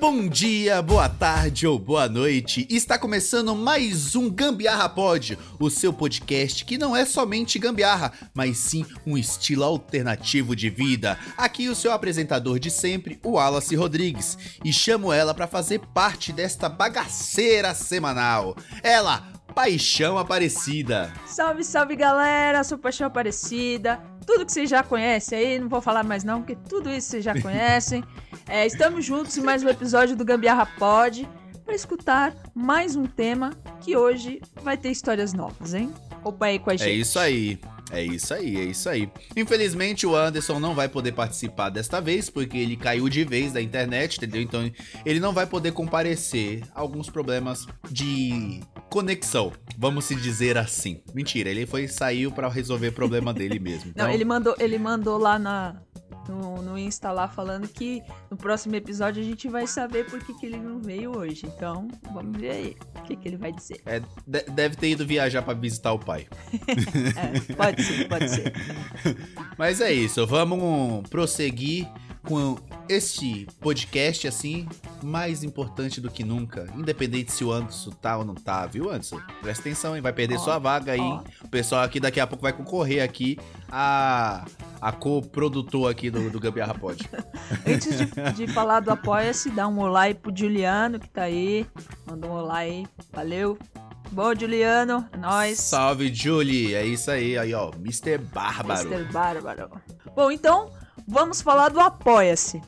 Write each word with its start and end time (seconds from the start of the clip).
Bom 0.00 0.28
dia, 0.28 0.80
boa 0.80 1.08
tarde 1.08 1.66
ou 1.66 1.76
boa 1.76 2.08
noite. 2.08 2.64
Está 2.70 2.96
começando 2.96 3.52
mais 3.56 4.14
um 4.14 4.30
Gambiarra 4.30 4.88
Pod, 4.88 5.36
o 5.58 5.68
seu 5.68 5.92
podcast 5.92 6.64
que 6.64 6.78
não 6.78 6.94
é 6.94 7.04
somente 7.04 7.58
gambiarra, 7.58 8.12
mas 8.32 8.58
sim 8.58 8.86
um 9.04 9.18
estilo 9.18 9.64
alternativo 9.64 10.54
de 10.54 10.70
vida. 10.70 11.18
Aqui 11.36 11.68
o 11.68 11.74
seu 11.74 11.92
apresentador 11.92 12.60
de 12.60 12.70
sempre, 12.70 13.18
o 13.24 13.32
Wallace 13.32 13.74
Rodrigues, 13.74 14.38
e 14.64 14.72
chamo 14.72 15.12
ela 15.12 15.34
para 15.34 15.48
fazer 15.48 15.80
parte 15.92 16.32
desta 16.32 16.68
bagaceira 16.68 17.74
semanal. 17.74 18.56
Ela, 18.84 19.26
Paixão 19.52 20.16
Aparecida. 20.16 21.12
Salve, 21.26 21.64
salve 21.64 21.96
galera, 21.96 22.62
sou 22.62 22.78
Paixão 22.78 23.08
Aparecida. 23.08 24.00
Tudo 24.24 24.46
que 24.46 24.52
vocês 24.52 24.70
já 24.70 24.84
conhecem 24.84 25.38
aí, 25.38 25.58
não 25.58 25.68
vou 25.68 25.80
falar 25.80 26.04
mais 26.04 26.22
não, 26.22 26.40
porque 26.40 26.56
tudo 26.68 26.88
isso 26.88 27.08
vocês 27.08 27.24
já 27.24 27.34
conhecem. 27.42 28.04
É, 28.48 28.66
estamos 28.66 29.04
juntos 29.04 29.36
em 29.36 29.42
mais 29.42 29.62
um 29.62 29.68
episódio 29.68 30.16
do 30.16 30.24
Gambiarra 30.24 30.64
Pod 30.64 31.28
para 31.66 31.74
escutar 31.74 32.34
mais 32.54 32.96
um 32.96 33.04
tema 33.04 33.50
que 33.82 33.94
hoje 33.94 34.40
vai 34.62 34.74
ter 34.74 34.90
histórias 34.90 35.34
novas, 35.34 35.74
hein? 35.74 35.92
Opa 36.24 36.46
aí 36.46 36.58
com 36.58 36.70
a 36.70 36.76
gente. 36.76 36.88
É 36.88 36.92
isso 36.92 37.18
aí. 37.18 37.60
É 37.90 38.02
isso 38.02 38.34
aí, 38.34 38.56
é 38.56 38.64
isso 38.64 38.88
aí. 38.88 39.10
Infelizmente 39.36 40.06
o 40.06 40.14
Anderson 40.14 40.58
não 40.58 40.74
vai 40.74 40.88
poder 40.88 41.12
participar 41.12 41.70
desta 41.70 42.00
vez, 42.00 42.28
porque 42.28 42.56
ele 42.56 42.76
caiu 42.76 43.08
de 43.08 43.24
vez 43.24 43.52
da 43.52 43.60
internet, 43.60 44.16
entendeu? 44.16 44.42
Então 44.42 44.70
ele 45.04 45.20
não 45.20 45.32
vai 45.32 45.46
poder 45.46 45.72
comparecer. 45.72 46.62
Alguns 46.74 47.10
problemas 47.10 47.66
de 47.90 48.60
conexão, 48.90 49.52
vamos 49.76 50.04
se 50.06 50.14
dizer 50.14 50.56
assim. 50.56 51.02
Mentira, 51.14 51.50
ele 51.50 51.66
foi 51.66 51.88
saiu 51.88 52.30
para 52.30 52.48
resolver 52.48 52.88
o 52.88 52.92
problema 52.92 53.32
dele 53.32 53.58
mesmo. 53.58 53.90
Então... 53.90 54.06
Não, 54.06 54.12
ele 54.12 54.24
mandou, 54.24 54.54
ele 54.58 54.78
mandou 54.78 55.18
lá 55.18 55.38
na, 55.38 55.76
no, 56.28 56.62
no 56.62 56.78
Insta 56.78 57.10
lá 57.10 57.26
falando 57.28 57.66
que 57.68 58.02
no 58.30 58.36
próximo 58.36 58.74
episódio 58.76 59.22
a 59.22 59.24
gente 59.24 59.48
vai 59.48 59.66
saber 59.66 60.06
por 60.06 60.20
que, 60.22 60.34
que 60.34 60.46
ele 60.46 60.58
não 60.58 60.80
veio 60.80 61.16
hoje. 61.16 61.46
Então, 61.46 61.88
vamos 62.12 62.38
ver 62.40 62.50
aí 62.50 62.76
o 62.96 63.02
que, 63.02 63.16
que 63.16 63.28
ele 63.28 63.36
vai 63.36 63.52
dizer. 63.52 63.80
É, 63.86 64.00
de- 64.26 64.44
deve 64.50 64.76
ter 64.76 64.90
ido 64.90 65.06
viajar 65.06 65.42
para 65.42 65.54
visitar 65.54 65.92
o 65.92 65.98
pai. 65.98 66.26
É, 67.16 67.54
pode 67.54 67.82
ser, 67.82 68.08
pode 68.08 68.28
ser. 68.30 68.52
Mas 69.58 69.80
é 69.80 69.92
isso, 69.92 70.26
vamos 70.26 71.08
prosseguir 71.08 71.88
com 72.28 72.58
este 72.90 73.46
podcast 73.58 74.28
assim, 74.28 74.68
mais 75.02 75.42
importante 75.42 75.98
do 75.98 76.10
que 76.10 76.22
nunca, 76.22 76.66
independente 76.76 77.32
se 77.32 77.42
o 77.42 77.50
Anderson 77.50 77.90
tá 77.90 78.18
ou 78.18 78.24
não 78.24 78.34
tá, 78.34 78.66
viu, 78.66 78.90
Anderson? 78.90 79.18
Presta 79.40 79.62
atenção, 79.62 79.96
hein? 79.96 80.02
Vai 80.02 80.12
perder 80.12 80.36
Ó, 80.36 80.38
sua 80.38 80.58
vaga 80.58 80.92
aí. 80.92 81.00
O 81.42 81.48
pessoal 81.48 81.82
aqui 81.82 81.98
daqui 81.98 82.20
a 82.20 82.26
pouco 82.26 82.42
vai 82.42 82.52
concorrer 82.52 83.02
aqui 83.02 83.38
a 83.72 84.44
a 84.80 84.92
co-produtor 84.92 85.90
aqui 85.90 86.10
do, 86.10 86.28
do 86.30 86.38
Gambiarra 86.38 86.74
Pod. 86.74 87.02
Antes 87.66 87.96
de, 87.96 88.46
de 88.46 88.52
falar 88.52 88.80
do 88.80 88.90
Apoia-se, 88.90 89.50
dá 89.50 89.66
um 89.66 89.80
olá 89.80 90.02
aí 90.02 90.14
pro 90.14 90.30
Juliano 90.36 91.00
que 91.00 91.08
tá 91.08 91.22
aí. 91.22 91.66
Manda 92.06 92.26
um 92.26 92.32
olá 92.32 92.58
aí. 92.58 92.86
Valeu. 93.10 93.58
Bom, 94.12 94.34
Juliano. 94.34 95.08
É 95.12 95.16
nóis. 95.16 95.58
Salve, 95.58 96.12
Julie! 96.14 96.74
É 96.74 96.84
isso 96.84 97.10
aí, 97.10 97.36
aí 97.36 97.54
ó, 97.54 97.70
Mr. 97.74 98.18
Bárbaro. 98.18 98.92
Mr. 98.92 99.12
Bárbaro. 99.12 99.70
Bom, 100.14 100.30
então 100.30 100.70
vamos 101.08 101.40
falar 101.40 101.70
do 101.70 101.80
Apoia-se. 101.80 102.60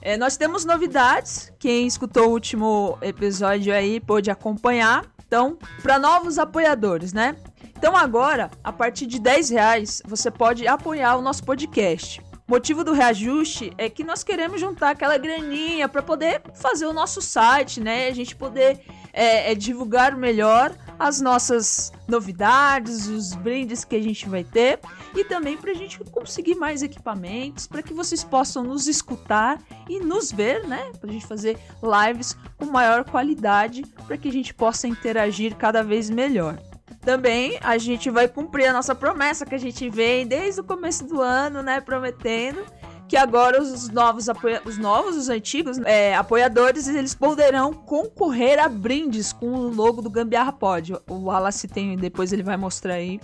É, 0.00 0.16
nós 0.16 0.36
temos 0.36 0.64
novidades. 0.64 1.52
Quem 1.58 1.86
escutou 1.86 2.28
o 2.28 2.30
último 2.30 2.96
episódio 3.02 3.74
aí 3.74 3.98
pôde 3.98 4.30
acompanhar. 4.30 5.04
Então, 5.26 5.58
para 5.82 5.98
novos 5.98 6.38
apoiadores, 6.38 7.12
né? 7.12 7.36
Então 7.76 7.96
agora, 7.96 8.50
a 8.62 8.72
partir 8.72 9.06
de 9.06 9.18
10 9.18 9.50
reais, 9.50 10.02
você 10.06 10.30
pode 10.30 10.66
apoiar 10.66 11.16
o 11.16 11.22
nosso 11.22 11.44
podcast. 11.44 12.22
Motivo 12.46 12.82
do 12.82 12.92
reajuste 12.92 13.72
é 13.76 13.90
que 13.90 14.02
nós 14.02 14.24
queremos 14.24 14.58
juntar 14.58 14.90
aquela 14.90 15.18
graninha 15.18 15.86
para 15.86 16.00
poder 16.00 16.40
fazer 16.54 16.86
o 16.86 16.94
nosso 16.94 17.20
site, 17.20 17.78
né? 17.78 18.08
A 18.08 18.14
gente 18.14 18.34
poder 18.34 18.80
é, 19.12 19.52
é, 19.52 19.54
divulgar 19.54 20.16
melhor 20.16 20.74
as 20.98 21.20
nossas 21.20 21.92
novidades, 22.08 23.06
os 23.06 23.34
brindes 23.34 23.84
que 23.84 23.96
a 23.96 24.02
gente 24.02 24.28
vai 24.28 24.42
ter 24.42 24.80
e 25.14 25.24
também 25.24 25.56
para 25.56 25.70
a 25.70 25.74
gente 25.74 25.98
conseguir 26.10 26.56
mais 26.56 26.82
equipamentos, 26.82 27.66
para 27.66 27.82
que 27.82 27.94
vocês 27.94 28.24
possam 28.24 28.64
nos 28.64 28.86
escutar 28.88 29.60
e 29.88 30.00
nos 30.00 30.32
ver, 30.32 30.66
né? 30.66 30.90
Para 31.00 31.10
a 31.10 31.12
gente 31.12 31.26
fazer 31.26 31.58
lives 31.82 32.36
com 32.56 32.66
maior 32.66 33.04
qualidade, 33.04 33.82
para 34.06 34.16
que 34.16 34.28
a 34.28 34.32
gente 34.32 34.52
possa 34.52 34.88
interagir 34.88 35.56
cada 35.56 35.82
vez 35.82 36.10
melhor. 36.10 36.58
Também 37.00 37.58
a 37.62 37.78
gente 37.78 38.10
vai 38.10 38.28
cumprir 38.28 38.66
a 38.66 38.72
nossa 38.72 38.94
promessa 38.94 39.46
que 39.46 39.54
a 39.54 39.58
gente 39.58 39.88
vem 39.88 40.26
desde 40.26 40.60
o 40.60 40.64
começo 40.64 41.06
do 41.06 41.22
ano, 41.22 41.62
né? 41.62 41.80
Prometendo 41.80 42.62
que 43.08 43.16
agora 43.16 43.60
os 43.60 43.88
novos, 43.88 44.28
apoia 44.28 44.60
os 44.64 44.76
novos, 44.76 45.16
os 45.16 45.28
antigos 45.30 45.78
é, 45.78 46.14
apoiadores, 46.14 46.86
eles 46.86 47.14
poderão 47.14 47.72
concorrer 47.72 48.62
a 48.62 48.68
brindes 48.68 49.32
com 49.32 49.46
o 49.46 49.74
logo 49.74 50.02
do 50.02 50.10
Gambiarra 50.10 50.52
Pod. 50.52 50.94
O 51.08 51.14
Wallace 51.24 51.66
tem, 51.66 51.96
depois 51.96 52.32
ele 52.32 52.42
vai 52.42 52.58
mostrar 52.58 52.94
aí 52.94 53.18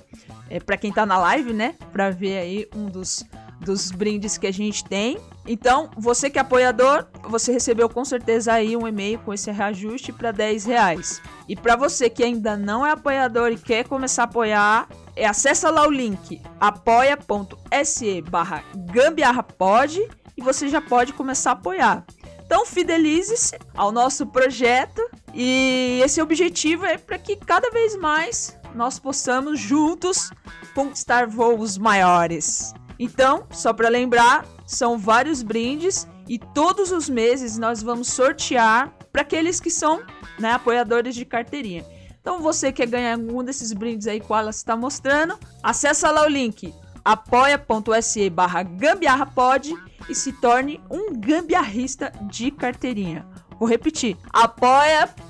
é, 0.49 0.59
para 0.59 0.79
quem 0.79 0.91
tá 0.91 1.05
na 1.05 1.19
live, 1.19 1.53
né? 1.53 1.75
Pra 1.93 2.11
ver 2.11 2.39
aí 2.39 2.69
um 2.75 2.87
dos, 2.87 3.25
dos 3.61 3.91
brindes 3.91 4.39
que 4.39 4.47
a 4.47 4.53
gente 4.53 4.83
tem. 4.85 5.19
Então, 5.47 5.91
você 5.99 6.31
que 6.31 6.39
é 6.39 6.41
apoiador, 6.41 7.07
você 7.29 7.53
recebeu 7.53 7.89
com 7.89 8.05
certeza 8.05 8.55
aí 8.55 8.75
um 8.75 8.89
e-mail 8.89 9.19
com 9.19 9.35
esse 9.35 9.51
reajuste 9.51 10.11
para 10.11 10.33
10 10.33 10.65
reais. 10.65 11.21
E 11.47 11.55
para 11.55 11.77
você 11.77 12.09
que 12.09 12.25
ainda 12.25 12.57
não 12.57 12.87
é 12.87 12.93
apoiador 12.93 13.53
e 13.53 13.59
quer 13.59 13.87
começar 13.87 14.23
a 14.23 14.25
apoiar, 14.25 14.89
é 15.17 15.27
acessa 15.27 15.71
lá 15.71 15.87
o 15.87 15.91
link 15.91 16.41
apoia.se 16.61 18.23
barra 18.23 18.65
gambiarrapod 18.75 20.09
e 20.37 20.43
você 20.43 20.69
já 20.69 20.81
pode 20.81 21.13
começar 21.13 21.51
a 21.51 21.53
apoiar. 21.55 22.05
Então 22.45 22.67
fidelize-se 22.67 23.59
ao 23.75 23.91
nosso 23.91 24.27
projeto 24.27 25.01
e 25.33 26.01
esse 26.05 26.21
objetivo 26.21 26.85
é 26.85 26.99
para 26.99 27.19
que 27.19 27.37
cada 27.37 27.71
vez 27.71 27.97
mais 27.97 28.59
nós 28.75 28.99
possamos 28.99 29.59
juntos 29.61 30.31
conquistar 30.75 31.27
voos 31.27 31.79
maiores. 31.79 32.75
Então, 32.99 33.47
só 33.51 33.73
para 33.73 33.89
lembrar, 33.89 34.45
são 34.67 34.99
vários 34.99 35.43
brindes 35.43 36.07
e 36.29 36.39
todos 36.39 36.91
os 36.91 37.09
meses 37.09 37.59
nós 37.59 37.83
vamos 37.83 38.09
sortear 38.09 38.93
para 39.13 39.23
aqueles 39.23 39.61
que 39.61 39.71
são 39.71 40.03
né, 40.39 40.53
apoiadores 40.53 41.15
de 41.15 41.25
carteirinha. 41.25 41.85
Então 42.25 42.41
você 42.41 42.73
quer 42.73 42.87
ganhar 42.87 43.13
algum 43.13 43.45
desses 43.45 43.71
brindes 43.75 44.07
aí 44.07 44.19
que 44.19 44.33
ela 44.33 44.49
está 44.49 44.75
mostrando, 44.75 45.39
acessa 45.63 46.11
lá 46.11 46.25
o 46.25 46.29
link 46.29 46.73
apoia.se 47.05 48.31
barra 48.31 48.63
gambiarrapod 48.63 49.77
e 50.09 50.15
se 50.15 50.33
torne 50.33 50.81
um 50.91 51.13
gambiarrista 51.13 52.11
de 52.23 52.51
carteirinha. 52.51 53.27
Vou 53.61 53.69
repetir, 53.69 54.17
apoia.se 54.33 55.29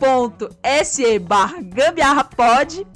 barra 1.19 1.61
gambiarrapod 1.61 2.87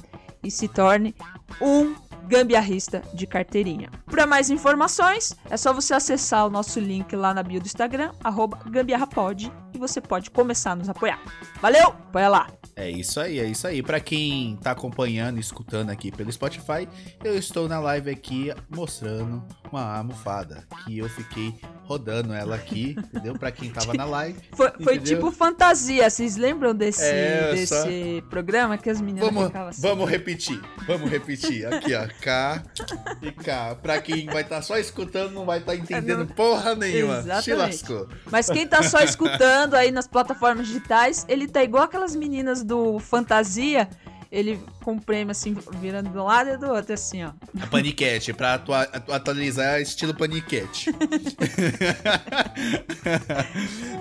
e 0.45 0.51
se 0.51 0.69
torne 0.69 1.13
um 1.61 1.97
gambiarrista 2.29 3.03
de 3.13 3.27
carteirinha. 3.27 3.91
Para 4.07 4.27
mais 4.27 4.49
informações, 4.49 5.35
é 5.51 5.57
só 5.57 5.73
você 5.73 5.95
acessar 5.95 6.47
o 6.47 6.51
nosso 6.51 6.79
link 6.79 7.17
lá 7.17 7.35
na 7.35 7.43
bio 7.43 7.61
do 7.61 7.67
Instagram, 7.67 8.13
arroba 8.23 8.59
gambiarrapod, 8.67 9.51
e 9.79 9.81
você 9.81 10.01
pode 10.01 10.31
começar 10.31 10.73
a 10.73 10.77
nos 10.77 10.89
apoiar. 10.89 11.21
Valeu? 11.63 11.89
Apoia 11.89 12.29
lá! 12.29 12.49
É 12.75 12.89
isso 12.91 13.19
aí, 13.21 13.41
é 13.41 13.45
isso 13.45 13.67
aí. 13.67 13.83
Pra 13.83 13.99
quem 13.99 14.57
tá 14.63 14.71
acompanhando 14.73 15.37
e 15.39 15.41
escutando 15.41 15.91
aqui 15.91 16.13
pelo 16.13 16.31
Spotify, 16.31 16.89
eu 17.25 17.37
estou 17.37 17.69
na 17.69 17.81
live 17.81 18.09
aqui 18.11 18.53
mostrando 18.69 19.45
uma 19.73 19.97
almofada 19.99 20.65
que 20.85 20.99
eu 20.99 21.09
fiquei 21.09 21.55
rodando 21.83 22.33
ela 22.33 22.55
aqui, 22.55 22.95
entendeu? 23.13 23.35
Pra 23.35 23.51
quem 23.51 23.71
tava 23.71 23.95
na 23.95 24.05
live. 24.05 24.39
Foi, 24.53 24.71
foi 24.83 24.99
tipo 25.01 25.31
fantasia, 25.33 26.09
vocês 26.09 26.37
lembram 26.37 26.73
desse, 26.75 27.03
É, 27.03 27.53
desse 27.53 28.23
programa 28.31 28.79
que 28.79 28.89
as 28.89 29.01
meninas 29.01 29.25
Vamos, 29.29 29.47
ficavam 29.47 29.69
assim? 29.69 29.83
vamos 29.83 30.09
repetir, 30.09 30.61
vamos 30.87 31.11
repetir. 31.11 31.67
Aqui, 31.67 31.95
ó, 31.95 32.07
K 32.21 32.63
e 33.23 33.33
K. 33.33 33.75
Pra 33.77 34.01
quem 34.01 34.27
vai 34.27 34.43
estar 34.43 34.63
só 34.63 34.79
escutando, 34.79 35.33
não 35.33 35.45
vai 35.45 35.59
estar 35.59 35.75
entendendo 35.75 36.21
Não- 36.21 36.27
porra 36.27 36.77
nenhuma. 36.77 37.15
Se 37.23 37.29
Exatamente. 37.51 37.55
lascou. 37.55 38.09
Mas 38.31 38.49
quem 38.49 38.67
tá 38.69 38.83
só 38.85 39.01
escutando 39.01 39.68
aí 39.75 39.91
nas 39.91 40.07
plataformas 40.07 40.67
digitais, 40.67 41.25
ele 41.29 41.47
tá 41.49 41.63
igual 41.63 41.85
aquelas 41.85 42.15
meninas 42.17 42.63
do 42.63 42.99
Fantasia 42.99 43.89
ele 44.31 44.61
com 44.85 44.97
o 44.97 45.01
prêmio 45.01 45.31
assim, 45.31 45.57
virando 45.81 46.11
do 46.11 46.23
lado 46.23 46.51
e 46.51 46.57
do 46.59 46.67
outro, 46.69 46.93
assim, 46.93 47.25
ó. 47.25 47.31
A 47.63 47.67
paniquete, 47.67 48.35
pra 48.35 48.55
atua- 48.55 48.83
atu- 48.83 49.11
atualizar 49.11 49.81
estilo 49.81 50.13
paniquete. 50.15 50.91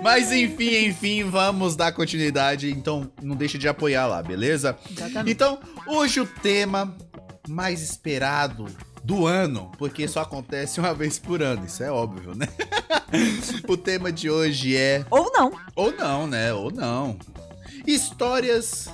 Mas 0.02 0.30
enfim, 0.30 0.86
enfim, 0.86 1.24
vamos 1.24 1.76
dar 1.76 1.92
continuidade. 1.92 2.70
Então 2.70 3.10
não 3.22 3.36
deixe 3.36 3.58
de 3.58 3.68
apoiar 3.68 4.06
lá, 4.06 4.22
beleza? 4.22 4.76
Exatamente. 4.90 5.30
Então, 5.32 5.58
hoje 5.86 6.20
o 6.20 6.26
tema 6.26 6.96
mais 7.48 7.82
esperado 7.82 8.66
do 9.08 9.26
ano, 9.26 9.72
porque 9.78 10.06
só 10.06 10.20
acontece 10.20 10.78
uma 10.78 10.92
vez 10.92 11.18
por 11.18 11.42
ano, 11.42 11.64
isso 11.64 11.82
é 11.82 11.90
óbvio, 11.90 12.34
né? 12.34 12.46
o 13.66 13.74
tema 13.74 14.12
de 14.12 14.28
hoje 14.28 14.76
é 14.76 15.02
Ou 15.10 15.32
não. 15.32 15.50
ou 15.74 15.90
não, 15.92 16.26
né? 16.26 16.52
Ou 16.52 16.70
não. 16.70 17.18
Histórias 17.86 18.86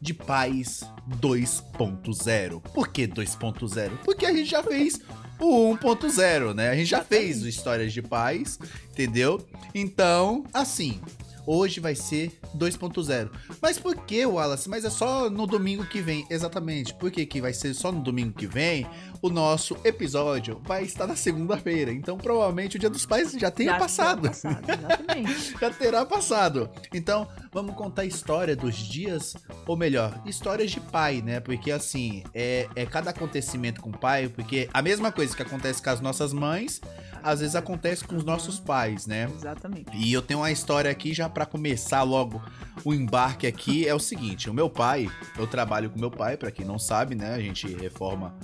de 0.00 0.14
pais 0.14 0.84
2.0. 1.20 2.60
Por 2.60 2.86
que 2.92 3.08
2.0? 3.08 3.90
Porque 4.04 4.24
a 4.24 4.32
gente 4.32 4.48
já 4.48 4.62
fez 4.62 5.00
o 5.40 5.74
1.0, 5.74 6.54
né? 6.54 6.70
A 6.70 6.76
gente 6.76 6.88
já 6.88 7.02
fez 7.02 7.42
o 7.42 7.48
Histórias 7.48 7.92
de 7.92 8.00
Pais, 8.02 8.56
entendeu? 8.92 9.44
Então, 9.74 10.44
assim, 10.54 11.00
hoje 11.46 11.80
vai 11.80 11.94
ser 11.94 12.32
2.0. 12.56 13.30
Mas 13.60 13.78
por 13.78 13.96
que, 13.96 14.24
Wallace? 14.24 14.68
Mas 14.68 14.84
é 14.84 14.90
só 14.90 15.28
no 15.30 15.46
domingo 15.46 15.84
que 15.86 16.00
vem, 16.00 16.26
exatamente. 16.30 16.94
Por 16.94 17.10
que, 17.10 17.26
que 17.26 17.40
vai 17.40 17.52
ser 17.52 17.74
só 17.74 17.92
no 17.92 18.00
domingo 18.00 18.32
que 18.32 18.46
vem? 18.46 18.86
O 19.22 19.28
nosso 19.28 19.76
episódio 19.84 20.60
vai 20.64 20.84
estar 20.84 21.06
na 21.06 21.16
segunda-feira. 21.16 21.92
Então, 21.92 22.16
provavelmente, 22.16 22.76
o 22.76 22.78
Dia 22.78 22.90
dos 22.90 23.04
Pais 23.04 23.32
já 23.32 23.50
tenha 23.50 23.72
Já 23.72 23.78
passado 23.78 24.00
passado, 24.00 24.26
exatamente. 24.28 25.54
já 25.60 25.70
terá 25.70 26.06
passado. 26.06 26.70
Então, 26.92 27.28
vamos 27.52 27.74
contar 27.74 28.02
a 28.02 28.06
história 28.06 28.56
dos 28.56 28.76
dias, 28.76 29.34
ou 29.66 29.76
melhor, 29.76 30.22
histórias 30.24 30.70
de 30.70 30.80
pai, 30.80 31.22
né? 31.22 31.40
Porque 31.40 31.70
assim, 31.70 32.22
é, 32.34 32.68
é 32.74 32.86
cada 32.86 33.10
acontecimento 33.10 33.80
com 33.80 33.90
o 33.90 33.98
pai, 33.98 34.28
porque 34.28 34.68
a 34.72 34.82
mesma 34.82 35.12
coisa 35.12 35.34
que 35.34 35.42
acontece 35.42 35.82
com 35.82 35.90
as 35.90 36.00
nossas 36.00 36.32
mães, 36.32 36.80
às 37.22 37.40
vezes 37.40 37.54
acontece 37.54 38.04
com 38.04 38.16
os 38.16 38.24
nossos 38.24 38.58
pais, 38.58 39.06
né? 39.06 39.28
exatamente. 39.34 39.90
E 39.94 40.12
eu 40.12 40.22
tenho 40.22 40.40
uma 40.40 40.50
história 40.50 40.90
aqui 40.90 41.12
já 41.12 41.28
pra 41.28 41.46
começar 41.46 42.02
logo 42.02 42.42
o 42.84 42.94
embarque 42.94 43.46
aqui 43.46 43.86
é 43.86 43.94
o 43.94 43.98
seguinte, 43.98 44.48
o 44.48 44.54
meu 44.54 44.70
pai, 44.70 45.10
eu 45.38 45.46
trabalho 45.46 45.90
com 45.90 45.98
meu 45.98 46.10
pai, 46.10 46.36
pra 46.36 46.50
quem 46.50 46.64
não 46.64 46.78
sabe, 46.78 47.14
né? 47.14 47.34
A 47.34 47.40
gente 47.40 47.66
reforma 47.74 48.34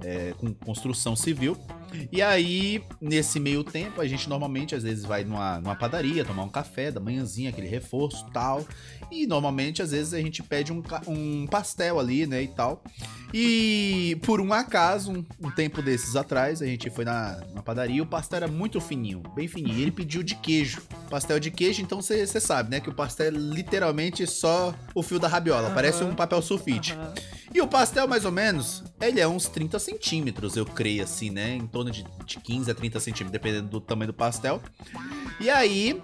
é, 0.00 0.34
com 0.38 0.52
construção 0.52 1.14
civil. 1.14 1.56
E 2.10 2.22
aí, 2.22 2.82
nesse 3.00 3.38
meio 3.40 3.62
tempo, 3.64 4.00
a 4.00 4.06
gente 4.06 4.28
normalmente 4.28 4.74
às 4.74 4.82
vezes 4.82 5.04
vai 5.04 5.24
numa, 5.24 5.60
numa 5.60 5.74
padaria 5.76 6.24
tomar 6.24 6.44
um 6.44 6.48
café 6.48 6.90
da 6.90 7.00
manhãzinha, 7.00 7.50
aquele 7.50 7.68
reforço 7.68 8.26
tal. 8.32 8.64
E 9.10 9.26
normalmente, 9.26 9.82
às 9.82 9.90
vezes, 9.90 10.14
a 10.14 10.20
gente 10.20 10.42
pede 10.42 10.72
um, 10.72 10.82
um 11.06 11.46
pastel 11.46 11.98
ali, 11.98 12.26
né? 12.26 12.42
E 12.42 12.48
tal. 12.48 12.82
E 13.32 14.16
por 14.22 14.40
um 14.40 14.52
acaso, 14.52 15.10
um, 15.10 15.24
um 15.42 15.50
tempo 15.50 15.82
desses 15.82 16.14
atrás, 16.14 16.62
a 16.62 16.66
gente 16.66 16.88
foi 16.88 17.04
na, 17.04 17.40
na 17.52 17.62
padaria 17.62 17.96
e 17.96 18.00
o 18.00 18.06
pastel 18.06 18.36
era 18.38 18.48
muito 18.48 18.80
fininho, 18.80 19.22
bem 19.34 19.48
fininho. 19.48 19.76
E 19.76 19.82
ele 19.82 19.90
pediu 19.90 20.22
de 20.22 20.36
queijo. 20.36 20.82
Pastel 21.10 21.40
de 21.40 21.50
queijo, 21.50 21.82
então 21.82 22.00
você 22.00 22.26
sabe, 22.40 22.70
né? 22.70 22.80
Que 22.80 22.88
o 22.88 22.94
pastel 22.94 23.26
é 23.26 23.30
literalmente 23.30 24.26
só 24.26 24.74
o 24.94 25.02
fio 25.02 25.18
da 25.18 25.28
rabiola. 25.28 25.70
Parece 25.70 26.04
um 26.04 26.14
papel 26.14 26.40
sulfite. 26.42 26.96
E 27.54 27.60
o 27.60 27.68
pastel, 27.68 28.08
mais 28.08 28.24
ou 28.24 28.32
menos, 28.32 28.82
ele 29.00 29.20
é 29.20 29.28
uns 29.28 29.46
30 29.46 29.78
centímetros, 29.78 30.56
eu 30.56 30.66
creio, 30.66 31.04
assim, 31.04 31.30
né? 31.30 31.54
Em 31.54 31.68
torno 31.68 31.83
de, 31.90 32.04
de 32.24 32.40
15 32.40 32.70
a 32.70 32.74
30 32.74 33.00
centímetros, 33.00 33.32
dependendo 33.32 33.68
do 33.68 33.80
tamanho 33.80 34.12
do 34.12 34.14
pastel. 34.14 34.60
E 35.40 35.50
aí, 35.50 36.00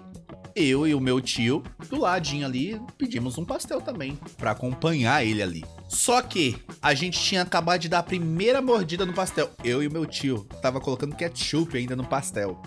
eu 0.55 0.85
e 0.85 0.93
o 0.93 0.99
meu 0.99 1.21
tio, 1.21 1.63
do 1.89 1.99
ladinho 1.99 2.45
ali, 2.45 2.81
pedimos 2.97 3.37
um 3.37 3.45
pastel 3.45 3.81
também, 3.81 4.17
pra 4.37 4.51
acompanhar 4.51 5.25
ele 5.25 5.41
ali. 5.41 5.63
Só 5.87 6.21
que 6.21 6.57
a 6.81 6.93
gente 6.93 7.19
tinha 7.19 7.41
acabado 7.41 7.81
de 7.81 7.89
dar 7.89 7.99
a 7.99 8.03
primeira 8.03 8.61
mordida 8.61 9.05
no 9.05 9.13
pastel. 9.13 9.49
Eu 9.63 9.83
e 9.83 9.87
o 9.87 9.91
meu 9.91 10.05
tio 10.05 10.45
tava 10.61 10.79
colocando 10.79 11.15
ketchup 11.15 11.77
ainda 11.77 11.95
no 11.95 12.05
pastel. 12.05 12.61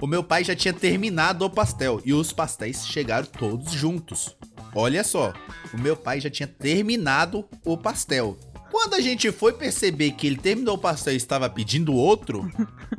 O 0.00 0.06
meu 0.06 0.22
pai 0.22 0.42
já 0.42 0.54
tinha 0.54 0.74
terminado 0.74 1.44
o 1.44 1.50
pastel 1.50 2.00
e 2.04 2.12
os 2.12 2.32
pastéis 2.32 2.86
chegaram 2.86 3.26
todos 3.26 3.72
juntos. 3.72 4.36
Olha 4.74 5.02
só, 5.04 5.32
o 5.72 5.78
meu 5.78 5.96
pai 5.96 6.20
já 6.20 6.28
tinha 6.28 6.46
terminado 6.46 7.48
o 7.64 7.78
pastel. 7.78 8.36
Quando 8.70 8.94
a 8.94 9.00
gente 9.00 9.30
foi 9.32 9.52
perceber 9.52 10.12
que 10.12 10.26
ele 10.26 10.36
terminou 10.36 10.74
o 10.74 10.78
pastel 10.78 11.12
e 11.14 11.16
estava 11.16 11.48
pedindo 11.48 11.94
outro, 11.94 12.50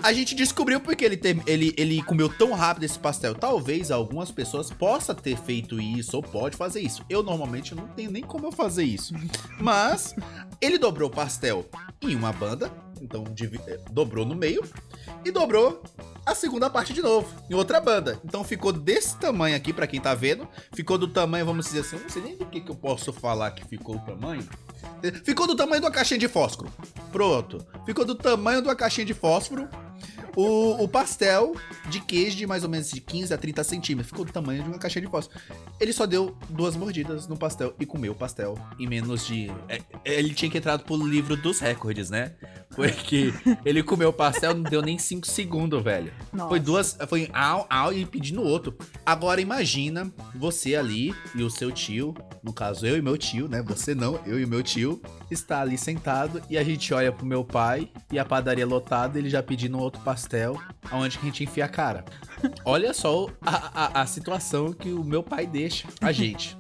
a 0.02 0.12
gente 0.14 0.34
descobriu 0.34 0.80
porque 0.80 1.04
ele, 1.06 1.18
ter- 1.18 1.42
ele, 1.46 1.74
ele 1.78 2.02
comeu 2.02 2.30
tão 2.30 2.54
rápido 2.54 2.84
esse 2.84 2.98
pastel. 2.98 3.36
Talvez 3.36 3.92
algumas 3.92 4.32
pessoas 4.32 4.70
possam 4.72 5.14
ter 5.16 5.38
feito 5.38 5.80
isso 5.80 6.16
ou 6.16 6.24
pode 6.24 6.56
fazer 6.58 6.82
isso. 6.82 7.04
Eu 7.10 7.22
normalmente 7.22 7.76
não 7.76 7.88
tenho 7.88 8.10
nem 8.12 8.24
como 8.24 8.48
eu 8.48 8.52
fazer 8.52 8.84
isso. 8.84 9.14
Mas 9.60 10.16
ele 10.62 10.78
dobrou 10.78 11.10
o 11.10 11.14
pastel 11.14 11.66
em 12.02 12.16
uma 12.16 12.32
banda, 12.32 12.72
então 13.02 13.24
eh, 13.68 13.80
dobrou 13.92 14.26
no 14.26 14.36
meio 14.36 14.64
e 15.26 15.32
dobrou 15.32 15.82
a 16.26 16.36
segunda 16.36 16.70
parte 16.70 16.94
de 16.94 17.02
novo, 17.02 17.28
em 17.50 17.54
outra 17.54 17.80
banda. 17.80 18.20
Então 18.26 18.44
ficou 18.44 18.72
desse 18.74 19.18
tamanho 19.18 19.56
aqui, 19.56 19.72
pra 19.72 19.88
quem 19.88 20.00
tá 20.00 20.14
vendo. 20.14 20.48
Ficou 20.74 20.98
do 20.98 21.08
tamanho, 21.08 21.46
vamos 21.46 21.66
dizer 21.68 21.80
assim, 21.82 21.98
não 21.98 22.10
sei 22.10 22.22
nem 22.22 22.38
do 22.38 22.46
que, 22.46 22.60
que 22.62 22.70
eu 22.72 22.76
posso 22.76 23.14
falar 23.14 23.52
que 23.52 23.66
ficou 23.66 23.96
o 23.96 24.00
tamanho. 24.00 24.48
Ficou 25.24 25.48
do 25.48 25.56
tamanho 25.56 25.80
de 25.82 25.86
uma 25.86 25.92
caixinha 25.92 26.20
de 26.20 26.28
fósforo. 26.28 26.72
Pronto. 27.12 27.66
Ficou 27.86 28.04
do 28.04 28.16
tamanho 28.16 28.62
de 28.62 28.68
uma 28.68 28.76
caixinha 28.76 29.06
de 29.06 29.14
fósforo. 29.14 29.68
O, 30.38 30.84
o 30.84 30.88
pastel 30.88 31.56
de 31.90 32.00
queijo 32.00 32.38
de 32.38 32.46
mais 32.46 32.64
ou 32.64 32.70
menos 32.70 32.92
de 32.92 33.02
15 33.02 33.34
a 33.34 33.38
30 33.40 33.64
centímetros. 33.64 34.12
Ficou 34.12 34.24
do 34.24 34.32
tamanho 34.32 34.62
de 34.62 34.70
uma 34.70 34.78
caixinha 34.78 35.02
de 35.02 35.10
fósforo. 35.10 35.40
Ele 35.80 35.92
só 35.92 36.06
deu 36.06 36.38
duas 36.48 36.76
mordidas 36.76 37.28
no 37.28 37.36
pastel 37.36 37.74
e 37.80 37.88
comeu 37.88 38.12
o 38.12 38.16
pastel 38.16 38.56
em 38.78 38.86
menos 38.86 39.26
de. 39.26 39.52
é, 39.68 39.82
ele 40.06 40.36
tinha 40.36 40.52
que 40.52 40.60
entrar 40.60 40.78
pro 40.78 40.96
livro 40.96 41.36
dos 41.36 41.60
recordes, 41.60 42.12
né? 42.12 42.34
Porque 42.76 43.34
ele 43.66 43.82
comeu 43.82 44.10
o 44.10 44.14
pastel 44.14 44.54
não 44.54 44.62
deu 44.62 44.84
nem 44.84 45.00
5 45.00 45.26
segundos, 45.26 45.84
velho. 45.84 46.14
Nossa. 46.32 46.50
Foi 46.50 46.60
duas. 46.60 46.98
Foi 47.08 47.30
au, 47.34 47.66
au 47.68 47.92
e 47.92 48.06
pedindo 48.06 48.44
outro. 48.44 48.78
Agora 49.04 49.42
imagina 49.42 50.12
você 50.36 50.76
ali 50.76 51.16
e 51.34 51.42
o 51.42 51.50
seu 51.50 51.72
tio, 51.72 52.14
no 52.44 52.54
caso 52.54 52.86
eu 52.86 52.96
e 52.96 53.02
meu 53.02 53.18
tio, 53.18 53.48
né? 53.48 53.64
Você 53.64 53.96
não, 53.96 54.20
eu 54.24 54.40
e 54.40 54.46
meu 54.46 54.62
tio, 54.62 55.02
está 55.32 55.62
ali 55.62 55.78
sentado 55.78 56.42
e 56.50 56.58
a 56.58 56.64
gente 56.64 56.94
olha 56.94 57.12
pro 57.12 57.26
meu 57.26 57.44
pai 57.44 57.90
e 58.12 58.20
a 58.20 58.26
padaria 58.26 58.66
lotada, 58.66 59.18
ele 59.18 59.30
já 59.30 59.42
pedindo 59.42 59.80
outro 59.80 60.02
pastel, 60.02 60.27
aonde 60.92 61.18
que 61.18 61.26
a 61.26 61.30
gente 61.30 61.44
enfia 61.44 61.66
a 61.66 61.70
cara. 61.70 62.04
Olha 62.66 62.94
só 62.94 63.28
a, 63.42 64.00
a, 64.00 64.02
a 64.02 64.06
situação 64.06 64.74
que 64.74 64.90
o 64.90 65.04
meu 65.04 65.24
pai 65.24 65.48
deixa 65.48 65.88
a 66.02 66.12
gente. 66.12 66.58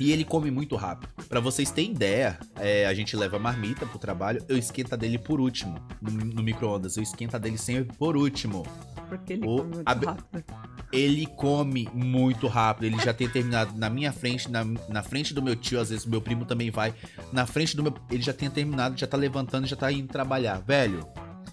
E 0.00 0.10
ele 0.10 0.24
come 0.24 0.50
muito 0.50 0.74
rápido. 0.74 1.08
Pra 1.28 1.38
vocês 1.38 1.70
terem 1.70 1.92
ideia, 1.92 2.36
é, 2.56 2.84
a 2.84 2.92
gente 2.92 3.16
leva 3.16 3.38
marmita 3.38 3.86
pro 3.86 3.96
trabalho, 3.96 4.44
eu 4.48 4.58
esquento 4.58 4.92
a 4.92 4.96
dele 4.96 5.18
por 5.18 5.40
último, 5.40 5.78
no, 6.02 6.10
no 6.10 6.42
micro-ondas. 6.42 6.96
Eu 6.96 7.02
esquento 7.04 7.36
a 7.36 7.38
dele 7.38 7.56
sempre 7.56 7.96
por 7.96 8.16
último. 8.16 8.64
Porque 9.08 9.34
ele 9.34 9.46
O- 9.46 9.58
come 9.58 9.74
muito 9.76 9.88
a 9.88 9.92
rápido. 9.92 10.44
Ele 10.92 11.26
come 11.26 11.88
muito 11.94 12.46
rápido. 12.48 12.84
Ele 12.86 12.98
já 13.04 13.14
tem 13.14 13.28
terminado 13.28 13.78
na 13.78 13.88
minha 13.88 14.12
frente, 14.12 14.50
na, 14.50 14.64
na 14.88 15.02
frente 15.04 15.32
do 15.32 15.40
meu 15.40 15.54
tio, 15.54 15.80
às 15.80 15.90
vezes 15.90 16.06
meu 16.06 16.20
primo 16.20 16.44
também 16.44 16.70
vai. 16.72 16.92
Na 17.32 17.46
frente 17.46 17.76
do 17.76 17.82
meu. 17.82 17.94
Ele 18.10 18.22
já 18.22 18.32
tem 18.32 18.50
terminado, 18.50 18.98
já 18.98 19.06
tá 19.06 19.16
levantando, 19.16 19.64
já 19.66 19.76
tá 19.76 19.92
indo 19.92 20.08
trabalhar. 20.08 20.58
Velho, 20.60 21.06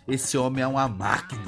esse 0.08 0.38
homem 0.38 0.64
é 0.64 0.68
uma 0.68 0.88
máquina 0.88 1.42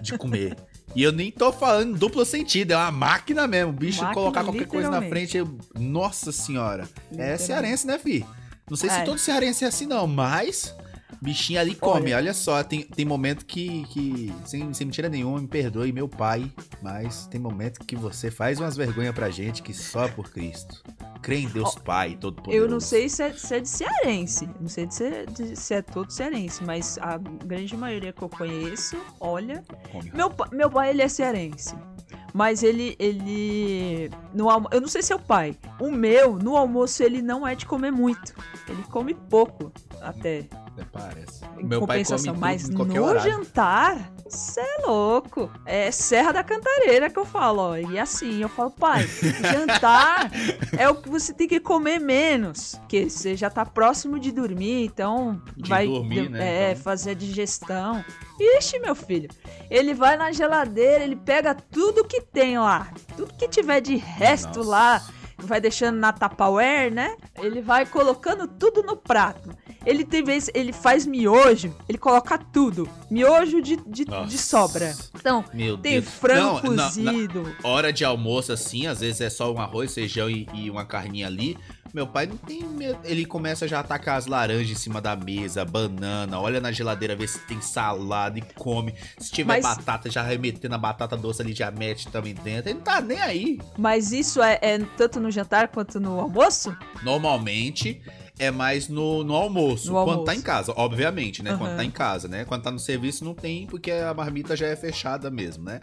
de 0.00 0.16
comer. 0.18 0.56
E 0.94 1.02
eu 1.02 1.12
nem 1.12 1.30
tô 1.30 1.52
falando 1.52 1.98
duplo 1.98 2.24
sentido, 2.24 2.72
é 2.72 2.76
uma 2.76 2.90
máquina 2.90 3.46
mesmo. 3.46 3.70
O 3.70 3.74
bicho 3.74 3.98
Máquina, 4.00 4.14
colocar 4.14 4.42
qualquer 4.44 4.66
coisa 4.66 4.90
na 4.90 5.02
frente. 5.02 5.36
eu- 5.36 5.58
Nossa 5.78 6.32
senhora. 6.32 6.88
É 7.16 7.36
cearense, 7.36 7.86
né, 7.86 7.98
fi? 7.98 8.24
Não 8.70 8.76
sei 8.76 8.88
se 8.90 8.96
É. 8.96 9.02
todo 9.04 9.18
cearense 9.18 9.64
é 9.64 9.68
assim, 9.68 9.86
não, 9.86 10.06
mas. 10.06 10.74
Bichinho 11.20 11.58
ali 11.58 11.74
come, 11.74 12.12
olha, 12.14 12.34
só, 12.34 12.62
tem, 12.62 12.82
tem 12.82 13.04
momento 13.04 13.44
que, 13.46 13.84
que 13.86 14.32
sem, 14.44 14.72
sem 14.74 14.86
mentira 14.86 15.08
nenhuma, 15.08 15.40
me 15.40 15.48
perdoe 15.48 15.90
meu 15.92 16.08
pai, 16.08 16.52
mas 16.82 17.26
tem 17.26 17.40
momento 17.40 17.80
que 17.84 17.96
você 17.96 18.30
faz 18.30 18.60
umas 18.60 18.76
vergonhas 18.76 19.14
pra 19.14 19.30
gente 19.30 19.62
que 19.62 19.72
só 19.72 20.06
por 20.08 20.30
Cristo. 20.30 20.82
Crê 21.20 21.40
em 21.40 21.48
Deus 21.48 21.74
Pai, 21.74 22.16
todo 22.18 22.40
poderoso. 22.40 22.64
Eu 22.64 22.70
não 22.70 22.78
sei 22.78 23.08
se 23.08 23.22
é, 23.24 23.32
se 23.32 23.56
é 23.56 23.60
de 23.60 23.68
cearense. 23.68 24.48
Não 24.60 24.68
sei 24.68 24.88
se 24.88 25.04
é, 25.04 25.26
de- 25.26 25.56
se 25.56 25.74
é 25.74 25.82
todo 25.82 26.10
cearense, 26.12 26.62
mas 26.62 26.96
a 26.98 27.18
grande 27.18 27.76
maioria 27.76 28.12
que 28.12 28.22
eu 28.22 28.28
conheço, 28.28 28.96
olha. 29.18 29.64
Come. 29.90 30.12
Meu, 30.14 30.32
meu 30.52 30.70
pai, 30.70 30.90
ele 30.90 31.02
é 31.02 31.08
cearense. 31.08 31.74
Mas 32.32 32.62
ele, 32.62 32.94
ele. 33.00 34.10
No 34.32 34.48
almo... 34.48 34.68
Eu 34.70 34.80
não 34.80 34.88
sei 34.88 35.02
se 35.02 35.12
é 35.12 35.16
o 35.16 35.18
pai. 35.18 35.56
O 35.80 35.90
meu, 35.90 36.38
no 36.38 36.56
almoço, 36.56 37.02
ele 37.02 37.20
não 37.20 37.46
é 37.46 37.54
de 37.56 37.66
comer 37.66 37.90
muito. 37.90 38.32
Ele 38.68 38.82
come 38.84 39.12
pouco, 39.12 39.72
até. 40.00 40.44
Até 40.78 40.84
Parece. 40.92 41.44
Em 41.58 41.64
Meu 41.64 41.84
pai 41.86 42.04
come 42.04 42.38
mas 42.38 42.68
no 42.68 43.02
horário. 43.04 43.20
jantar, 43.20 44.12
você 44.24 44.60
é 44.60 44.86
louco. 44.86 45.50
É 45.66 45.90
Serra 45.90 46.32
da 46.32 46.44
Cantareira 46.44 47.10
que 47.10 47.18
eu 47.18 47.24
falo, 47.24 47.60
ó. 47.70 47.76
E 47.76 47.98
assim, 47.98 48.40
eu 48.40 48.48
falo, 48.48 48.70
pai, 48.70 49.04
jantar 49.42 50.30
é 50.76 50.88
o 50.88 50.94
que 50.94 51.08
você 51.08 51.32
tem 51.34 51.48
que 51.48 51.58
comer 51.58 51.98
menos. 51.98 52.76
Porque 52.76 53.10
você 53.10 53.36
já 53.36 53.50
tá 53.50 53.66
próximo 53.66 54.20
de 54.20 54.30
dormir, 54.30 54.84
então 54.84 55.42
De 55.56 55.68
vai 55.68 55.86
dormir, 55.86 56.30
né, 56.30 56.68
é, 56.68 56.70
então. 56.72 56.82
fazer 56.82 57.10
a 57.10 57.14
digestão. 57.14 58.04
Ixi, 58.38 58.78
meu 58.78 58.94
filho. 58.94 59.28
Ele 59.68 59.94
vai 59.94 60.16
na 60.16 60.30
geladeira, 60.30 61.02
ele 61.02 61.16
pega 61.16 61.54
tudo 61.54 62.04
que 62.04 62.20
tem 62.20 62.56
lá. 62.56 62.88
Tudo 63.16 63.34
que 63.34 63.48
tiver 63.48 63.80
de 63.80 63.96
resto 63.96 64.58
Nossa. 64.58 64.70
lá. 64.70 65.02
Vai 65.38 65.60
deixando 65.60 65.96
na 65.96 66.12
Tupperware, 66.12 66.92
né? 66.92 67.16
Ele 67.40 67.60
vai 67.62 67.86
colocando 67.86 68.46
tudo 68.46 68.82
no 68.82 68.96
prato. 68.96 69.50
Ele 69.86 70.04
tem 70.04 70.22
vez, 70.22 70.50
ele 70.54 70.72
faz 70.72 71.06
miojo, 71.06 71.74
ele 71.88 71.96
coloca 71.96 72.36
tudo. 72.36 72.88
Miojo 73.10 73.62
de, 73.62 73.76
de, 73.86 74.04
de 74.04 74.36
sobra. 74.38 74.94
Então, 75.14 75.44
Meu 75.54 75.78
tem 75.78 76.00
Deus. 76.00 76.12
frango 76.14 76.66
Não, 76.68 76.74
na- 76.74 76.82
na- 76.82 76.88
cozido. 76.88 77.56
hora 77.62 77.92
de 77.92 78.04
almoço, 78.04 78.52
assim, 78.52 78.86
às 78.86 79.00
vezes 79.00 79.20
é 79.20 79.30
só 79.30 79.52
um 79.52 79.58
arroz, 79.60 79.94
feijão 79.94 80.28
e, 80.28 80.46
e 80.52 80.68
uma 80.70 80.84
carninha 80.84 81.26
ali. 81.26 81.56
Meu 81.94 82.06
pai 82.06 82.26
não 82.26 82.36
tem 82.36 82.62
medo. 82.64 82.98
Ele 83.04 83.24
começa 83.24 83.66
já 83.66 83.80
a 83.80 83.82
tacar 83.82 84.16
as 84.18 84.26
laranjas 84.26 84.70
em 84.70 84.74
cima 84.74 85.00
da 85.00 85.16
mesa, 85.16 85.64
banana, 85.64 86.38
olha 86.40 86.60
na 86.60 86.70
geladeira, 86.70 87.16
vê 87.16 87.26
se 87.26 87.38
tem 87.40 87.60
salada 87.60 88.38
e 88.38 88.42
come. 88.54 88.94
Se 89.18 89.30
tiver 89.30 89.60
Mas- 89.60 89.62
batata, 89.76 90.10
já 90.10 90.22
remetendo 90.22 90.74
a 90.74 90.78
batata 90.78 91.16
doce 91.16 91.42
ali, 91.42 91.54
já 91.54 91.70
mete 91.70 92.08
também 92.08 92.34
dentro. 92.34 92.70
Ele 92.70 92.74
não 92.78 92.84
tá 92.84 93.00
nem 93.00 93.20
aí. 93.20 93.58
Mas 93.76 94.12
isso 94.12 94.42
é, 94.42 94.58
é 94.62 94.78
tanto 94.96 95.18
no 95.20 95.30
jantar 95.30 95.68
quanto 95.68 95.98
no 95.98 96.20
almoço? 96.20 96.76
Normalmente 97.02 98.00
é 98.38 98.50
mais 98.52 98.88
no, 98.88 99.24
no 99.24 99.34
almoço. 99.34 99.88
No 99.88 99.94
quando 99.94 100.08
almoço. 100.10 100.24
tá 100.26 100.34
em 100.34 100.40
casa, 100.40 100.72
obviamente, 100.76 101.42
né? 101.42 101.56
Quando 101.56 101.70
Aham. 101.70 101.76
tá 101.78 101.84
em 101.84 101.90
casa, 101.90 102.28
né? 102.28 102.44
Quando 102.44 102.62
tá 102.62 102.70
no 102.70 102.78
serviço 102.78 103.24
não 103.24 103.34
tem, 103.34 103.66
porque 103.66 103.90
a 103.90 104.14
marmita 104.14 104.54
já 104.56 104.66
é 104.68 104.76
fechada 104.76 105.28
mesmo, 105.30 105.64
né? 105.64 105.80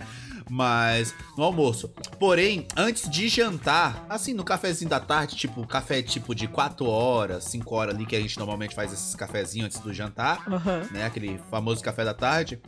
Mas 0.49 1.13
no 1.37 1.43
almoço. 1.43 1.89
Porém, 2.19 2.67
antes 2.77 3.09
de 3.09 3.27
jantar, 3.27 4.05
assim, 4.09 4.33
no 4.33 4.43
cafezinho 4.43 4.89
da 4.89 4.99
tarde, 4.99 5.35
tipo, 5.35 5.65
café 5.65 6.01
tipo 6.01 6.33
de 6.35 6.47
4 6.47 6.85
horas, 6.85 7.45
5 7.45 7.73
horas 7.75 7.95
ali, 7.95 8.05
que 8.05 8.15
a 8.15 8.21
gente 8.21 8.37
normalmente 8.37 8.75
faz 8.75 8.93
esses 8.93 9.15
cafezinhos 9.15 9.65
antes 9.67 9.79
do 9.79 9.93
jantar, 9.93 10.43
Aham. 10.51 10.87
né? 10.91 11.05
Aquele 11.05 11.39
famoso 11.49 11.83
café 11.83 12.05
da 12.05 12.13
tarde. 12.13 12.59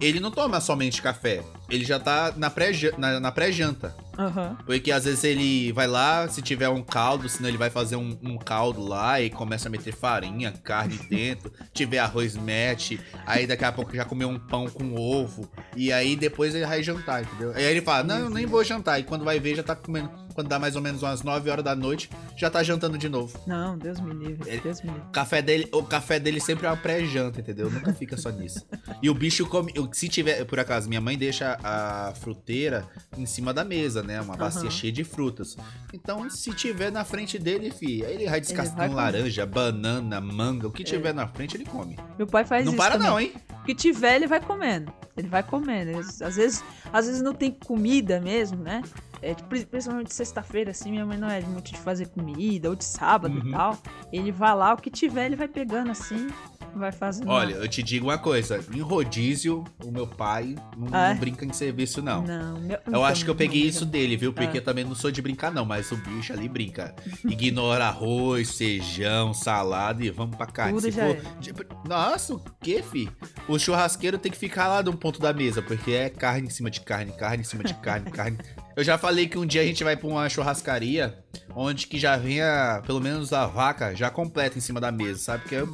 Ele 0.00 0.18
não 0.18 0.32
toma 0.32 0.60
somente 0.60 1.00
café, 1.00 1.44
ele 1.70 1.84
já 1.84 2.00
tá 2.00 2.32
na 2.36 2.50
pré-janta. 2.50 2.98
Na, 2.98 3.20
na 3.20 3.30
pré-janta. 3.30 3.94
Aham. 4.18 4.58
Porque 4.66 4.90
às 4.90 5.04
vezes 5.04 5.22
ele 5.22 5.70
vai 5.70 5.86
lá, 5.86 6.28
se 6.28 6.42
tiver 6.42 6.68
um 6.68 6.82
caldo, 6.82 7.28
senão 7.28 7.48
ele 7.48 7.56
vai 7.56 7.70
fazer 7.70 7.94
um, 7.94 8.18
um 8.20 8.36
caldo 8.36 8.82
lá 8.82 9.20
e 9.20 9.30
começa 9.30 9.68
a 9.68 9.70
meter 9.70 9.94
farinha, 9.94 10.52
carne 10.64 10.98
dentro. 11.08 11.52
tiver 11.72 12.00
arroz, 12.00 12.36
mete. 12.36 12.98
Aí 13.24 13.46
daqui 13.46 13.64
a 13.64 13.70
pouco 13.70 13.94
já 13.94 14.04
comeu 14.04 14.28
um 14.28 14.40
pão 14.40 14.68
com 14.68 14.92
ovo. 14.96 15.48
E 15.76 15.92
aí 15.92 16.16
depois 16.16 16.52
ele 16.52 16.66
vai 16.66 16.82
jantar, 16.82 17.11
entendeu? 17.20 17.52
Aí 17.54 17.64
ele 17.64 17.82
fala: 17.82 18.04
Não, 18.04 18.18
eu 18.18 18.30
nem 18.30 18.46
vou 18.46 18.64
jantar. 18.64 18.98
E 18.98 19.04
quando 19.04 19.24
vai 19.24 19.38
ver, 19.38 19.56
já 19.56 19.62
tá 19.62 19.74
comendo. 19.74 20.10
Quando 20.34 20.48
dá 20.48 20.58
mais 20.58 20.76
ou 20.76 20.82
menos 20.82 21.02
umas 21.02 21.22
9 21.22 21.50
horas 21.50 21.64
da 21.64 21.74
noite, 21.76 22.08
já 22.36 22.48
tá 22.50 22.62
jantando 22.62 22.96
de 22.98 23.08
novo. 23.08 23.38
Não, 23.46 23.76
Deus 23.76 24.00
me 24.00 24.12
livre. 24.14 24.48
Ele- 24.50 24.60
Deus 24.60 24.80
me 24.82 24.88
livre. 24.90 25.06
O 25.08 25.12
café 25.12 25.42
dele, 25.42 25.68
o 25.72 25.82
café 25.82 26.18
dele 26.18 26.40
sempre 26.40 26.66
é 26.66 26.70
uma 26.70 26.76
pré-janta, 26.76 27.40
entendeu? 27.40 27.70
Nunca 27.70 27.92
fica 27.92 28.16
só 28.16 28.30
nisso. 28.30 28.66
E 29.02 29.08
o 29.10 29.14
bicho 29.14 29.46
come. 29.46 29.72
Se 29.92 30.08
tiver, 30.08 30.44
por 30.44 30.58
acaso, 30.58 30.88
minha 30.88 31.00
mãe 31.00 31.16
deixa 31.18 31.58
a 31.62 32.12
fruteira 32.20 32.86
em 33.16 33.26
cima 33.26 33.52
da 33.52 33.64
mesa, 33.64 34.02
né? 34.02 34.20
Uma 34.20 34.36
bacia 34.36 34.62
Aham. 34.62 34.70
cheia 34.70 34.92
de 34.92 35.04
frutas. 35.04 35.56
Então, 35.92 36.28
se 36.30 36.52
tiver 36.54 36.90
na 36.90 37.04
frente 37.04 37.38
dele, 37.38 37.70
fi, 37.70 38.04
aí 38.04 38.14
ele 38.14 38.28
vai 38.28 38.40
descascando 38.40 38.76
vai 38.78 38.88
comer. 38.88 39.00
laranja, 39.00 39.46
banana, 39.46 40.20
manga, 40.20 40.66
o 40.68 40.72
que 40.72 40.82
tiver 40.84 41.12
na 41.12 41.26
frente, 41.28 41.56
ele 41.56 41.64
come. 41.64 41.98
Meu 42.18 42.26
pai 42.26 42.44
faz 42.44 42.64
não 42.64 42.72
isso 42.72 42.82
para, 42.82 42.92
também. 42.94 43.08
não, 43.08 43.20
hein? 43.20 43.32
O 43.60 43.64
que 43.64 43.74
tiver, 43.74 44.16
ele 44.16 44.26
vai 44.26 44.40
comendo. 44.40 44.92
Ele 45.16 45.28
vai 45.28 45.42
comendo. 45.42 45.98
Às, 45.98 46.36
vezes, 46.36 46.64
às 46.92 47.06
vezes 47.06 47.22
não 47.22 47.34
tem 47.34 47.50
comida 47.50 48.20
mesmo, 48.20 48.58
né? 48.62 48.82
É, 49.20 49.34
tipo, 49.34 49.48
pri- 49.48 49.64
principalmente 49.66 50.12
sexta-feira, 50.24 50.70
assim, 50.70 50.90
minha 50.90 51.04
mãe 51.04 51.18
não 51.18 51.28
é 51.28 51.40
muito 51.40 51.72
de 51.72 51.78
fazer 51.78 52.06
comida, 52.08 52.68
ou 52.68 52.76
de 52.76 52.84
sábado 52.84 53.36
Uhum. 53.38 53.48
e 53.48 53.50
tal. 53.52 53.78
Ele 54.12 54.30
vai 54.30 54.54
lá, 54.54 54.72
o 54.72 54.76
que 54.76 54.90
tiver, 54.90 55.26
ele 55.26 55.36
vai 55.36 55.48
pegando 55.48 55.90
assim, 55.90 56.28
vai 56.74 56.92
fazendo. 56.92 57.28
Olha, 57.28 57.54
eu 57.54 57.68
te 57.68 57.82
digo 57.82 58.06
uma 58.06 58.18
coisa: 58.18 58.64
em 58.72 58.80
rodízio, 58.80 59.64
o 59.84 59.90
meu 59.90 60.06
pai 60.06 60.54
não, 60.76 60.88
Ah, 60.92 61.08
é? 61.08 61.14
não 61.14 61.20
brinca 61.20 61.44
em 61.44 61.52
serviço, 61.52 62.00
não. 62.00 62.22
Não, 62.22 62.58
meu- 62.60 62.76
Eu 62.76 62.82
então, 62.88 63.04
acho 63.04 63.24
que 63.24 63.30
eu 63.30 63.34
peguei 63.34 63.62
isso 63.62 63.84
dele, 63.84 64.16
viu? 64.16 64.32
Porque 64.32 64.56
Ah. 64.58 64.60
eu 64.60 64.64
também 64.64 64.84
não 64.84 64.94
sou 64.94 65.10
de 65.10 65.20
brincar, 65.20 65.50
não, 65.52 65.64
mas 65.64 65.90
o 65.92 65.96
bicho 65.96 66.32
ali 66.32 66.48
brinca. 66.48 66.94
Ignora 67.24 67.86
arroz, 67.86 68.56
feijão, 68.56 69.34
salada 69.34 70.04
e 70.04 70.10
vamos 70.10 70.36
pra 70.36 70.46
carne. 70.46 70.74
Tudo 70.74 70.82
Se 70.82 70.90
já 70.92 71.06
for. 71.06 71.16
é. 71.16 71.88
Nossa, 71.88 72.34
o 72.34 72.40
que, 72.62 72.80
fi? 72.82 73.10
O 73.48 73.58
churrasqueiro 73.58 74.18
tem 74.18 74.30
que 74.30 74.38
ficar 74.38 74.68
lá 74.68 74.82
de 74.82 74.88
um 74.88 74.96
ponto 74.96 75.20
da 75.20 75.32
mesa, 75.32 75.60
porque 75.60 75.90
é 75.92 76.08
carne 76.08 76.46
em 76.46 76.50
cima 76.50 76.70
de 76.70 76.80
carne, 76.80 77.12
carne 77.12 77.42
em 77.42 77.44
cima 77.44 77.64
de 77.64 77.74
carne, 77.74 78.10
carne. 78.12 78.38
Eu 78.74 78.82
já 78.82 78.96
falei 78.96 79.26
que 79.28 79.38
um 79.38 79.44
dia 79.44 79.60
a 79.62 79.64
gente 79.64 79.84
vai 79.84 79.96
pra 79.96 80.08
uma 80.08 80.28
churrascaria 80.28 81.18
onde 81.54 81.86
que 81.86 81.98
já 81.98 82.16
venha 82.16 82.82
pelo 82.86 83.00
menos 83.00 83.32
a 83.32 83.46
vaca 83.46 83.94
já 83.94 84.10
completa 84.10 84.56
em 84.56 84.60
cima 84.60 84.80
da 84.80 84.90
mesa, 84.90 85.18
sabe? 85.18 85.42
Porque 85.42 85.56
é 85.56 85.64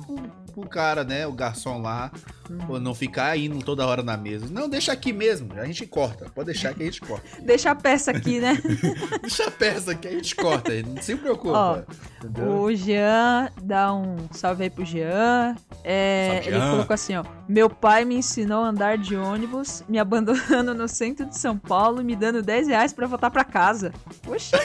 o, 0.59 0.65
o 0.65 0.69
cara, 0.69 1.05
né, 1.05 1.27
o 1.27 1.33
garçom 1.33 1.81
lá, 1.81 2.11
Uhum. 2.51 2.79
não 2.79 2.95
ficar 2.95 3.37
indo 3.37 3.63
toda 3.63 3.87
hora 3.87 4.03
na 4.03 4.17
mesa. 4.17 4.47
Não, 4.51 4.71
deixa 4.71 4.91
aqui 4.91 5.13
mesmo, 5.13 5.53
a 5.59 5.67
gente 5.67 5.87
corta. 5.87 6.31
Pode 6.35 6.47
deixar 6.47 6.73
que 6.73 6.83
a 6.83 6.87
gente 6.87 6.99
corta. 7.01 7.23
Deixa 7.45 7.71
a 7.71 7.75
peça 7.75 8.11
aqui, 8.11 8.41
né? 8.41 8.57
Deixa 9.21 9.45
a 9.49 9.51
peça 9.51 9.95
que 9.95 10.09
a 10.09 10.11
gente 10.13 10.35
corta, 10.35 10.73
não 10.83 11.03
se 11.03 11.15
preocupa. 11.15 11.87
Ó? 12.27 12.63
O 12.65 12.75
Jean, 12.75 13.51
dá 13.63 13.93
um 13.93 14.17
salve 14.33 14.65
aí 14.65 14.71
pro 14.71 14.83
Jean. 14.83 15.57
É, 15.85 16.31
Salve, 16.37 16.49
ele 16.49 16.59
Jean. 16.59 16.71
colocou 16.71 16.95
assim, 16.95 17.17
ó. 17.17 17.25
Meu 17.47 17.69
pai 17.69 18.07
me 18.07 18.15
ensinou 18.17 18.65
a 18.65 18.69
andar 18.69 18.97
de 18.97 19.15
ônibus, 19.15 19.83
me 19.87 19.99
abandonando 20.01 20.75
no 20.75 20.89
centro 20.89 21.27
de 21.27 21.37
São 21.37 21.57
Paulo 21.59 22.01
e 22.01 22.05
me 22.05 22.17
dando 22.17 22.41
10 22.43 22.69
reais 22.69 22.95
pra 22.95 23.07
voltar 23.07 23.31
pra 23.31 23.45
casa. 23.45 23.93
Poxa, 24.23 24.57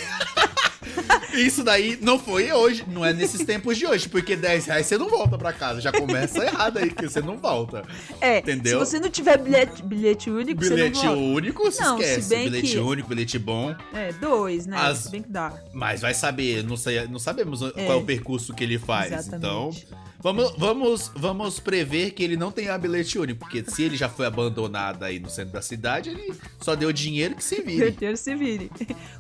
Isso 1.34 1.64
daí 1.64 1.98
não 2.02 2.20
foi 2.20 2.52
hoje, 2.52 2.84
não 2.88 3.04
é 3.04 3.12
nesses 3.14 3.44
tempos 3.46 3.78
de 3.78 3.86
hoje, 3.86 4.08
porque 4.08 4.36
10 4.36 4.66
reais 4.68 4.86
você 4.86 4.98
não 4.98 5.10
volta 5.10 5.38
pra 5.38 5.52
casa. 5.54 5.82
Já 5.82 5.92
começa 5.92 6.44
errado 6.46 6.78
aí, 6.78 6.90
que 6.90 7.08
você 7.08 7.22
não 7.22 7.38
volta. 7.38 7.84
é. 8.22 8.40
Entendeu? 8.40 8.80
Se 8.80 8.92
você 8.92 9.00
não 9.00 9.10
tiver 9.10 9.38
bilhete, 9.38 9.82
bilhete 9.84 10.30
único, 10.30 10.60
Bilhete 10.62 10.98
você 10.98 11.06
não 11.08 11.16
volta. 11.16 11.30
único, 11.36 11.72
se 11.72 11.82
Não, 11.82 11.98
se 11.98 12.04
esquece. 12.04 12.30
bem 12.30 12.50
bilhete 12.50 12.72
que- 12.74 12.80
único, 12.80 13.10
bilhete 13.10 13.40
bom. 13.40 13.76
É, 13.94 14.12
dois, 14.14 14.66
né? 14.66 14.78
As- 14.78 15.00
Se 15.00 15.10
bem 15.12 15.22
que 15.22 15.30
dá. 15.30 15.54
Mas 15.74 16.02
vai 16.02 16.14
saber, 16.14 16.64
não, 16.64 16.78
sei, 16.78 17.08
não 17.08 17.20
sabemos 17.20 17.60
qual 17.60 17.72
é 17.76 17.96
o 17.96 18.04
percurso 18.04 18.54
que 18.54 18.64
ele 18.64 18.78
faz. 18.78 19.28
Então, 19.28 19.70
Exatamente. 19.70 19.88
vamos, 20.20 20.54
vamos, 20.58 21.12
vamos 21.16 21.60
prever 21.60 22.12
que 22.12 22.24
ele 22.24 22.38
não 22.38 22.52
tenha 22.52 22.78
bilhete 22.78 23.18
único, 23.20 23.40
porque 23.40 23.64
se 23.68 23.84
ele 23.84 23.96
já 23.98 24.08
foi 24.10 24.26
abandonado 24.26 25.04
aí 25.04 25.20
no 25.20 25.30
centro 25.30 25.54
da 25.54 25.62
cidade, 25.62 26.10
ele 26.12 26.34
só 26.62 26.76
deu 26.76 26.92
dinheiro 26.94 27.36
que 27.36 27.44
se 27.44 27.62
vire. 27.62 27.86
Certeiro 27.86 28.18
se 28.18 28.36
vire. 28.36 28.72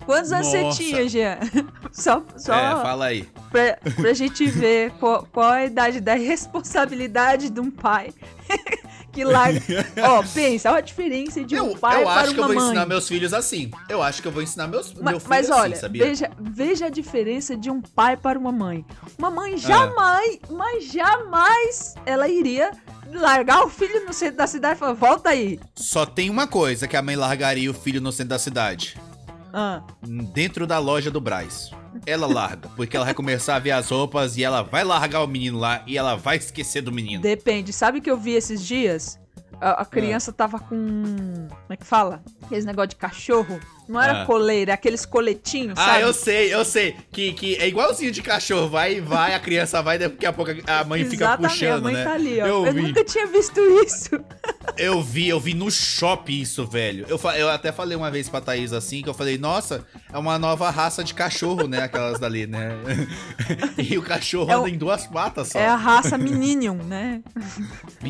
Quantos 0.05 0.31
anos 0.31 0.47
você 0.47 0.69
tinha, 0.71 1.07
Jean? 1.09 1.37
Só, 2.03 2.23
só 2.37 2.53
É, 2.53 2.71
fala 2.81 3.05
aí. 3.05 3.27
pra, 3.51 3.77
pra 3.95 4.13
gente 4.13 4.45
ver 4.47 4.91
qual, 4.99 5.27
qual 5.31 5.49
a 5.51 5.63
idade 5.65 6.01
da 6.01 6.15
responsabilidade 6.15 7.49
de 7.49 7.59
um 7.59 7.69
pai 7.71 8.13
que 9.11 9.23
larga. 9.23 9.61
Ó, 10.03 10.23
pensa, 10.33 10.69
olha 10.69 10.79
a 10.79 10.81
diferença 10.81 11.43
de 11.43 11.55
um 11.55 11.69
Eu, 11.71 11.77
pai 11.77 12.01
eu 12.01 12.05
para 12.05 12.21
acho 12.21 12.33
que 12.33 12.39
eu 12.39 12.43
uma 12.43 12.47
vou 12.47 12.55
mãe. 12.57 12.65
ensinar 12.65 12.85
meus 12.85 13.07
filhos 13.07 13.33
assim. 13.33 13.71
Eu 13.87 14.01
acho 14.01 14.21
que 14.21 14.27
eu 14.27 14.31
vou 14.31 14.41
ensinar 14.41 14.67
meus, 14.67 14.93
Ma- 14.95 15.11
meu 15.11 15.19
filho 15.19 15.29
mas 15.29 15.49
assim, 15.49 15.59
olha, 15.61 15.75
sabia? 15.75 16.05
veja, 16.05 16.31
veja 16.39 16.85
a 16.87 16.89
diferença 16.89 17.55
de 17.55 17.69
um 17.69 17.79
pai 17.81 18.17
para 18.17 18.37
uma 18.37 18.51
mãe. 18.51 18.83
Uma 19.17 19.27
Ah. 19.27 19.31
mãe 19.31 19.57
jamais, 19.57 20.39
mas 20.49 20.85
jamais 20.91 21.95
ela 22.05 22.27
iria 22.27 22.71
largar 23.13 23.63
o 23.63 23.69
filho 23.69 24.05
no 24.05 24.11
centro 24.13 24.37
da 24.37 24.47
cidade 24.47 24.75
e 24.75 24.79
falar, 24.79 24.93
volta 24.93 25.29
aí. 25.29 25.59
Só 25.75 26.05
tem 26.05 26.29
uma 26.29 26.47
coisa 26.47 26.87
que 26.87 26.97
a 26.97 27.01
mãe 27.01 27.15
largaria 27.15 27.69
o 27.69 27.73
filho 27.73 28.01
no 28.01 28.11
centro 28.11 28.29
da 28.29 28.39
cidade. 28.39 28.97
Ah, 29.53 29.83
Dentro 30.33 30.65
da 30.65 30.79
loja 30.79 31.11
do 31.11 31.21
Braz. 31.21 31.69
Ela 32.07 32.25
larga, 32.25 32.69
porque 32.75 32.95
ela 32.97 33.05
vai 33.05 33.13
começar 33.13 33.55
a 33.55 33.59
ver 33.59 33.71
as 33.71 33.89
roupas 33.89 34.35
e 34.35 34.43
ela 34.43 34.63
vai 34.63 34.83
largar 34.83 35.23
o 35.23 35.27
menino 35.27 35.59
lá 35.59 35.83
e 35.85 35.95
ela 35.95 36.15
vai 36.15 36.37
esquecer 36.37 36.81
do 36.81 36.91
menino. 36.91 37.21
depende. 37.21 37.71
Sabe 37.71 37.99
o 37.99 38.01
que 38.01 38.09
eu 38.09 38.17
vi 38.17 38.31
esses 38.31 38.65
dias? 38.65 39.19
A, 39.61 39.83
a 39.83 39.85
criança 39.85 40.33
tava 40.33 40.59
com. 40.59 40.75
Como 41.47 41.69
é 41.69 41.77
que 41.77 41.85
fala? 41.85 42.23
Aqueles 42.43 42.65
negócio 42.65 42.89
de 42.89 42.95
cachorro. 42.95 43.59
Não 43.87 44.01
era 44.01 44.21
Ah. 44.21 44.25
coleira, 44.25 44.71
é 44.71 44.73
aqueles 44.73 45.05
coletinhos, 45.05 45.77
Ah, 45.77 45.85
sabe? 45.85 46.01
eu 46.03 46.13
sei, 46.13 46.53
eu 46.53 46.63
sei. 46.65 46.95
Que, 47.11 47.33
que 47.33 47.55
é 47.55 47.67
igualzinho 47.67 48.11
de 48.11 48.21
cachorro. 48.21 48.69
Vai, 48.69 49.01
vai, 49.01 49.33
a 49.35 49.39
criança 49.39 49.81
vai, 49.81 49.97
daqui 49.99 50.25
a 50.25 50.31
pouco 50.33 50.51
a 50.65 50.83
mãe 50.83 51.03
fica 51.05 51.25
Exatamente, 51.25 51.51
puxando, 51.51 51.77
a 51.77 51.81
mãe 51.81 51.93
né? 51.93 52.03
tá 52.03 52.13
ali, 52.13 52.41
ó. 52.41 52.45
Eu 52.47 52.65
Eu, 52.67 52.73
vi. 52.73 52.81
nunca 52.81 53.03
tinha 53.03 53.27
visto 53.27 53.59
isso. 53.85 54.09
Eu 54.77 55.03
vi, 55.03 55.27
eu 55.27 55.39
vi 55.39 55.53
no 55.53 55.69
shopping 55.69 56.39
isso, 56.41 56.65
velho. 56.65 57.05
Eu, 57.07 57.19
eu 57.37 57.49
até 57.49 57.71
falei 57.71 57.95
uma 57.95 58.09
vez 58.09 58.27
pra 58.27 58.41
Thaís 58.41 58.73
assim, 58.73 59.03
que 59.03 59.09
eu 59.09 59.13
falei, 59.13 59.37
nossa, 59.37 59.85
é 60.11 60.17
uma 60.17 60.39
nova 60.39 60.69
raça 60.71 61.03
de 61.03 61.13
cachorro, 61.13 61.67
né? 61.67 61.83
Aquelas 61.83 62.17
dali, 62.19 62.47
né? 62.47 62.71
e 63.77 63.95
o 63.97 64.01
cachorro 64.01 64.49
É 64.49 64.57
o- 64.57 64.61
anda 64.61 64.69
em 64.71 64.77
duas 64.77 65.05
patas 65.05 65.49
só. 65.49 65.59
É 65.59 65.67
a 65.67 65.75
raça 65.75 66.17
Minion, 66.17 66.75
né? 66.77 67.21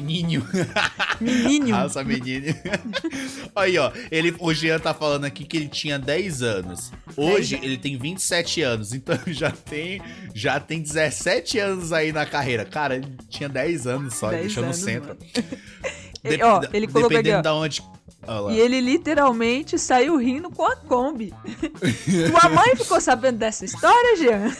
Menino. 1.23 1.71
Raça 1.71 2.03
menino. 2.03 2.53
Aí, 3.55 3.77
ó. 3.77 3.91
Ele, 4.11 4.35
o 4.39 4.53
Jean 4.53 4.79
tá 4.79 4.93
falando 4.93 5.25
aqui 5.25 5.45
que 5.45 5.57
ele 5.57 5.67
tinha 5.67 5.97
10 5.97 6.41
anos. 6.41 6.91
Hoje 7.15 7.59
ele 7.61 7.77
tem 7.77 7.97
27 7.97 8.61
anos. 8.61 8.93
Então 8.93 9.17
já 9.27 9.51
tem, 9.51 10.01
já 10.33 10.59
tem 10.59 10.81
17 10.81 11.59
anos 11.59 11.91
aí 11.93 12.11
na 12.11 12.25
carreira. 12.25 12.65
Cara, 12.65 12.95
ele 12.95 13.07
tinha 13.29 13.49
10 13.49 13.87
anos 13.87 14.15
só. 14.15 14.27
Ele 14.27 14.43
10 14.43 14.45
deixou 14.47 14.65
no 14.65 14.73
centro. 14.73 15.17
E, 16.25 16.41
ó, 16.41 16.61
ele 16.71 16.87
colocou 16.87 17.07
aqui, 17.07 17.15
Dependendo 17.17 17.39
ó. 17.39 17.41
da 17.41 17.53
onde. 17.53 17.83
Olha 18.27 18.39
lá. 18.39 18.53
E 18.53 18.59
ele 18.59 18.79
literalmente 18.79 19.77
saiu 19.77 20.17
rindo 20.17 20.49
com 20.49 20.65
a 20.65 20.75
Kombi. 20.75 21.33
Tua 22.31 22.49
mãe 22.49 22.75
ficou 22.75 22.99
sabendo 22.99 23.37
dessa 23.37 23.65
história, 23.65 24.17
Jean? 24.17 24.51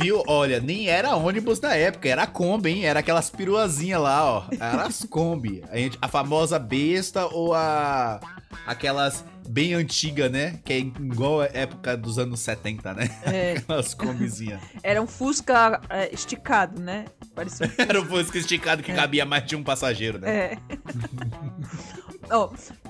Viu? 0.00 0.22
Olha, 0.26 0.60
nem 0.60 0.88
era 0.88 1.14
ônibus 1.16 1.60
na 1.60 1.74
época, 1.74 2.08
era 2.08 2.26
Kombi, 2.26 2.70
hein? 2.70 2.84
Era 2.86 3.00
aquelas 3.00 3.30
peruazinhas 3.30 4.00
lá, 4.00 4.24
ó. 4.24 4.44
Era 4.58 4.86
as 4.86 5.04
Kombi. 5.04 5.62
A, 5.70 5.76
gente, 5.76 5.98
a 6.00 6.08
famosa 6.08 6.58
besta 6.58 7.26
ou 7.26 7.54
a. 7.54 8.20
Aquelas 8.66 9.24
bem 9.48 9.74
antiga, 9.74 10.28
né? 10.28 10.58
Que 10.64 10.72
é 10.72 10.78
igual 10.78 11.40
a 11.40 11.46
época 11.46 11.96
dos 11.96 12.18
anos 12.18 12.40
70, 12.40 12.94
né? 12.94 13.10
É, 13.22 13.52
Aquelas 13.58 13.94
combizinhas. 13.94 14.60
era 14.82 15.00
um 15.00 15.06
Fusca 15.06 15.80
é, 15.88 16.12
esticado, 16.12 16.80
né? 16.80 17.06
Parecia 17.34 17.66
um 17.66 17.70
Era 17.78 18.00
um 18.00 18.04
fusca 18.04 18.38
esticado 18.38 18.82
que 18.82 18.92
cabia 18.92 19.24
mais 19.24 19.44
de 19.44 19.56
um 19.56 19.62
passageiro, 19.62 20.18
né? 20.18 20.28
É. 20.30 20.58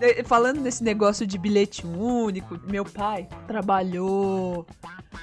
Eh, 0.00 0.22
falando 0.24 0.60
nesse 0.60 0.82
negócio 0.82 1.26
de 1.26 1.38
bilhete 1.38 1.86
único, 1.86 2.58
meu 2.66 2.84
pai 2.84 3.28
trabalhou 3.46 4.66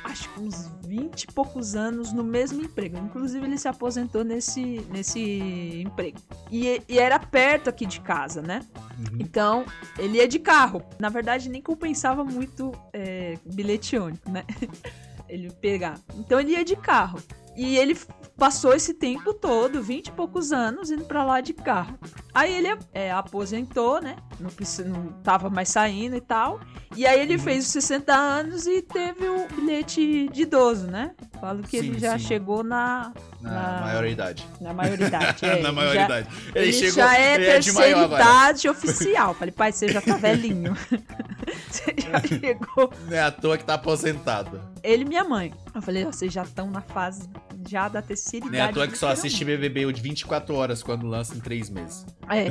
acho 0.03 0.29
que 0.29 0.39
uns 0.39 0.71
20 0.85 1.23
e 1.23 1.27
poucos 1.27 1.75
anos 1.75 2.11
no 2.11 2.23
mesmo 2.23 2.61
emprego. 2.61 2.97
Inclusive, 2.97 3.45
ele 3.45 3.57
se 3.57 3.67
aposentou 3.67 4.23
nesse, 4.23 4.85
nesse 4.91 5.81
emprego. 5.81 6.17
E, 6.51 6.81
e 6.87 6.99
era 6.99 7.19
perto 7.19 7.69
aqui 7.69 7.85
de 7.85 8.01
casa, 8.01 8.41
né? 8.41 8.61
Uhum. 8.97 9.17
Então, 9.19 9.65
ele 9.97 10.17
ia 10.17 10.27
de 10.27 10.39
carro. 10.39 10.83
Na 10.99 11.09
verdade, 11.09 11.49
nem 11.49 11.61
compensava 11.61 12.23
muito 12.23 12.71
é, 12.91 13.37
bilhete 13.45 13.97
único, 13.97 14.29
né? 14.29 14.43
ele 15.27 15.51
pegar. 15.51 15.99
Então, 16.15 16.39
ele 16.39 16.51
ia 16.51 16.63
de 16.63 16.75
carro. 16.75 17.19
E 17.55 17.77
ele 17.77 17.95
passou 18.37 18.73
esse 18.73 18.93
tempo 18.93 19.33
todo, 19.33 19.81
20 19.81 20.07
e 20.07 20.11
poucos 20.11 20.51
anos, 20.51 20.89
indo 20.89 21.05
pra 21.05 21.23
lá 21.23 21.39
de 21.39 21.53
carro. 21.53 21.97
Aí 22.33 22.51
ele 22.51 22.67
é, 22.93 23.11
aposentou, 23.11 24.01
né? 24.01 24.15
Não, 24.39 24.49
não 24.87 25.11
tava 25.21 25.49
mais 25.49 25.69
saindo 25.69 26.15
e 26.15 26.21
tal. 26.21 26.59
E 26.95 27.05
aí 27.05 27.19
ele 27.21 27.37
fez 27.37 27.65
os 27.65 27.71
60 27.71 28.13
anos 28.13 28.65
e 28.65 28.81
teve 28.81 29.27
o 29.27 29.47
bilhete 29.55 30.27
de 30.29 30.41
idoso, 30.43 30.87
né? 30.87 31.11
Falo 31.39 31.61
que 31.63 31.79
Sim, 31.79 31.87
ele 31.89 31.99
já 31.99 32.17
sim. 32.17 32.25
chegou 32.25 32.63
na. 32.63 33.13
Na 33.41 33.81
maioridade. 33.81 34.47
Na 34.61 34.73
maioridade. 34.73 35.43
É, 35.43 35.61
Na 35.61 35.69
ele 35.69 35.71
maioridade. 35.71 36.27
Já, 36.53 36.61
ele 36.61 36.73
chegou- 36.73 36.91
já 36.95 37.17
é 37.17 37.35
ele 37.35 37.45
é 37.45 37.51
terceira 37.53 38.05
idade 38.05 38.69
oficial. 38.69 39.33
Falei, 39.35 39.51
pai, 39.51 39.71
você 39.71 39.87
já 39.89 40.01
tá 40.01 40.15
velhinho. 40.15 40.75
você 41.69 41.93
já 41.97 42.21
chegou. 42.39 42.91
Não 43.07 43.17
é 43.17 43.21
à 43.21 43.31
toa 43.31 43.57
que 43.57 43.65
tá 43.65 43.73
aposentado. 43.73 44.59
Ele 44.81 45.03
e 45.03 45.05
minha 45.05 45.23
mãe. 45.23 45.53
Eu 45.75 45.81
falei, 45.81 46.05
vocês 46.05 46.31
já 46.31 46.43
estão 46.43 46.69
na 46.69 46.81
fase 46.81 47.27
já 47.67 47.87
da 47.87 48.01
terceira 48.01 48.45
Não 48.45 48.53
é 48.53 48.57
à 48.59 48.63
idade. 48.63 48.73
toa 48.75 48.87
que 48.87 48.97
só 48.97 49.09
assiste 49.09 49.43
BBB 49.45 49.91
de 49.93 50.01
24 50.01 50.53
horas 50.55 50.81
quando 50.83 51.05
lança 51.07 51.35
em 51.35 51.39
3 51.39 51.69
meses. 51.69 52.05
É. 52.29 52.47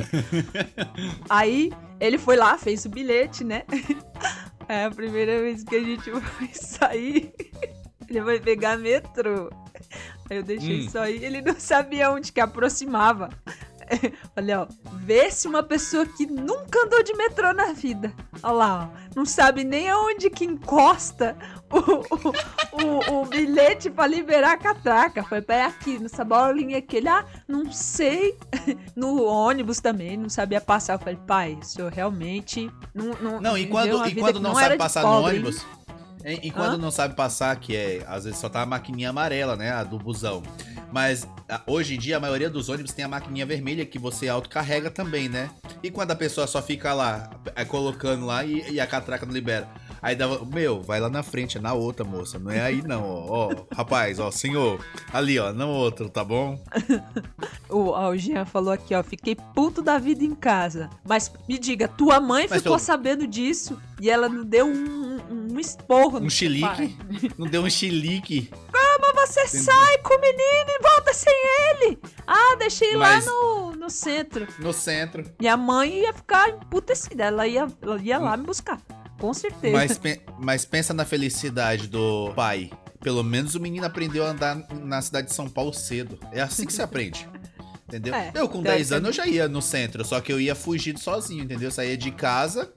Aí 1.29 1.71
ele 1.99 2.17
foi 2.17 2.35
lá, 2.35 2.57
fez 2.57 2.85
o 2.85 2.89
bilhete, 2.89 3.43
né? 3.43 3.63
É 4.65 4.85
a 4.85 4.91
primeira 4.91 5.41
vez 5.41 5.61
que 5.61 5.75
a 5.75 5.83
gente 5.83 6.09
vai 6.09 6.49
sair. 6.53 7.33
Ele 8.09 8.21
vai 8.21 8.39
pegar 8.39 8.77
metrô. 8.77 9.49
Aí 10.29 10.37
eu 10.37 10.43
deixei 10.43 10.85
Hum. 10.85 10.89
só 10.89 11.05
ir. 11.05 11.21
Ele 11.21 11.41
não 11.41 11.59
sabia 11.59 12.09
onde 12.09 12.31
que 12.31 12.39
aproximava. 12.39 13.29
Olha, 14.35 14.61
ó. 14.61 14.67
Vê 14.95 15.29
se 15.31 15.47
uma 15.47 15.63
pessoa 15.63 16.05
que 16.05 16.25
nunca 16.25 16.85
andou 16.85 17.03
de 17.03 17.13
metrô 17.13 17.53
na 17.53 17.73
vida. 17.73 18.13
Olha 18.41 18.53
lá, 18.53 18.89
ó. 18.89 19.03
Não 19.15 19.25
sabe 19.25 19.63
nem 19.63 19.89
aonde 19.89 20.29
que 20.29 20.43
encosta 20.45 21.37
o, 21.71 21.77
o, 21.77 23.11
o, 23.11 23.21
o 23.21 23.25
bilhete 23.25 23.89
pra 23.89 24.07
liberar 24.07 24.53
a 24.53 24.57
catraca. 24.57 25.23
Foi 25.23 25.41
pra 25.41 25.67
aqui, 25.67 25.99
nessa 25.99 26.23
bolinha 26.23 26.77
aqui. 26.79 26.97
Ele, 26.97 27.09
ah, 27.09 27.25
não 27.47 27.71
sei 27.71 28.37
no 28.95 29.23
ônibus 29.23 29.79
também, 29.79 30.17
não 30.17 30.29
sabia 30.29 30.61
passar. 30.61 30.93
Eu 30.93 30.99
falei, 30.99 31.19
pai, 31.27 31.57
o 31.61 31.65
senhor 31.65 31.91
realmente 31.91 32.71
não. 32.93 33.13
Não, 33.21 33.41
Não, 33.41 33.57
e 33.57 33.67
quando, 33.67 34.07
e 34.07 34.15
quando 34.15 34.39
não, 34.39 34.51
era 34.51 34.69
sabe 34.69 34.77
passar 34.77 35.01
pobre, 35.01 35.21
no 35.21 35.29
hein?" 35.29 35.35
ônibus. 35.41 35.65
E, 36.25 36.47
e 36.47 36.51
quando 36.51 36.75
Hã? 36.75 36.77
não 36.77 36.89
sabe 36.89 37.15
passar, 37.15 37.55
que 37.57 37.75
é, 37.75 38.03
às 38.07 38.23
vezes 38.23 38.39
só 38.39 38.47
tá 38.47 38.61
a 38.61 38.65
maquininha 38.65 39.09
amarela, 39.09 39.55
né? 39.55 39.71
A 39.71 39.83
do 39.83 39.97
busão. 39.97 40.41
Mas 40.93 41.27
a- 41.49 41.59
hoje 41.65 41.95
em 41.95 41.97
dia 41.97 42.17
a 42.17 42.19
maioria 42.19 42.51
dos 42.51 42.69
ônibus 42.69 42.93
tem 42.93 43.03
a 43.03 43.07
maquininha 43.07 43.47
vermelha 43.47 43.83
que 43.83 43.97
você 43.97 44.29
autocarrega 44.29 44.91
também, 44.91 45.27
né? 45.27 45.49
E 45.81 45.89
quando 45.89 46.11
a 46.11 46.15
pessoa 46.15 46.45
só 46.45 46.61
fica 46.61 46.93
lá, 46.93 47.31
é, 47.55 47.65
colocando 47.65 48.27
lá 48.27 48.45
e, 48.45 48.73
e 48.73 48.79
a 48.79 48.85
catraca 48.85 49.25
não 49.25 49.33
libera. 49.33 49.67
Aí 50.03 50.15
dá, 50.15 50.27
meu, 50.27 50.81
vai 50.81 50.99
lá 50.99 51.09
na 51.09 51.23
frente, 51.23 51.57
é 51.57 51.61
na 51.61 51.73
outra, 51.73 52.03
moça. 52.03 52.37
Não 52.37 52.51
é 52.51 52.61
aí 52.61 52.81
não, 52.81 53.01
ó. 53.03 53.23
Ó, 53.53 53.65
rapaz, 53.73 54.19
ó, 54.19 54.29
senhor. 54.29 54.83
Ali, 55.13 55.39
ó, 55.39 55.53
no 55.53 55.69
outro, 55.69 56.09
tá 56.09 56.23
bom? 56.23 56.59
O, 57.69 57.87
ó, 57.89 58.09
o 58.11 58.17
Jean 58.17 58.45
falou 58.45 58.71
aqui, 58.71 58.93
ó. 58.93 59.01
Fiquei 59.01 59.35
puto 59.35 59.81
da 59.81 59.97
vida 59.97 60.23
em 60.23 60.35
casa. 60.35 60.91
Mas 61.03 61.31
me 61.49 61.57
diga, 61.57 61.87
tua 61.87 62.19
mãe 62.19 62.45
Mas 62.47 62.61
ficou 62.61 62.73
pelo- 62.77 62.85
sabendo 62.85 63.25
disso 63.25 63.81
e 63.99 64.11
ela 64.11 64.29
não 64.29 64.43
deu 64.45 64.67
um, 64.67 65.17
um, 65.31 65.53
um 65.53 65.59
esporro 65.59 66.19
no 66.19 66.27
Um 66.27 66.27
pai. 66.27 66.29
chilique. 66.29 66.97
Não 67.35 67.47
deu 67.47 67.63
um 67.63 67.69
chilique. 67.69 68.51
Mas 68.71 69.29
você 69.29 69.47
sai 69.47 69.97
com 69.99 70.13
o 70.15 70.21
menino 70.21 70.69
e 70.69 70.79
volta 70.81 71.13
sem 71.15 71.33
ele. 71.33 71.97
Ah, 72.27 72.55
deixei 72.59 72.95
Mas- 72.95 73.25
lá 73.25 73.31
no, 73.31 73.71
no 73.75 73.89
centro. 73.89 74.47
No 74.59 74.71
centro. 74.71 75.25
Minha 75.39 75.57
mãe 75.57 76.01
ia 76.01 76.13
ficar 76.13 76.49
emputecida. 76.49 77.23
Ela 77.25 77.47
ia, 77.47 77.67
ela 77.81 77.99
ia 78.01 78.19
lá 78.19 78.37
me 78.37 78.43
buscar. 78.45 78.79
Com 79.23 79.33
certeza. 79.33 79.71
Mas, 79.71 79.97
pe- 79.97 80.19
mas 80.37 80.65
pensa 80.65 80.93
na 80.93 81.05
felicidade 81.05 81.87
do 81.87 82.33
pai. 82.35 82.69
Pelo 82.99 83.23
menos 83.23 83.55
o 83.55 83.59
menino 83.59 83.85
aprendeu 83.85 84.25
a 84.25 84.31
andar 84.31 84.57
na 84.83 85.01
cidade 85.01 85.27
de 85.29 85.33
São 85.33 85.47
Paulo 85.49 85.73
cedo. 85.73 86.19
É 86.33 86.41
assim 86.41 86.65
que 86.65 86.73
se 86.73 86.81
aprende. 86.81 87.25
Entendeu? 87.87 88.13
É, 88.13 88.31
eu 88.35 88.49
com 88.49 88.61
10 88.61 88.91
anos 88.91 89.07
eu 89.07 89.13
já 89.13 89.25
ia 89.25 89.47
no 89.47 89.61
centro, 89.61 90.03
só 90.03 90.19
que 90.19 90.33
eu 90.33 90.41
ia 90.41 90.53
fugido 90.55 90.99
sozinho, 90.99 91.43
entendeu? 91.43 91.67
Eu 91.67 91.71
saía 91.71 91.95
de 91.95 92.11
casa 92.11 92.69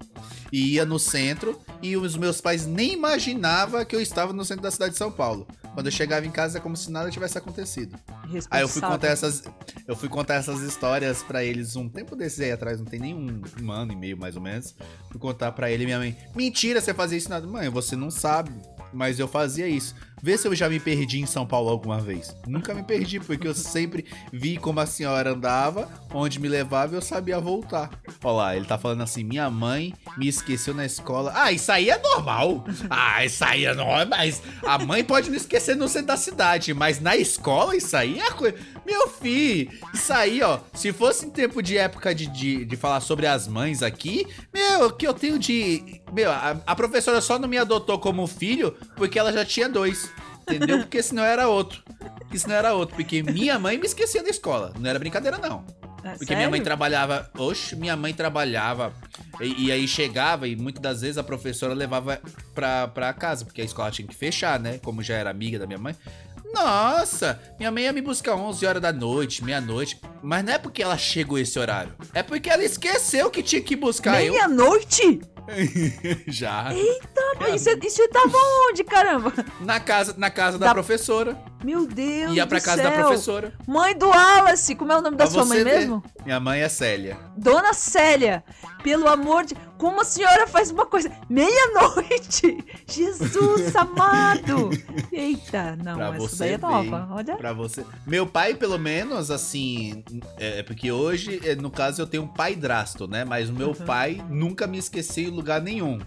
e 0.53 0.75
ia 0.75 0.85
no 0.85 0.99
centro 1.01 1.59
e 1.83 1.97
os 1.97 2.17
meus 2.17 2.41
pais 2.41 2.65
nem 2.67 2.93
imaginavam 2.93 3.85
que 3.85 3.97
eu 3.97 4.01
estava 4.01 4.33
no 4.33 4.45
centro 4.45 4.63
da 4.63 4.71
cidade 4.71 4.93
de 4.93 4.99
São 4.99 5.11
Paulo. 5.11 5.49
Quando 5.77 5.89
eu 5.89 5.93
chegava 5.93 6.25
em 6.25 6.31
casa 6.31 6.57
é 6.57 6.61
como 6.61 6.75
se 6.75 6.91
nada 6.91 7.11
tivesse 7.11 7.37
acontecido. 7.37 7.99
Aí 8.51 8.63
eu 8.63 8.69
fui 8.69 8.81
contar 8.81 9.09
essas, 9.09 9.43
eu 9.87 9.95
fui 9.95 10.09
contar 10.09 10.37
essas 10.37 10.63
histórias 10.63 11.23
pra 11.23 11.45
eles 11.45 11.77
um 11.77 11.87
tempo 11.87 12.17
desses 12.17 12.41
aí 12.41 12.51
atrás, 12.51 12.79
não 12.79 12.87
tem 12.87 12.99
nem 12.99 13.15
um, 13.15 13.43
um 13.63 13.71
ano 13.71 13.93
e 13.93 13.97
meio 13.97 14.17
mais 14.17 14.37
ou 14.37 14.41
menos. 14.41 14.75
Fui 15.11 15.21
contar 15.21 15.53
pra 15.53 15.71
ele 15.71 15.83
e 15.83 15.87
minha 15.87 15.99
mãe: 15.99 16.17
"Mentira, 16.35 16.81
você 16.81 16.95
fazia 16.95 17.19
isso 17.19 17.29
nada, 17.29 17.47
mãe, 17.47 17.69
você 17.69 17.95
não 17.95 18.11
sabe, 18.11 18.53
mas 18.91 19.19
eu 19.19 19.29
fazia 19.29 19.69
isso. 19.69 19.95
Vê 20.23 20.39
se 20.39 20.49
eu 20.49 20.55
já 20.55 20.67
me 20.67 20.81
perdi 20.81 21.21
em 21.21 21.27
São 21.27 21.47
Paulo 21.47 21.69
alguma 21.69 22.01
vez. 22.01 22.35
Nunca 22.47 22.73
me 22.73 22.83
perdi, 22.83 23.21
porque 23.21 23.47
eu 23.47 23.55
sempre 23.55 24.07
vi 24.33 24.57
como 24.57 24.81
a 24.81 24.87
senhora 24.87 25.33
andava, 25.33 25.91
onde 26.11 26.41
me 26.41 26.49
levava 26.49 26.95
e 26.95 26.97
eu 26.97 27.03
sabia 27.03 27.39
voltar. 27.39 27.91
Olha 28.23 28.37
lá, 28.37 28.57
ele 28.57 28.65
tá 28.65 28.79
falando 28.79 29.03
assim: 29.03 29.23
minha 29.23 29.49
mãe 29.51 29.95
me 30.17 30.29
esqueceu 30.29 30.75
na 30.75 30.85
escola. 30.85 31.33
Ah, 31.35 31.53
isso 31.53 31.71
aí 31.71 31.91
é 31.91 31.99
normal. 31.99 32.65
Ah, 32.91 33.25
isso 33.25 33.45
aí 33.45 33.65
é 33.65 33.75
normal. 33.75 34.07
Mas 34.09 34.43
a 34.65 34.79
mãe 34.79 35.05
pode 35.05 35.31
me 35.31 35.37
esquecer 35.37 35.77
no 35.77 35.89
centro 35.89 36.09
da 36.09 36.17
cidade, 36.17 36.73
mas 36.75 37.01
na 37.01 37.17
escola, 37.17 37.77
isso 37.77 37.97
aí 37.97 38.19
é 38.19 38.31
coisa. 38.31 38.57
Meu 38.85 39.09
filho, 39.09 39.71
isso 39.93 40.13
aí, 40.13 40.43
ó. 40.43 40.59
Se 40.73 40.93
fosse 40.93 41.27
em 41.27 41.31
tempo 41.31 41.63
de 41.63 41.77
época 41.77 42.15
de, 42.15 42.27
de, 42.27 42.65
de 42.65 42.77
falar 42.77 43.01
sobre 43.01 43.27
as 43.27 43.47
mães 43.47 43.83
aqui, 43.83 44.27
meu, 44.53 44.87
o 44.87 44.93
que 44.93 45.07
eu 45.07 45.15
tenho 45.15 45.39
de. 45.39 46.01
Meu, 46.13 46.31
a, 46.31 46.57
a 46.67 46.77
professora 46.77 47.21
só 47.21 47.39
não 47.39 47.49
me 47.49 47.59
adotou 47.59 47.99
como 47.99 48.27
filho 48.27 48.77
porque 48.97 49.19
ela 49.19 49.33
já 49.33 49.45
tinha 49.45 49.69
dois. 49.69 50.11
Entendeu? 50.49 50.79
Porque 50.79 51.03
senão 51.03 51.25
era 51.25 51.49
outro. 51.49 51.83
Porque 52.19 52.39
senão 52.39 52.55
era 52.55 52.73
outro. 52.73 52.95
Porque 52.95 53.23
minha 53.23 53.59
mãe 53.59 53.77
me 53.77 53.87
esquecia 53.87 54.23
da 54.23 54.29
escola. 54.29 54.73
Não 54.79 54.89
era 54.89 54.99
brincadeira, 54.99 55.39
não. 55.39 55.65
É 56.13 56.17
Porque 56.19 56.35
minha 56.35 56.49
mãe 56.49 56.59
sério? 56.59 56.65
trabalhava. 56.65 57.31
Oxe, 57.39 57.77
minha 57.77 57.97
mãe 57.97 58.13
trabalhava. 58.15 58.93
E, 59.41 59.67
e 59.67 59.73
aí 59.73 59.87
chegava 59.89 60.47
e 60.49 60.57
muitas 60.57 60.83
das 60.83 61.01
vezes 61.03 61.19
a 61.19 61.23
professora 61.23 61.75
levava 61.75 62.21
pra, 62.55 62.89
pra 62.89 63.13
casa, 63.13 63.45
porque 63.45 63.63
a 63.63 63.65
escola 63.65 63.91
tinha 63.91 64.07
que 64.07 64.15
fechar, 64.15 64.59
né? 64.59 64.79
Como 64.83 65.03
já 65.03 65.15
era 65.15 65.31
amiga 65.31 65.59
da 65.59 65.67
minha 65.67 65.79
mãe. 65.79 65.97
Nossa, 66.53 67.39
minha 67.59 67.71
mãe 67.71 67.85
ia 67.85 67.93
me 67.93 68.01
buscar 68.01 68.35
11 68.35 68.65
horas 68.65 68.81
da 68.83 68.93
noite, 68.93 69.45
meia-noite. 69.45 70.01
Mas 70.23 70.45
não 70.45 70.53
é 70.55 70.59
porque 70.59 70.83
ela 70.83 70.97
chegou 70.97 71.39
esse 71.39 71.59
horário. 71.59 71.93
É 72.15 72.23
porque 72.23 72.49
ela 72.49 72.65
esqueceu 72.65 73.31
que 73.31 73.43
tinha 73.43 73.61
que 73.61 73.77
buscar 73.77 74.23
eu. 74.25 74.33
Meia-noite? 74.33 75.21
Já. 76.27 76.65
Tá, 77.15 77.49
e 77.49 77.59
você, 77.59 77.79
e 77.83 77.91
você 77.91 78.09
tava 78.09 78.37
onde, 78.71 78.83
caramba? 78.85 79.33
Na 79.61 79.79
casa, 79.81 80.15
na 80.17 80.31
casa 80.31 80.59
da, 80.59 80.67
Da- 80.67 80.75
professora. 80.75 81.37
Meu 81.65 81.87
Deus 81.87 82.37
Ia 82.37 82.47
pra 82.47 82.59
do 82.59 82.65
casa 82.65 82.83
da 82.83 82.91
céu. 82.93 82.99
professora. 83.07 83.53
Mãe 83.67 83.97
do 83.97 84.07
Wallace, 84.09 84.75
como 84.77 84.93
é 84.93 84.99
o 84.99 85.01
nome 85.01 85.17
da 85.17 85.25
Pra 85.25 85.33
sua 85.33 85.43
você 85.45 85.55
mãe 85.55 85.65
ver. 85.65 85.79
mesmo? 85.81 86.05
Minha 86.25 86.39
mãe 86.39 86.61
é 86.61 86.69
Célia. 86.69 87.19
Dona 87.37 87.73
Célia, 87.73 88.45
pelo 88.85 89.09
amor 89.09 89.45
de... 89.45 89.57
Como 89.79 90.01
a 90.01 90.05
senhora 90.05 90.47
faz 90.47 90.71
uma 90.71 90.87
coisa... 90.87 91.11
Meia-noite! 91.29 92.65
Jesus 92.89 93.75
amado! 93.75 94.71
Eita, 95.13 95.77
não, 95.83 95.97
Pra 95.97 96.17
essa 96.17 96.37
daí 96.39 96.53
é 96.55 96.59
nova, 96.59 97.09
olha. 97.11 97.37
Pra 97.37 97.53
você. 97.53 97.85
Meu 98.07 98.27
pai, 98.27 98.55
pelo 98.55 98.79
menos, 98.79 99.31
assim. 99.31 100.03
É 100.39 100.63
porque 100.63 100.91
hoje, 100.93 101.41
é, 101.45 101.55
no 101.55 101.71
caso, 101.71 102.01
eu 102.01 102.07
tenho 102.07 102.23
um 102.23 102.29
pai 102.29 102.55
drasto, 102.55 103.07
né? 103.09 103.25
Mas 103.25 103.49
o 103.51 103.53
meu 103.53 103.69
Uhum. 103.69 103.75
pai 103.75 104.23
nunca 104.31 104.67
me 104.67 104.79
esqueceu 104.79 105.31
lugar 105.37 105.61
nenhum. 105.61 105.99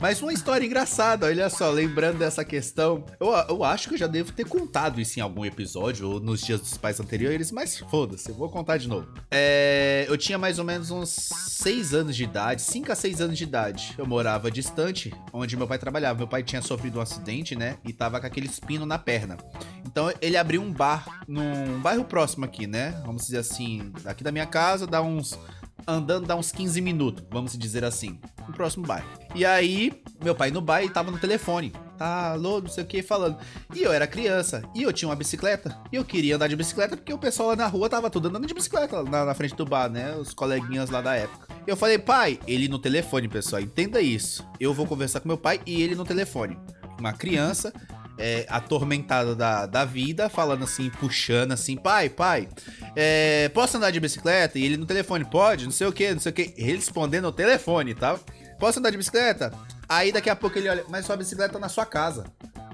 Mas 0.00 0.20
uma 0.20 0.32
história 0.32 0.66
engraçada, 0.66 1.26
olha 1.26 1.48
só, 1.48 1.70
lembrando 1.70 2.18
dessa 2.18 2.44
questão. 2.44 3.04
Eu, 3.18 3.28
eu 3.48 3.64
acho 3.64 3.88
que 3.88 3.94
eu 3.94 3.98
já 3.98 4.06
devo 4.06 4.32
ter 4.32 4.44
contado 4.44 5.00
isso 5.00 5.18
em 5.18 5.22
algum 5.22 5.44
episódio 5.44 6.10
ou 6.10 6.20
nos 6.20 6.42
dias 6.42 6.60
dos 6.60 6.76
pais 6.76 7.00
anteriores, 7.00 7.50
mas 7.50 7.78
foda-se, 7.78 8.28
eu 8.28 8.34
vou 8.34 8.50
contar 8.50 8.76
de 8.76 8.88
novo. 8.88 9.08
É, 9.30 10.04
eu 10.08 10.18
tinha 10.18 10.36
mais 10.36 10.58
ou 10.58 10.64
menos 10.64 10.90
uns 10.90 11.08
6 11.08 11.94
anos 11.94 12.16
de 12.16 12.24
idade, 12.24 12.60
5 12.62 12.92
a 12.92 12.94
6 12.94 13.20
anos 13.22 13.38
de 13.38 13.44
idade. 13.44 13.94
Eu 13.96 14.06
morava 14.06 14.50
distante, 14.50 15.10
onde 15.32 15.56
meu 15.56 15.66
pai 15.66 15.78
trabalhava. 15.78 16.18
Meu 16.18 16.28
pai 16.28 16.42
tinha 16.42 16.60
sofrido 16.60 16.98
um 16.98 17.02
acidente, 17.02 17.56
né? 17.56 17.78
E 17.84 17.92
tava 17.92 18.20
com 18.20 18.26
aquele 18.26 18.46
espino 18.46 18.84
na 18.84 18.98
perna. 18.98 19.38
Então 19.86 20.12
ele 20.20 20.36
abriu 20.36 20.60
um 20.60 20.72
bar 20.72 21.22
num 21.26 21.78
bairro 21.80 22.04
próximo 22.04 22.44
aqui, 22.44 22.66
né? 22.66 23.00
Vamos 23.06 23.22
dizer 23.22 23.38
assim, 23.38 23.90
daqui 24.02 24.22
da 24.22 24.32
minha 24.32 24.46
casa 24.46 24.86
dá 24.86 25.00
uns 25.00 25.38
andando 25.86 26.26
dá 26.26 26.36
uns 26.36 26.52
15 26.52 26.80
minutos, 26.80 27.24
vamos 27.30 27.56
dizer 27.56 27.84
assim, 27.84 28.18
no 28.46 28.54
próximo 28.54 28.86
bairro. 28.86 29.08
E 29.34 29.44
aí, 29.44 29.92
meu 30.22 30.34
pai 30.34 30.50
no 30.50 30.60
bairro 30.60 30.92
tava 30.92 31.10
no 31.10 31.18
telefone. 31.18 31.72
Tá, 31.96 32.32
alô, 32.32 32.60
não 32.60 32.68
sei 32.68 32.82
o 32.82 32.86
que, 32.86 33.02
falando. 33.02 33.38
E 33.74 33.82
eu 33.82 33.92
era 33.92 34.06
criança, 34.06 34.62
e 34.74 34.82
eu 34.82 34.92
tinha 34.92 35.08
uma 35.08 35.14
bicicleta, 35.14 35.78
e 35.92 35.96
eu 35.96 36.04
queria 36.04 36.34
andar 36.34 36.48
de 36.48 36.56
bicicleta 36.56 36.96
porque 36.96 37.12
o 37.12 37.18
pessoal 37.18 37.50
lá 37.50 37.56
na 37.56 37.66
rua 37.66 37.88
tava 37.88 38.10
tudo 38.10 38.28
andando 38.28 38.46
de 38.46 38.54
bicicleta 38.54 39.02
na, 39.04 39.24
na 39.24 39.34
frente 39.34 39.54
do 39.54 39.64
bar, 39.64 39.88
né? 39.88 40.14
Os 40.16 40.34
coleguinhas 40.34 40.90
lá 40.90 41.00
da 41.00 41.14
época. 41.14 41.48
Eu 41.66 41.76
falei, 41.76 41.98
pai, 41.98 42.38
ele 42.46 42.68
no 42.68 42.78
telefone, 42.78 43.28
pessoal, 43.28 43.62
entenda 43.62 44.00
isso. 44.00 44.44
Eu 44.58 44.74
vou 44.74 44.86
conversar 44.86 45.20
com 45.20 45.28
meu 45.28 45.38
pai 45.38 45.60
e 45.64 45.82
ele 45.82 45.94
no 45.94 46.04
telefone. 46.04 46.58
Uma 46.98 47.12
criança 47.12 47.72
é, 48.18 48.46
atormentada 48.48 49.34
da, 49.34 49.66
da 49.66 49.84
vida, 49.84 50.28
falando 50.28 50.64
assim, 50.64 50.90
puxando 50.90 51.52
assim, 51.52 51.76
pai, 51.76 52.08
pai, 52.08 52.48
é, 52.94 53.48
posso 53.50 53.76
andar 53.76 53.90
de 53.90 54.00
bicicleta? 54.00 54.58
E 54.58 54.64
ele 54.64 54.76
no 54.76 54.86
telefone, 54.86 55.24
pode, 55.24 55.64
não 55.64 55.72
sei 55.72 55.86
o 55.86 55.92
que, 55.92 56.12
não 56.12 56.20
sei 56.20 56.30
o 56.30 56.34
que, 56.34 56.54
respondendo 56.56 57.24
no 57.24 57.32
telefone, 57.32 57.94
tá? 57.94 58.18
Posso 58.58 58.78
andar 58.78 58.90
de 58.90 58.96
bicicleta? 58.96 59.52
Aí 59.88 60.12
daqui 60.12 60.30
a 60.30 60.36
pouco 60.36 60.58
ele 60.58 60.68
olha, 60.68 60.84
mas 60.88 61.06
sua 61.06 61.16
bicicleta 61.16 61.54
tá 61.54 61.58
na 61.58 61.68
sua 61.68 61.84
casa. 61.84 62.24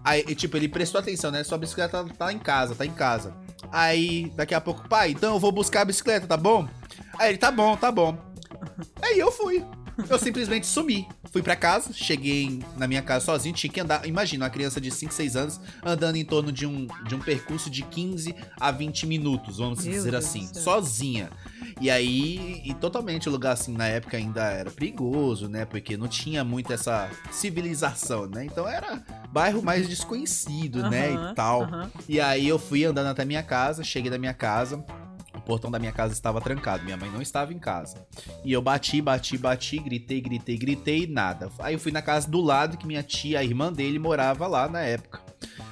Aí, 0.03 0.23
tipo, 0.35 0.57
ele 0.57 0.69
prestou 0.69 0.99
atenção, 1.01 1.31
né? 1.31 1.45
Sua 1.45 1.59
bicicleta 1.59 2.05
tá 2.17 2.33
em 2.33 2.39
casa, 2.39 2.75
tá 2.75 2.87
em 2.87 2.93
casa. 2.93 3.35
Aí, 3.71 4.33
daqui 4.35 4.55
a 4.55 4.61
pouco, 4.61 4.89
pai, 4.89 5.11
então 5.11 5.35
eu 5.35 5.39
vou 5.39 5.53
buscar 5.53 5.83
a 5.83 5.85
bicicleta, 5.85 6.27
tá 6.27 6.37
bom? 6.37 6.67
Aí 7.19 7.31
ele, 7.31 7.39
tá 7.39 7.51
bom, 7.51 7.77
tá 7.77 7.93
bom. 7.93 8.17
Aí 9.03 9.19
eu 9.19 9.31
fui. 9.31 9.65
Eu 10.09 10.19
simplesmente 10.19 10.67
sumi. 10.67 11.07
Fui 11.33 11.43
pra 11.43 11.55
casa, 11.55 11.93
cheguei 11.93 12.61
na 12.77 12.87
minha 12.89 13.03
casa 13.03 13.25
sozinho, 13.25 13.55
tinha 13.55 13.73
que 13.73 13.81
andar. 13.81 14.07
Imagina, 14.07 14.45
uma 14.45 14.51
criança 14.51 14.81
de 14.81 14.91
5, 14.91 15.13
6 15.13 15.37
anos 15.37 15.61
andando 15.85 16.17
em 16.17 16.25
torno 16.25 16.51
de 16.51 16.67
um, 16.67 16.87
de 17.07 17.15
um 17.15 17.19
percurso 17.21 17.71
de 17.71 17.83
15 17.83 18.35
a 18.59 18.71
20 18.71 19.07
minutos, 19.07 19.59
vamos 19.59 19.85
Meu 19.85 19.93
dizer 19.93 20.11
Deus 20.13 20.25
assim, 20.25 20.47
céu. 20.47 20.63
sozinha. 20.63 21.31
E 21.81 21.91
aí, 21.91 22.61
e 22.65 22.75
totalmente 22.75 23.29
o 23.29 23.33
lugar 23.33 23.53
assim, 23.53 23.73
na 23.73 23.87
época 23.87 24.17
ainda 24.17 24.43
era 24.51 24.71
perigoso, 24.71 25.49
né? 25.49 25.65
Porque 25.65 25.97
não 25.97 26.09
tinha 26.09 26.43
muito 26.45 26.73
essa 26.73 27.09
civilização, 27.31 28.27
né? 28.27 28.45
Então 28.45 28.67
era 28.69 29.03
bairro 29.31 29.63
mais 29.63 29.89
desconhecido, 29.89 30.89
né? 30.91 31.11
Aham, 31.15 31.31
E 31.31 31.35
tal. 31.35 31.63
aham. 31.63 31.91
E 32.09 32.21
aí 32.21 32.47
eu 32.49 32.59
fui 32.59 32.85
andando 32.85 33.07
até 33.07 33.25
minha 33.25 33.43
casa, 33.43 33.83
cheguei 33.83 34.11
da 34.11 34.19
minha 34.19 34.35
casa, 34.35 34.85
portão 35.51 35.69
da 35.69 35.81
minha 35.81 35.91
casa 35.91 36.13
estava 36.13 36.41
trancado, 36.41 36.85
minha 36.85 36.97
mãe 36.97 37.11
não 37.11 37.21
estava 37.21 37.53
em 37.53 37.59
casa. 37.59 38.07
E 38.45 38.53
eu 38.53 38.63
bati, 38.63 39.03
bati, 39.03 39.37
bati, 39.37 39.79
gritei, 39.81 40.21
gritei, 40.21 40.57
gritei, 40.57 41.07
nada. 41.09 41.51
Aí 41.59 41.75
eu 41.75 41.79
fui 41.81 41.91
na 41.91 42.01
casa 42.01 42.31
do 42.31 42.41
lado 42.41 42.77
que 42.77 42.87
minha 42.87 43.03
tia, 43.03 43.41
a 43.41 43.45
irmã 43.45 43.73
dele, 43.73 43.99
morava 43.99 44.47
lá 44.47 44.69
na 44.69 44.81
época. 44.81 45.21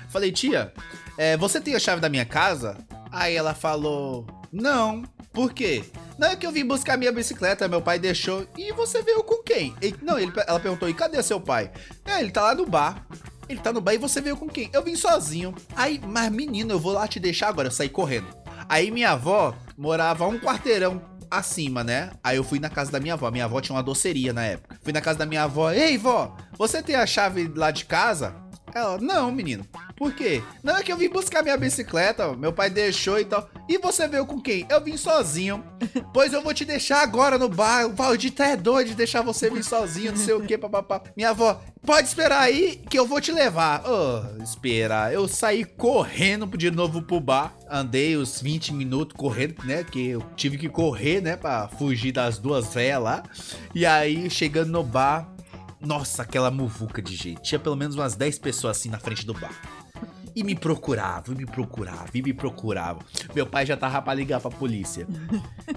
Falei, 0.09 0.33
tia, 0.33 0.73
é, 1.17 1.37
você 1.37 1.61
tem 1.61 1.77
a 1.77 1.79
chave 1.79 2.01
da 2.01 2.09
minha 2.09 2.25
casa? 2.25 2.77
Aí 3.13 3.37
ela 3.37 3.55
falou, 3.55 4.27
não. 4.51 5.05
Por 5.33 5.53
quê? 5.53 5.85
Não, 6.19 6.29
é 6.29 6.35
que 6.35 6.45
eu 6.45 6.51
vim 6.51 6.65
buscar 6.67 6.97
minha 6.99 7.13
bicicleta, 7.13 7.69
meu 7.69 7.81
pai 7.81 8.01
deixou. 8.01 8.49
E 8.57 8.73
você 8.73 9.01
veio 9.03 9.23
com 9.23 9.41
quem? 9.45 9.77
Ele- 9.81 9.97
não, 10.03 10.19
ele, 10.19 10.33
ela 10.45 10.59
perguntou, 10.59 10.89
e 10.89 10.95
cadê 10.95 11.23
seu 11.23 11.41
pai? 11.41 11.71
É, 12.05 12.19
ele 12.21 12.33
tá 12.33 12.43
lá 12.43 12.55
no 12.57 12.67
bar. 12.67 13.07
Ele 13.49 13.61
tá 13.61 13.73
no 13.73 13.81
bar 13.81 13.95
e 13.95 13.99
você 13.99 14.21
veio 14.21 14.37
com 14.37 14.49
quem? 14.49 14.69
Eu 14.73 14.83
vim 14.83 14.97
sozinho. 14.97 15.55
Aí, 15.77 16.01
mas 16.05 16.31
menino, 16.33 16.73
eu 16.73 16.81
vou 16.81 16.93
lá 16.93 17.07
te 17.07 17.21
deixar 17.21 17.49
agora. 17.49 17.69
Eu 17.69 17.73
saí 17.73 17.89
correndo. 17.89 18.27
Aí 18.69 18.91
minha 18.91 19.13
avó 19.13 19.55
morava 19.77 20.27
um 20.27 20.39
quarteirão 20.39 21.01
acima, 21.31 21.85
né? 21.85 22.11
Aí 22.23 22.37
eu 22.37 22.45
fui 22.45 22.59
na 22.59 22.69
casa 22.69 22.91
da 22.91 23.01
minha 23.01 23.15
avó. 23.15 23.31
Minha 23.31 23.45
avó 23.45 23.61
tinha 23.61 23.77
uma 23.77 23.83
doceria 23.83 24.33
na 24.33 24.45
época. 24.45 24.79
Fui 24.83 24.93
na 24.93 25.01
casa 25.01 25.19
da 25.19 25.27
minha 25.27 25.45
avó. 25.45 25.71
Ei, 25.71 25.97
vó, 25.97 26.37
você 26.57 26.83
tem 26.83 26.97
a 26.97 27.07
chave 27.07 27.51
lá 27.55 27.71
de 27.71 27.85
casa? 27.85 28.35
Ela, 28.75 28.99
não, 28.99 29.31
menino. 29.33 29.65
Por 29.97 30.13
quê? 30.15 30.43
Não, 30.63 30.77
é 30.77 30.83
que 30.83 30.93
eu 30.93 30.97
vim 30.97 31.09
buscar 31.09 31.43
minha 31.43 31.57
bicicleta, 31.57 32.33
meu 32.35 32.53
pai 32.53 32.71
deixou 32.71 33.19
e 33.19 33.25
tal. 33.25 33.49
E 33.69 33.79
você 33.79 34.07
veio 34.07 34.25
com 34.25 34.41
quem? 34.41 34.67
Eu 34.71 34.83
vim 34.83 34.97
sozinho. 34.97 35.65
Pois 36.13 36.33
eu 36.33 36.43
vou 36.43 36.55
te 36.55 36.65
deixar 36.65 37.03
agora 37.03 37.39
no 37.39 37.49
bar. 37.49 37.87
O 37.87 37.93
Valdir 37.95 38.33
tá 38.33 38.47
é 38.47 38.57
doido 38.57 38.89
de 38.89 38.95
deixar 38.95 39.23
você 39.23 39.49
vir 39.51 39.63
sozinho, 39.63 40.13
não 40.13 40.19
sei 40.19 40.35
o 40.35 40.41
que, 40.41 40.57
papapá. 40.59 41.03
Minha 41.17 41.31
avó, 41.31 41.61
pode 41.85 42.09
esperar 42.09 42.41
aí 42.41 42.81
que 42.89 42.99
eu 42.99 43.07
vou 43.07 43.21
te 43.21 43.31
levar. 43.31 43.85
Ô, 43.87 44.43
esperar. 44.43 45.13
Eu 45.13 45.29
saí 45.29 45.65
correndo 45.65 46.47
de 46.57 46.71
novo 46.71 47.03
pro 47.03 47.21
bar. 47.21 47.55
Andei 47.71 48.17
os 48.17 48.41
20 48.41 48.75
minutos 48.75 49.17
correndo, 49.17 49.63
né? 49.65 49.85
Que 49.85 50.09
eu 50.09 50.23
tive 50.35 50.59
que 50.59 50.69
correr, 50.69 51.21
né? 51.21 51.37
Pra 51.37 51.69
fugir 51.69 52.13
das 52.13 52.39
duas 52.39 52.75
véias 52.75 53.03
lá. 53.03 53.23
E 53.75 53.87
aí, 53.87 54.29
chegando 54.31 54.71
no 54.71 54.83
bar, 54.83 55.29
nossa, 55.81 56.23
aquela 56.23 56.51
muvuca 56.51 57.01
de 57.03 57.15
gente. 57.15 57.43
Tinha 57.43 57.59
pelo 57.59 57.77
menos 57.77 57.95
umas 57.95 58.15
10 58.15 58.39
pessoas 58.39 58.77
assim 58.77 58.89
na 58.89 58.99
frente 58.99 59.25
do 59.25 59.35
bar. 59.35 59.53
E 60.37 60.45
me 60.45 60.55
procurava, 60.55 61.33
e 61.33 61.35
me 61.37 61.47
procurava, 61.47 62.07
e 62.15 62.23
me 62.23 62.33
procurava. 62.33 63.01
Meu 63.35 63.45
pai 63.47 63.67
já 63.67 63.77
tava 63.77 64.01
pra 64.01 64.15
ligar 64.15 64.41
pra 64.41 64.51
polícia. 64.51 65.07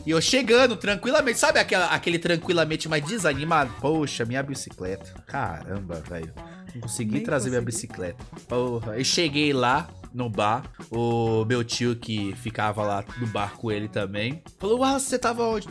E 0.05 0.11
eu 0.11 0.21
chegando 0.21 0.75
tranquilamente, 0.75 1.39
sabe 1.39 1.57
aquela, 1.59 1.87
aquele 1.87 2.19
tranquilamente 2.19 2.87
mais 2.87 3.03
desanimado? 3.03 3.73
Poxa, 3.81 4.23
minha 4.25 4.43
bicicleta. 4.43 5.19
Caramba, 5.25 5.95
velho. 6.01 6.31
Não 6.75 6.81
consegui 6.81 7.13
Nem 7.15 7.23
trazer 7.23 7.49
minha 7.49 7.61
consegui. 7.61 7.87
bicicleta. 7.87 8.23
Porra. 8.47 8.99
E 8.99 9.03
cheguei 9.05 9.51
lá 9.51 9.89
no 10.13 10.29
bar. 10.29 10.63
O 10.91 11.43
meu 11.45 11.63
tio 11.63 11.95
que 11.95 12.35
ficava 12.35 12.83
lá 12.83 13.03
no 13.19 13.27
bar 13.27 13.53
com 13.57 13.71
ele 13.71 13.87
também. 13.87 14.43
Falou: 14.59 14.83
Ah, 14.83 14.99
você 14.99 15.17
tava 15.17 15.43
onde? 15.43 15.67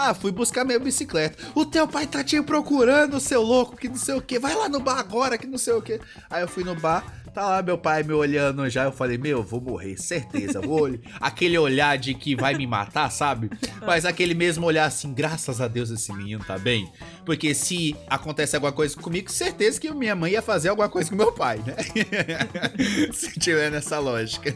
Ah, 0.00 0.14
fui 0.14 0.30
buscar 0.30 0.64
minha 0.64 0.78
bicicleta. 0.78 1.36
O 1.56 1.66
teu 1.66 1.88
pai 1.88 2.06
tá 2.06 2.22
te 2.22 2.40
procurando, 2.40 3.18
seu 3.18 3.42
louco, 3.42 3.76
que 3.76 3.88
não 3.88 3.96
sei 3.96 4.14
o 4.14 4.22
que. 4.22 4.38
Vai 4.38 4.54
lá 4.54 4.68
no 4.68 4.78
bar 4.78 5.00
agora, 5.00 5.36
que 5.36 5.44
não 5.44 5.58
sei 5.58 5.72
o 5.72 5.82
que. 5.82 5.98
Aí 6.30 6.40
eu 6.40 6.46
fui 6.46 6.62
no 6.62 6.76
bar, 6.76 7.04
tá 7.34 7.44
lá 7.44 7.62
meu 7.62 7.76
pai 7.76 8.04
me 8.04 8.12
olhando 8.12 8.70
já. 8.70 8.84
Eu 8.84 8.92
falei, 8.92 9.18
meu, 9.18 9.42
vou 9.42 9.60
morrer, 9.60 9.96
certeza. 9.96 10.60
Vou 10.60 10.82
olh- 10.82 11.00
aquele 11.20 11.58
olhar 11.58 11.98
de 11.98 12.14
que 12.14 12.36
vai 12.36 12.54
me 12.54 12.64
matar, 12.64 13.10
sabe? 13.10 13.50
Mas 13.84 14.04
aquele 14.04 14.34
mesmo 14.34 14.64
olhar 14.66 14.84
assim, 14.84 15.12
graças 15.12 15.60
a 15.60 15.66
Deus 15.66 15.90
esse 15.90 16.12
menino 16.12 16.44
tá 16.44 16.56
bem. 16.56 16.88
Porque 17.26 17.52
se 17.52 17.96
acontece 18.06 18.54
alguma 18.54 18.70
coisa 18.72 18.96
comigo, 18.96 19.28
certeza 19.32 19.80
que 19.80 19.90
minha 19.90 20.14
mãe 20.14 20.30
ia 20.34 20.42
fazer 20.42 20.68
alguma 20.68 20.88
coisa 20.88 21.10
com 21.10 21.16
meu 21.16 21.32
pai, 21.32 21.58
né? 21.66 21.74
se 23.12 23.32
tiver 23.38 23.68
nessa 23.70 23.98
lógica. 23.98 24.54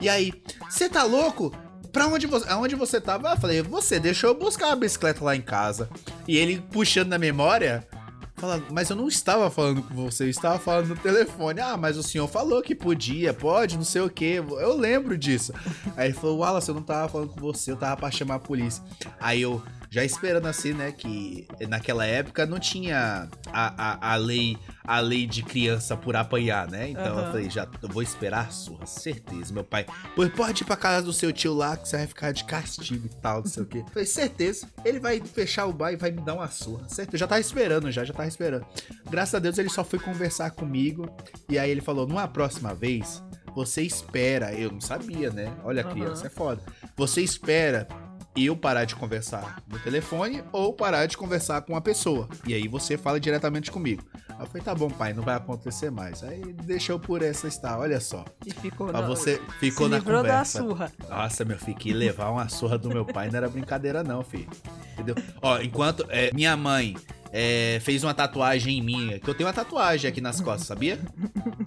E 0.00 0.08
aí, 0.08 0.32
você 0.68 0.88
tá 0.88 1.04
louco? 1.04 1.54
Pra 1.94 2.08
onde 2.08 2.26
você, 2.26 2.48
aonde 2.48 2.74
você 2.74 3.00
tava? 3.00 3.30
Eu 3.30 3.36
falei, 3.36 3.62
você 3.62 4.00
deixou 4.00 4.30
eu 4.30 4.34
buscar 4.34 4.72
a 4.72 4.76
bicicleta 4.76 5.24
lá 5.24 5.36
em 5.36 5.40
casa. 5.40 5.88
E 6.26 6.36
ele 6.36 6.60
puxando 6.72 7.10
na 7.10 7.18
memória, 7.18 7.86
falando, 8.34 8.66
mas 8.72 8.90
eu 8.90 8.96
não 8.96 9.06
estava 9.06 9.48
falando 9.48 9.80
com 9.80 9.94
você, 9.94 10.24
eu 10.24 10.28
estava 10.28 10.58
falando 10.58 10.88
no 10.88 10.96
telefone. 10.96 11.60
Ah, 11.60 11.76
mas 11.76 11.96
o 11.96 12.02
senhor 12.02 12.26
falou 12.26 12.60
que 12.62 12.74
podia, 12.74 13.32
pode, 13.32 13.76
não 13.76 13.84
sei 13.84 14.02
o 14.02 14.10
que. 14.10 14.34
Eu 14.34 14.76
lembro 14.76 15.16
disso. 15.16 15.54
Aí 15.96 16.08
ele 16.08 16.14
falou, 16.14 16.38
Wallace, 16.38 16.68
eu 16.68 16.74
não 16.74 16.82
tava 16.82 17.08
falando 17.08 17.28
com 17.28 17.40
você, 17.40 17.70
eu 17.70 17.76
tava 17.76 17.96
pra 17.96 18.10
chamar 18.10 18.34
a 18.34 18.40
polícia. 18.40 18.82
Aí 19.20 19.40
eu, 19.42 19.62
já 19.94 20.04
esperando 20.04 20.46
assim, 20.46 20.72
né, 20.72 20.90
que 20.90 21.46
naquela 21.68 22.04
época 22.04 22.44
não 22.44 22.58
tinha 22.58 23.28
a, 23.52 23.92
a, 23.92 24.12
a 24.14 24.16
lei 24.16 24.58
a 24.84 24.98
lei 25.00 25.24
de 25.24 25.42
criança 25.42 25.96
por 25.96 26.14
apanhar, 26.14 26.68
né? 26.68 26.90
Então 26.90 27.06
eu 27.06 27.18
Aham. 27.20 27.26
falei, 27.30 27.48
já 27.48 27.66
eu 27.80 27.88
vou 27.88 28.02
esperar 28.02 28.48
a 28.48 28.50
surra, 28.50 28.84
certeza. 28.84 29.54
Meu 29.54 29.64
pai, 29.64 29.86
pois 30.14 30.28
pode 30.30 30.62
ir 30.62 30.66
pra 30.66 30.76
casa 30.76 31.06
do 31.06 31.12
seu 31.12 31.32
tio 31.32 31.54
lá 31.54 31.74
que 31.76 31.88
você 31.88 31.96
vai 31.96 32.06
ficar 32.06 32.32
de 32.32 32.44
castigo 32.44 33.06
e 33.06 33.20
tal, 33.22 33.38
não 33.38 33.46
sei 33.46 33.62
o 33.62 33.66
quê. 33.66 33.82
Falei, 33.92 34.04
certeza, 34.04 34.68
ele 34.84 35.00
vai 35.00 35.20
fechar 35.20 35.64
o 35.66 35.72
bar 35.72 35.92
e 35.92 35.96
vai 35.96 36.10
me 36.10 36.20
dar 36.20 36.34
uma 36.34 36.48
surra. 36.50 36.86
Certo? 36.88 37.14
Eu 37.14 37.18
já 37.18 37.26
tava 37.26 37.40
esperando, 37.40 37.90
já, 37.90 38.04
já 38.04 38.12
tava 38.12 38.28
esperando. 38.28 38.66
Graças 39.08 39.34
a 39.34 39.38
Deus 39.38 39.56
ele 39.56 39.70
só 39.70 39.82
foi 39.84 39.98
conversar 39.98 40.50
comigo 40.50 41.08
e 41.48 41.58
aí 41.58 41.70
ele 41.70 41.80
falou, 41.80 42.06
numa 42.06 42.28
próxima 42.28 42.74
vez, 42.74 43.22
você 43.54 43.80
espera. 43.80 44.52
Eu 44.52 44.70
não 44.70 44.80
sabia, 44.82 45.30
né? 45.30 45.56
Olha, 45.64 45.82
Aham. 45.82 45.92
criança, 45.92 46.26
é 46.26 46.30
foda. 46.30 46.60
Você 46.94 47.22
espera 47.22 47.88
eu 48.36 48.56
parar 48.56 48.84
de 48.84 48.94
conversar 48.96 49.62
no 49.68 49.78
telefone 49.78 50.42
ou 50.52 50.72
parar 50.72 51.06
de 51.06 51.16
conversar 51.16 51.62
com 51.62 51.76
a 51.76 51.80
pessoa. 51.80 52.28
E 52.46 52.54
aí 52.54 52.66
você 52.68 52.96
fala 52.98 53.20
diretamente 53.20 53.70
comigo. 53.70 54.02
Aí 54.30 54.36
eu 54.40 54.46
falei, 54.46 54.62
tá 54.62 54.74
bom, 54.74 54.90
pai, 54.90 55.12
não 55.12 55.22
vai 55.22 55.36
acontecer 55.36 55.90
mais. 55.90 56.24
Aí 56.24 56.42
deixou 56.64 56.98
por 56.98 57.22
essa 57.22 57.46
estar, 57.46 57.78
olha 57.78 58.00
só. 58.00 58.24
E 58.44 58.52
ficou 58.52 58.90
na- 58.92 59.00
você 59.02 59.40
ficou 59.60 59.88
na 59.88 60.00
conversa. 60.00 60.60
da 60.62 60.68
surra. 60.68 60.92
Nossa, 61.08 61.44
meu 61.44 61.58
filho, 61.58 61.76
que 61.78 61.92
levar 61.92 62.30
uma 62.30 62.48
surra 62.48 62.76
do 62.76 62.88
meu 62.88 63.04
pai 63.04 63.28
não 63.30 63.36
era 63.36 63.48
brincadeira, 63.48 64.02
não, 64.02 64.22
filho. 64.24 64.48
Entendeu? 64.94 65.14
Ó, 65.40 65.58
enquanto 65.60 66.04
é, 66.08 66.32
minha 66.34 66.56
mãe 66.56 66.96
é, 67.36 67.80
fez 67.82 68.04
uma 68.04 68.14
tatuagem 68.14 68.78
em 68.78 68.82
mim. 68.82 69.18
Que 69.18 69.28
eu 69.28 69.34
tenho 69.34 69.48
uma 69.48 69.52
tatuagem 69.52 70.08
aqui 70.08 70.20
nas 70.20 70.40
costas, 70.40 70.68
sabia? 70.68 71.00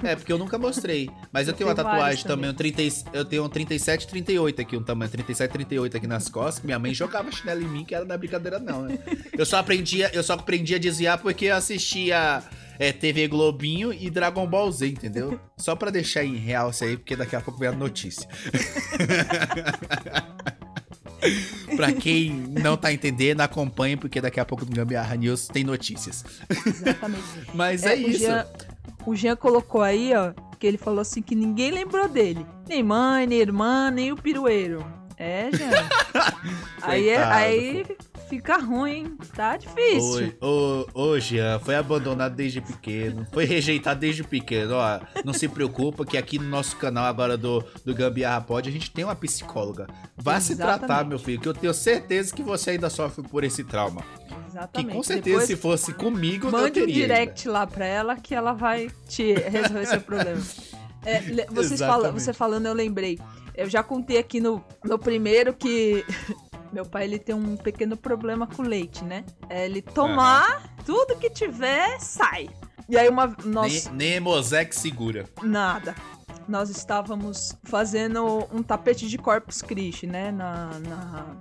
É, 0.02 0.16
porque 0.16 0.32
eu 0.32 0.38
nunca 0.38 0.58
mostrei. 0.58 1.10
Mas 1.30 1.50
eu, 1.50 1.52
Eu 1.52 1.58
tenho 1.58 1.68
uma 1.70 1.76
tatuagem 1.76 2.00
várias 2.02 2.24
também. 2.24 2.50
Um 2.50 2.54
30, 2.54 2.82
e- 2.84 2.94
eu 3.12 3.26
tenho 3.26 3.44
um 3.44 3.50
37 3.50 4.04
e 4.04 4.08
38 4.08 4.62
aqui, 4.62 4.78
um 4.78 4.84
tamanho 4.84 5.12
37 5.12 5.50
e 5.50 5.54
38 5.54 5.98
aqui 5.98 6.08
nas 6.08 6.30
costas. 6.30 6.60
que 6.60 6.66
Minha 6.66 6.80
mãe 6.80 6.94
jogava 6.94 7.30
chinelo 7.34 7.62
em 7.62 7.68
mim, 7.68 7.84
que 7.84 7.94
era 7.94 8.06
é 8.14 8.18
brincadeira, 8.18 8.60
não, 8.60 8.84
né? 8.84 8.98
Eu 9.38 9.46
só 9.46 9.58
aprendia, 9.58 10.10
eu 10.14 10.24
só 10.24 10.34
aprendi 10.34 10.74
a 10.74 10.78
desviar 10.78 11.18
porque 11.18 11.46
eu 11.48 11.56
assistia 11.58 12.42
é, 12.80 12.94
TV 12.94 13.28
Globinho 13.28 13.92
e 13.92 14.10
Dragon 14.10 14.48
Ball 14.48 14.72
Z, 14.72 14.88
entendeu? 14.88 15.38
Só 15.58 15.76
pra 15.76 15.90
deixar 15.92 16.24
em 16.24 16.38
real 16.38 16.70
isso 16.70 16.86
aí, 16.86 16.96
porque 16.96 17.18
daqui 17.18 17.36
a 17.36 17.42
pouco 17.42 17.60
vem 17.60 17.68
a 17.68 17.74
notícia. 17.74 18.26
pra 21.78 21.92
quem 21.94 22.32
não 22.32 22.76
tá 22.76 22.92
entendendo, 22.92 23.40
acompanhe, 23.42 23.96
porque 23.96 24.20
daqui 24.20 24.40
a 24.40 24.46
pouco 24.46 24.66
no 24.66 24.72
Gambiarra 24.72 25.16
News 25.16 25.48
tem 25.48 25.64
notícias. 25.64 26.26
Exatamente. 26.66 27.24
Mas 27.54 27.84
é, 27.84 27.96
o 27.96 28.10
isso. 28.10 28.20
Jean, 28.20 28.46
o 29.06 29.16
Jean 29.16 29.36
colocou 29.36 29.82
aí, 29.82 30.12
ó, 30.14 30.34
que 30.60 30.68
ele 30.68 30.78
falou 30.78 31.00
assim 31.00 31.22
que 31.22 31.36
ninguém 31.36 31.72
lembrou 31.72 32.10
dele. 32.10 32.46
Nem 32.68 32.84
mãe, 32.84 33.26
nem 33.26 33.40
irmã, 33.40 33.90
nem 33.92 34.12
o 34.12 34.18
pirueiro. 34.18 34.84
É, 35.18 35.50
Jean. 35.52 35.70
aí, 36.82 37.10
é- 37.10 37.24
aí 37.24 37.86
fica 38.28 38.58
ruim, 38.58 39.18
tá 39.36 39.58
difícil. 39.58 40.34
Ô, 40.42 40.86
ô, 40.94 41.02
ô, 41.12 41.20
Jean, 41.20 41.60
foi 41.60 41.76
abandonado 41.76 42.36
desde 42.36 42.62
pequeno, 42.62 43.26
foi 43.32 43.46
rejeitado 43.46 44.00
desde 44.00 44.24
pequeno. 44.24 44.76
Ó, 44.76 45.00
não 45.24 45.34
se 45.34 45.48
preocupa 45.48 46.06
que 46.06 46.18
aqui 46.18 46.38
no 46.38 46.48
nosso 46.48 46.76
canal 46.78 47.06
agora 47.06 47.38
do, 47.38 47.64
do 47.86 47.94
Gambiarra 47.96 48.42
Pod, 48.42 48.68
a 48.68 48.72
gente 48.72 48.92
tem 48.92 49.04
uma 49.06 49.16
psicóloga. 49.16 49.88
Vá 50.16 50.40
se 50.40 50.56
tratar, 50.56 50.78
Exatamente. 50.78 51.10
meu 51.10 51.20
filho, 51.20 51.40
que 51.42 51.48
eu 51.48 51.54
tenho 51.54 51.74
certeza 51.74 52.34
que 52.36 52.44
você 52.44 52.72
ainda 52.72 52.90
sofre 52.90 53.24
por 53.24 53.44
esse 53.44 53.64
trauma. 53.64 54.02
Que 54.28 54.36
Exatamente. 54.50 54.96
com 54.96 55.04
certeza, 55.04 55.30
Depois 55.30 55.48
se 55.48 55.56
fosse 55.56 55.94
comigo, 55.94 56.48
eu 56.48 56.52
mande 56.52 56.68
um 56.82 56.86
teria. 56.86 57.04
ainda. 57.04 57.14
direct 57.16 57.48
lá 57.48 57.66
pra 57.68 57.86
ela 57.86 58.16
que 58.16 58.34
ela 58.34 58.54
vai 58.54 58.90
te 59.08 59.34
resolver 59.34 59.86
seu 59.86 60.02
problema. 60.02 60.42
É, 61.06 61.20
vocês 61.50 61.74
Exatamente. 61.74 62.14
você 62.22 62.34
falando, 62.34 62.66
eu 62.66 62.74
lembrei. 62.74 63.20
Eu 63.56 63.70
já 63.70 63.82
contei 63.82 64.18
aqui 64.18 64.40
no, 64.40 64.64
no 64.84 65.00
primeiro 65.00 65.54
que 65.54 66.04
meu 66.72 66.86
pai 66.86 67.06
ele 67.06 67.20
tem 67.20 67.34
um 67.36 67.56
pequeno 67.58 67.96
problema 67.98 68.48
com 68.48 68.62
leite, 68.64 69.04
né? 69.04 69.24
É 69.50 69.66
ele 69.66 69.82
tomar 69.82 70.64
tudo 70.86 71.16
que 71.18 71.30
tiver, 71.30 72.00
sai. 72.00 72.50
E 72.90 72.98
aí 72.98 73.10
uma 73.10 73.36
nós 73.44 73.86
Nem, 73.88 73.94
nem 74.12 74.20
Mosec 74.20 74.74
segura. 74.76 75.26
nada. 75.44 75.96
Nós 76.48 76.70
estávamos 76.70 77.54
fazendo 77.66 78.48
um 78.54 78.64
tapete 78.64 79.08
de 79.08 79.18
Corpus 79.18 79.62
Christi, 79.62 80.08
né? 80.08 80.32
Na, 80.32 80.68
na- 80.88 81.36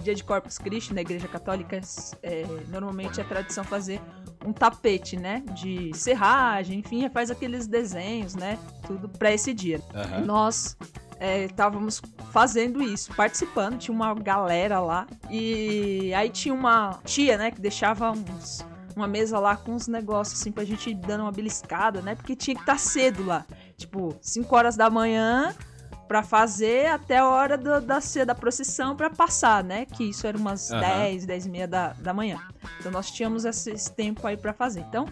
dia 0.00 0.14
de 0.14 0.22
Corpus 0.22 0.58
Christi 0.58 0.94
na 0.94 1.00
Igreja 1.00 1.26
Católica 1.26 1.80
é, 2.22 2.46
normalmente 2.68 3.20
é 3.20 3.24
tradição 3.24 3.64
fazer 3.64 4.00
um 4.44 4.52
tapete, 4.52 5.16
né? 5.16 5.42
De 5.52 5.90
serragem, 5.94 6.80
enfim, 6.80 7.08
faz 7.08 7.30
aqueles 7.30 7.66
desenhos, 7.66 8.34
né? 8.34 8.58
Tudo 8.86 9.08
pra 9.08 9.32
esse 9.32 9.52
dia. 9.52 9.80
Aham. 9.94 10.24
Nós 10.24 10.76
é, 11.20 11.44
estávamos 11.44 12.00
fazendo 12.30 12.82
isso, 12.82 13.12
participando, 13.14 13.78
tinha 13.78 13.94
uma 13.94 14.14
galera 14.14 14.80
lá. 14.80 15.06
E 15.30 16.12
aí 16.14 16.30
tinha 16.30 16.54
uma 16.54 16.98
tia, 17.04 17.36
né, 17.36 17.50
que 17.50 17.60
deixava 17.60 18.10
uns, 18.10 18.64
uma 18.94 19.06
mesa 19.06 19.38
lá 19.38 19.56
com 19.56 19.72
uns 19.72 19.88
negócios 19.88 20.40
assim 20.40 20.52
pra 20.52 20.64
gente 20.64 20.90
ir 20.90 20.94
dando 20.94 21.22
uma 21.22 21.32
beliscada, 21.32 22.00
né? 22.00 22.14
Porque 22.14 22.36
tinha 22.36 22.54
que 22.54 22.62
estar 22.62 22.78
cedo 22.78 23.24
lá. 23.24 23.44
Tipo, 23.76 24.16
5 24.20 24.56
horas 24.56 24.76
da 24.76 24.90
manhã 24.90 25.54
pra 26.08 26.22
fazer 26.22 26.86
até 26.86 27.18
a 27.18 27.28
hora 27.28 27.56
do- 27.58 27.80
da, 27.82 27.98
da 28.26 28.34
procissão 28.34 28.96
pra 28.96 29.10
passar, 29.10 29.62
né? 29.62 29.84
Que 29.84 30.04
isso 30.04 30.26
era 30.26 30.36
umas 30.38 30.70
Aham. 30.72 30.80
10, 30.80 31.26
10 31.26 31.46
e 31.46 31.50
meia 31.50 31.68
da, 31.68 31.92
da 31.92 32.14
manhã. 32.14 32.40
Então 32.80 32.90
nós 32.90 33.10
tínhamos 33.10 33.44
esse, 33.44 33.70
esse 33.70 33.92
tempo 33.92 34.26
aí 34.26 34.36
pra 34.36 34.52
fazer. 34.54 34.80
Então, 34.80 35.06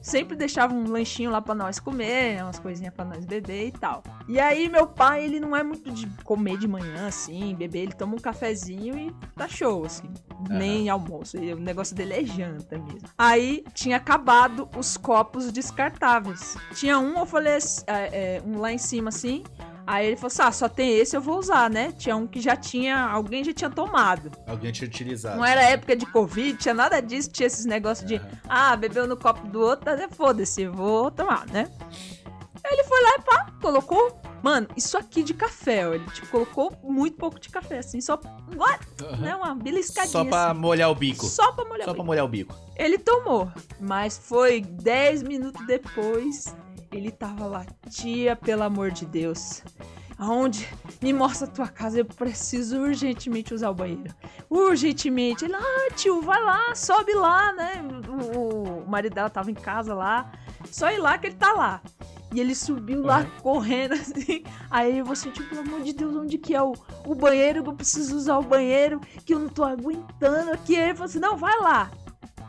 sempre 0.00 0.36
deixava 0.36 0.72
um 0.74 0.90
lanchinho 0.90 1.30
lá 1.30 1.42
pra 1.42 1.54
nós 1.54 1.78
comer, 1.78 2.42
umas 2.42 2.58
coisinhas 2.58 2.94
pra 2.94 3.04
nós 3.04 3.24
beber 3.26 3.66
e 3.66 3.72
tal. 3.72 4.02
E 4.26 4.40
aí, 4.40 4.68
meu 4.68 4.86
pai, 4.86 5.24
ele 5.24 5.38
não 5.38 5.54
é 5.54 5.62
muito 5.62 5.90
de 5.90 6.06
comer 6.24 6.56
de 6.56 6.66
manhã, 6.68 7.08
assim, 7.08 7.54
beber, 7.54 7.80
ele 7.80 7.92
toma 7.92 8.14
um 8.14 8.18
cafezinho 8.18 8.96
e 8.96 9.14
tá 9.36 9.46
show, 9.48 9.84
assim. 9.84 10.08
Nem 10.48 10.88
almoço. 10.88 11.36
O 11.36 11.56
negócio 11.60 11.94
dele 11.96 12.14
é 12.14 12.24
janta 12.24 12.78
mesmo. 12.78 13.00
Aí 13.18 13.64
tinha 13.74 13.96
acabado 13.96 14.68
os 14.76 14.96
copos 14.96 15.50
descartáveis. 15.52 16.56
Tinha 16.74 16.98
um, 16.98 17.18
eu 17.18 17.26
falei, 17.26 17.54
é, 17.86 18.36
é, 18.36 18.42
um 18.46 18.58
lá 18.60 18.72
em 18.72 18.78
cima, 18.78 19.08
assim. 19.08 19.42
Aí 19.90 20.06
ele 20.08 20.16
falou 20.16 20.26
assim: 20.26 20.42
ah, 20.42 20.52
só 20.52 20.68
tem 20.68 20.98
esse, 20.98 21.16
eu 21.16 21.20
vou 21.22 21.38
usar, 21.38 21.70
né? 21.70 21.92
Tinha 21.92 22.14
um 22.14 22.26
que 22.26 22.42
já 22.42 22.54
tinha, 22.54 23.06
alguém 23.06 23.42
já 23.42 23.54
tinha 23.54 23.70
tomado. 23.70 24.30
Alguém 24.46 24.70
tinha 24.70 24.86
utilizado. 24.86 25.38
Não 25.38 25.44
era 25.46 25.62
época 25.62 25.96
de 25.96 26.04
Covid, 26.04 26.58
tinha 26.58 26.74
nada 26.74 27.00
disso, 27.00 27.30
tinha 27.30 27.46
esses 27.46 27.64
negócios 27.64 28.06
de, 28.06 28.16
Aham. 28.16 28.28
ah, 28.50 28.76
bebeu 28.76 29.06
no 29.06 29.16
copo 29.16 29.48
do 29.48 29.62
outro, 29.62 29.90
ah, 29.90 30.08
foda-se, 30.10 30.66
vou 30.66 31.10
tomar, 31.10 31.46
né? 31.46 31.70
Aí 32.62 32.74
ele 32.74 32.84
foi 32.84 33.02
lá 33.02 33.10
e 33.18 33.22
pá, 33.22 33.52
colocou, 33.62 34.20
mano, 34.42 34.68
isso 34.76 34.98
aqui 34.98 35.22
de 35.22 35.32
café, 35.32 35.88
ó, 35.88 35.94
ele 35.94 36.04
tipo, 36.10 36.26
colocou 36.26 36.70
muito 36.84 37.16
pouco 37.16 37.40
de 37.40 37.48
café, 37.48 37.78
assim, 37.78 37.98
só, 38.02 38.20
what? 38.56 38.84
né, 39.20 39.34
uma 39.36 39.54
beliscadinha 39.54 40.12
Só 40.12 40.22
pra 40.22 40.50
assim. 40.50 40.60
molhar 40.60 40.90
o 40.90 40.94
bico. 40.94 41.24
Só 41.24 41.50
pra 41.52 41.64
molhar 41.64 41.86
Só 41.86 41.92
o 41.92 41.94
pra 41.94 42.02
bico. 42.02 42.04
molhar 42.06 42.24
o 42.26 42.28
bico. 42.28 42.54
Ele 42.76 42.98
tomou, 42.98 43.50
mas 43.80 44.18
foi 44.18 44.60
10 44.60 45.22
minutos 45.22 45.64
depois, 45.66 46.54
ele 46.92 47.10
tava 47.10 47.46
lá, 47.46 47.66
tia, 47.90 48.34
pelo 48.36 48.62
amor 48.62 48.90
de 48.90 49.04
Deus. 49.06 49.62
Aonde? 50.18 50.68
Me 51.00 51.12
mostra 51.12 51.46
a 51.46 51.50
tua 51.50 51.68
casa, 51.68 52.00
eu 52.00 52.04
preciso 52.04 52.78
urgentemente 52.80 53.54
usar 53.54 53.70
o 53.70 53.74
banheiro. 53.74 54.12
Urgentemente. 54.50 55.44
Ele, 55.44 55.54
ah, 55.54 55.88
tio, 55.94 56.20
vai 56.20 56.42
lá, 56.42 56.74
sobe 56.74 57.14
lá, 57.14 57.52
né? 57.52 57.74
O, 58.08 58.80
o 58.82 58.88
marido 58.88 59.14
dela 59.14 59.30
tava 59.30 59.50
em 59.50 59.54
casa 59.54 59.94
lá. 59.94 60.32
Só 60.72 60.90
ir 60.90 60.98
lá 60.98 61.16
que 61.18 61.28
ele 61.28 61.36
tá 61.36 61.52
lá. 61.52 61.80
E 62.34 62.40
ele 62.40 62.54
subiu 62.54 63.02
lá 63.04 63.20
Uhum. 63.20 63.30
correndo 63.42 63.92
assim. 64.00 64.42
Aí 64.68 65.00
você, 65.02 65.30
tipo, 65.30 65.48
pelo 65.48 65.60
amor 65.60 65.82
de 65.82 65.92
Deus, 65.92 66.16
onde 66.16 66.36
que 66.36 66.52
é 66.52 66.62
o, 66.62 66.74
o 67.06 67.14
banheiro? 67.14 67.62
Que 67.62 67.68
eu 67.70 67.74
preciso 67.74 68.16
usar 68.16 68.38
o 68.38 68.42
banheiro, 68.42 69.00
que 69.24 69.32
eu 69.34 69.38
não 69.38 69.48
tô 69.48 69.62
aguentando 69.62 70.50
aqui. 70.50 70.74
Aí 70.74 70.82
ele 70.86 70.94
falou 70.94 71.06
assim: 71.06 71.20
não, 71.20 71.36
vai 71.36 71.56
lá. 71.60 71.90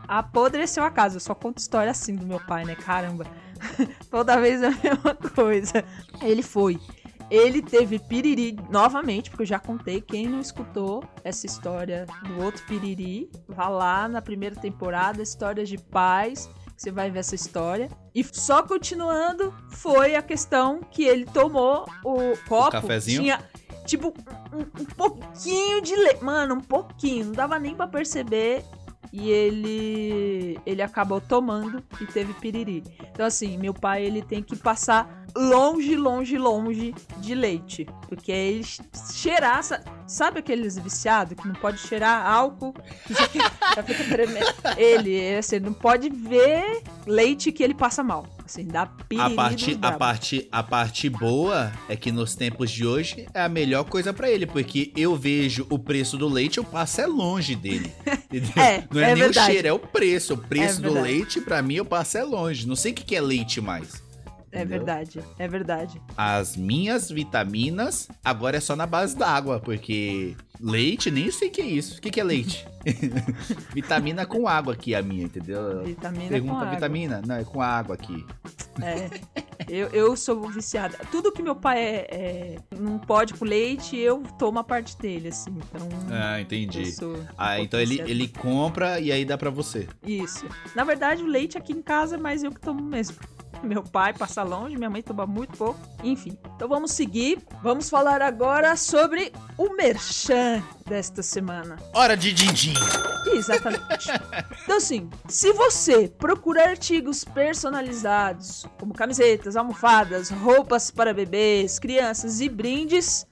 Apodreceu 0.08 0.84
a 0.84 0.90
casa. 0.90 1.18
Eu 1.18 1.20
só 1.20 1.36
conto 1.36 1.60
história 1.60 1.92
assim 1.92 2.16
do 2.16 2.26
meu 2.26 2.40
pai, 2.40 2.66
né? 2.66 2.76
Caramba. 2.76 3.28
Toda 4.10 4.40
vez 4.40 4.62
é 4.62 4.68
a 4.68 4.72
mesma 4.72 5.16
coisa. 5.16 5.84
Ele 6.22 6.42
foi. 6.42 6.80
Ele 7.30 7.62
teve 7.62 8.00
piriri 8.00 8.58
novamente, 8.72 9.30
porque 9.30 9.44
eu 9.44 9.48
já 9.48 9.60
contei. 9.60 10.02
Quem 10.02 10.28
não 10.28 10.40
escutou 10.40 11.04
essa 11.24 11.46
história 11.46 12.08
do 12.28 12.44
outro 12.44 12.64
piriri, 12.66 13.30
vá 13.48 13.70
lá 13.70 14.08
na 14.08 14.22
primeira 14.22 14.56
temporada, 14.56 15.22
Histórias 15.22 15.70
de 15.70 15.78
Paz. 15.78 16.50
Você 16.76 16.92
vai 16.92 17.12
ver 17.12 17.20
essa 17.20 17.36
história. 17.36 17.90
E 18.16 18.24
só 18.24 18.64
continuando, 18.64 19.54
foi 19.70 20.16
a 20.16 20.22
questão 20.22 20.80
que 20.80 21.04
ele 21.04 21.26
tomou 21.26 21.86
o 22.04 22.38
copo. 22.48 22.72
cafezinho? 22.72 23.22
Tinha, 23.22 23.44
tipo, 23.86 24.14
um, 24.54 24.82
um 24.82 24.86
pouquinho 24.86 25.82
de 25.82 25.96
leite. 25.96 26.24
Mano, 26.24 26.56
um 26.56 26.62
pouquinho. 26.62 27.26
Não 27.26 27.34
dava 27.34 27.60
nem 27.60 27.76
pra 27.76 27.86
perceber. 27.86 28.64
E 29.12 29.30
ele 29.30 30.60
ele 30.66 30.82
acabou 30.82 31.20
tomando 31.20 31.84
e 32.00 32.06
teve 32.06 32.34
piriri. 32.34 32.84
Então 33.12 33.26
assim, 33.26 33.58
meu 33.58 33.74
pai 33.74 34.04
ele 34.06 34.22
tem 34.22 34.44
que 34.44 34.56
passar 34.56 35.26
longe, 35.36 35.96
longe, 35.96 36.38
longe 36.38 36.94
de 37.18 37.34
leite, 37.36 37.88
porque 38.08 38.32
ele 38.32 38.64
cheirar, 39.14 39.64
sa- 39.64 39.82
sabe 40.08 40.40
aqueles 40.40 40.78
viciados 40.78 41.36
que 41.40 41.48
não 41.48 41.56
pode 41.56 41.78
cheirar 41.80 42.26
álcool, 42.26 42.74
já 43.10 43.28
fica, 43.28 43.52
já 43.76 43.84
fica 43.84 44.04
tremendo. 44.06 44.54
Ele, 44.78 45.36
assim, 45.36 45.60
não 45.60 45.74
pode 45.74 46.10
ver 46.10 46.82
leite 47.06 47.52
que 47.52 47.64
ele 47.64 47.74
passa 47.76 48.04
mal. 48.04 48.26
Assim, 48.50 48.66
dá 48.66 48.88
piriri 48.88 49.32
A 49.32 49.36
parte, 49.36 49.78
a, 49.80 49.92
parte, 49.92 50.48
a 50.52 50.64
parte 50.64 51.08
boa 51.08 51.72
é 51.88 51.96
que 51.96 52.12
nos 52.12 52.34
tempos 52.34 52.72
de 52.72 52.84
hoje 52.84 53.28
é 53.32 53.42
a 53.42 53.48
melhor 53.48 53.84
coisa 53.84 54.12
pra 54.12 54.28
ele, 54.28 54.48
porque 54.48 54.92
eu 54.98 55.16
vejo 55.16 55.68
o 55.70 55.78
preço 55.78 56.18
do 56.18 56.28
leite, 56.28 56.58
eu 56.58 56.64
passo 56.64 57.00
é 57.00 57.06
longe 57.06 57.56
dele. 57.56 57.94
É, 58.56 58.84
Não 58.92 59.02
é, 59.02 59.12
é 59.12 59.16
nem 59.16 59.24
verdade. 59.24 59.50
o 59.50 59.52
cheiro, 59.52 59.68
é 59.68 59.74
o 59.74 59.80
preço. 59.80 60.34
O 60.34 60.38
preço 60.38 60.80
É 60.80 60.84
do 60.84 60.94
leite, 61.02 61.42
pra 61.42 61.62
mim, 61.62 61.76
eu 61.76 61.86
passo 61.86 62.18
é 62.18 62.24
longe. 62.24 62.68
Não 62.68 62.76
sei 62.76 62.92
o 62.92 62.96
que 62.96 63.16
é 63.16 63.22
leite 63.22 63.60
mais. 63.60 64.04
É 64.52 64.60
entendeu? 64.60 64.78
verdade, 64.80 65.20
é 65.38 65.48
verdade. 65.48 66.02
As 66.18 66.56
minhas 66.58 67.10
vitaminas 67.10 68.08
agora 68.24 68.58
é 68.58 68.60
só 68.60 68.76
na 68.76 68.86
base 68.86 69.16
da 69.16 69.28
água, 69.30 69.60
porque 69.60 70.36
leite, 70.60 71.10
nem 71.12 71.30
sei 71.32 71.50
o 71.50 71.52
que 71.52 71.62
é 71.62 71.66
isso. 71.66 71.98
O 71.98 72.02
que, 72.02 72.10
que 72.10 72.20
é 72.20 72.24
leite? 72.24 72.68
Vitamina 73.74 74.26
com 74.26 74.48
água 74.48 74.74
aqui, 74.74 74.96
a 74.96 75.02
minha, 75.02 75.24
entendeu? 75.26 75.84
Vitamina 75.84 76.24
com 76.24 76.30
Pergunta 76.30 76.56
água. 76.62 76.70
vitamina? 76.76 77.22
Não, 77.26 77.36
é 77.36 77.44
com 77.44 77.62
água 77.62 77.96
aqui. 77.96 78.26
É. 78.82 79.10
Eu, 79.68 79.88
eu 79.90 80.16
sou 80.16 80.50
viciada. 80.50 80.98
Tudo 81.12 81.32
que 81.32 81.42
meu 81.44 81.56
pai 81.56 81.80
é, 81.80 82.08
é- 82.10 82.56
não 82.80 82.98
pode 82.98 83.34
com 83.34 83.46
leite, 83.46 83.98
eu 83.98 84.24
tomo 84.40 84.60
a 84.60 84.64
parte 84.64 84.98
dele, 84.98 85.28
assim. 85.28 85.52
Então. 85.52 85.88
Ah, 86.10 86.40
entendi. 86.40 86.96
Ah, 87.38 87.60
então 87.60 87.80
ele, 87.80 88.02
ele 88.02 88.28
compra 88.28 89.00
e 89.00 89.12
aí 89.12 89.26
dá 89.26 89.38
pra 89.38 89.50
você. 89.50 89.88
Isso. 90.06 90.46
Na 90.76 90.84
verdade, 90.84 91.22
o 91.22 91.28
leite 91.28 91.58
aqui 91.58 91.74
em 91.74 91.82
casa 91.82 92.16
é 92.16 92.18
mais 92.18 92.42
eu 92.44 92.52
que 92.52 92.60
tomo 92.62 92.82
mesmo. 92.82 93.18
Meu 93.64 93.84
pai 93.84 94.14
passa 94.14 94.44
longe, 94.44 94.78
minha 94.78 94.90
mãe 94.90 95.02
toma 95.02 95.26
muito 95.26 95.58
pouco. 95.58 95.80
Enfim. 96.04 96.38
Então 96.56 96.68
vamos 96.68 96.92
seguir. 96.92 97.40
Vamos 97.62 97.90
falar 97.90 98.22
agora 98.22 98.76
sobre 98.76 99.32
o 99.58 99.76
merchan 99.76 100.64
desta 100.86 101.22
semana. 101.22 101.78
Hora 101.94 102.16
de 102.16 102.34
din-din. 102.34 102.74
Exatamente. 103.34 104.10
Então, 104.64 104.78
assim, 104.78 105.10
se 105.28 105.52
você 105.52 106.08
procura 106.08 106.70
artigos 106.70 107.24
personalizados, 107.24 108.68
como 108.80 108.94
camisetas, 108.94 109.56
almofadas, 109.56 110.30
roupas 110.30 110.92
para 110.92 111.12
bebês, 111.12 111.80
crianças 111.80 112.40
e 112.40 112.48
brindes, 112.48 113.26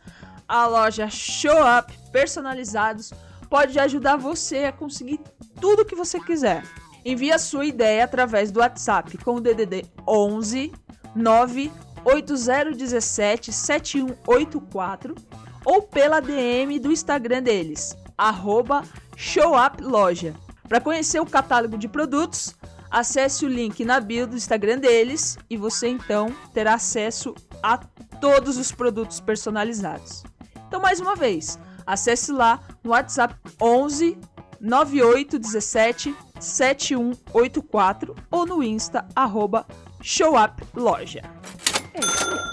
a 0.47 0.65
loja 0.65 1.07
Show 1.09 1.57
Up 1.77 1.95
Personalizados 2.11 3.13
pode 3.49 3.77
ajudar 3.77 4.17
você 4.17 4.65
a 4.65 4.71
conseguir 4.71 5.19
tudo 5.61 5.85
que 5.85 5.95
você 5.95 6.19
quiser. 6.19 6.63
Envie 7.08 7.32
a 7.32 7.39
sua 7.39 7.65
ideia 7.65 8.04
através 8.04 8.52
do 8.52 8.60
WhatsApp 8.60 9.17
com 9.20 9.36
o 9.36 9.39
DDD 9.39 9.86
11 10.06 10.74
9 11.15 11.72
8017 12.04 13.54
7184 13.54 15.15
ou 15.63 15.84
pela 15.84 16.20
DM 16.20 16.78
do 16.80 16.91
Instagram 16.91 17.43
deles, 17.43 17.96
arroba 18.17 18.84
showuploja. 19.15 20.36
Para 20.67 20.82
conhecer 20.82 21.22
o 21.22 21.26
catálogo 21.26 21.78
de 21.78 21.88
produtos, 21.88 22.54
acesse 22.91 23.46
o 23.46 23.50
link 23.50 23.86
na 23.86 24.02
bio 24.02 24.28
do 24.28 24.36
Instagram 24.36 24.78
deles 24.78 25.38
e 25.50 25.56
você 25.56 25.88
então 25.88 26.36
terá 26.54 26.74
acesso 26.74 27.34
a 27.63 27.78
todos 28.20 28.58
os 28.58 28.70
produtos 28.74 29.22
personalizados. 29.22 30.26
Então, 30.67 30.82
mais 30.82 31.00
uma 31.00 31.15
vez, 31.15 31.58
acesse 31.86 32.34
lá 32.34 32.60
no 32.84 32.91
WhatsApp 32.91 33.34
11 33.62 34.20
9817 34.60 36.15
7184 36.39 38.15
ou 38.32 38.46
no 38.46 38.63
Insta 38.63 39.08
arroba 39.15 39.65
showuploja. 40.02 41.22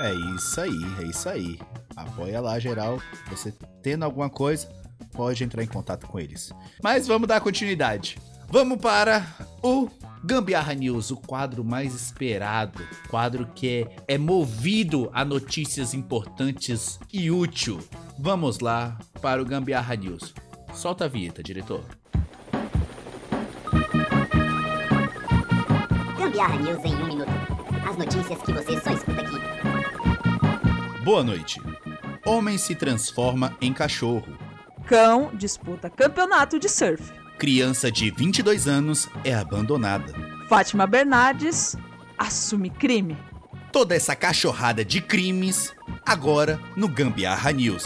É 0.00 0.14
isso 0.34 0.60
aí. 0.60 0.78
É 1.00 1.04
isso 1.04 1.28
aí. 1.28 1.58
Apoia 1.96 2.40
lá, 2.40 2.58
geral. 2.58 2.98
Você 3.30 3.52
tendo 3.82 4.04
alguma 4.04 4.30
coisa, 4.30 4.68
pode 5.12 5.44
entrar 5.44 5.62
em 5.62 5.68
contato 5.68 6.06
com 6.06 6.18
eles. 6.18 6.52
Mas 6.82 7.06
vamos 7.06 7.28
dar 7.28 7.40
continuidade. 7.40 8.18
Vamos 8.48 8.78
para 8.78 9.26
o 9.62 9.88
Gambiarra 10.24 10.74
News, 10.74 11.10
o 11.10 11.16
quadro 11.16 11.62
mais 11.62 11.94
esperado, 11.94 12.82
quadro 13.10 13.46
que 13.54 13.86
é, 14.08 14.14
é 14.14 14.18
movido 14.18 15.10
a 15.12 15.24
notícias 15.24 15.92
importantes 15.92 16.98
e 17.12 17.30
útil. 17.30 17.78
Vamos 18.18 18.60
lá 18.60 18.98
para 19.20 19.42
o 19.42 19.44
Gambiarra 19.44 19.94
News. 19.96 20.34
Solta 20.74 21.04
a 21.04 21.08
vinheta, 21.08 21.42
diretor. 21.42 21.84
Gambiarra 26.18 26.56
News 26.56 26.84
em 26.84 26.94
um 26.96 27.06
minuto. 27.06 27.30
As 27.88 27.96
notícias 27.96 28.38
que 28.42 28.52
você 28.52 28.80
só 28.80 28.90
escuta 28.90 29.20
aqui. 29.22 29.40
Boa 31.04 31.22
noite. 31.22 31.60
Homem 32.26 32.58
se 32.58 32.74
transforma 32.74 33.56
em 33.60 33.72
cachorro. 33.72 34.36
Cão 34.86 35.30
disputa 35.34 35.88
campeonato 35.88 36.58
de 36.58 36.68
surf. 36.68 37.12
Criança 37.38 37.90
de 37.90 38.10
22 38.10 38.66
anos 38.66 39.08
é 39.24 39.34
abandonada. 39.34 40.12
Fátima 40.48 40.86
Bernardes 40.86 41.76
assume 42.18 42.68
crime. 42.70 43.16
Toda 43.70 43.94
essa 43.94 44.14
cachorrada 44.14 44.84
de 44.84 45.00
crimes 45.00 45.74
agora 46.06 46.60
no 46.76 46.88
Gambiarra 46.88 47.50
News. 47.52 47.84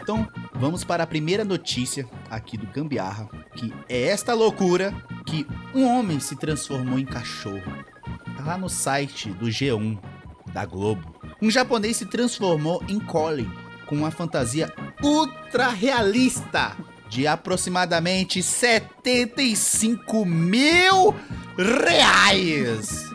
Então, 0.00 0.28
vamos 0.58 0.84
para 0.84 1.04
a 1.04 1.06
primeira 1.06 1.44
notícia 1.44 2.08
aqui 2.30 2.56
do 2.56 2.66
Gambiarra, 2.66 3.28
que 3.54 3.72
é 3.88 4.08
esta 4.08 4.34
loucura 4.34 4.94
que 5.24 5.46
um 5.74 5.86
homem 5.86 6.18
se 6.20 6.36
transformou 6.36 6.98
em 6.98 7.04
cachorro. 7.04 7.72
Tá 8.36 8.44
lá 8.44 8.58
no 8.58 8.68
site 8.68 9.30
do 9.30 9.46
G1 9.46 9.98
da 10.52 10.64
Globo. 10.64 11.14
Um 11.40 11.50
japonês 11.50 11.96
se 11.96 12.06
transformou 12.06 12.82
em 12.88 12.98
Colin 12.98 13.50
com 13.86 13.96
uma 13.96 14.10
fantasia 14.10 14.72
ultra 15.02 15.68
realista 15.68 16.76
de 17.08 17.26
aproximadamente 17.26 18.42
75 18.42 20.24
mil 20.24 21.14
reais. 21.56 23.06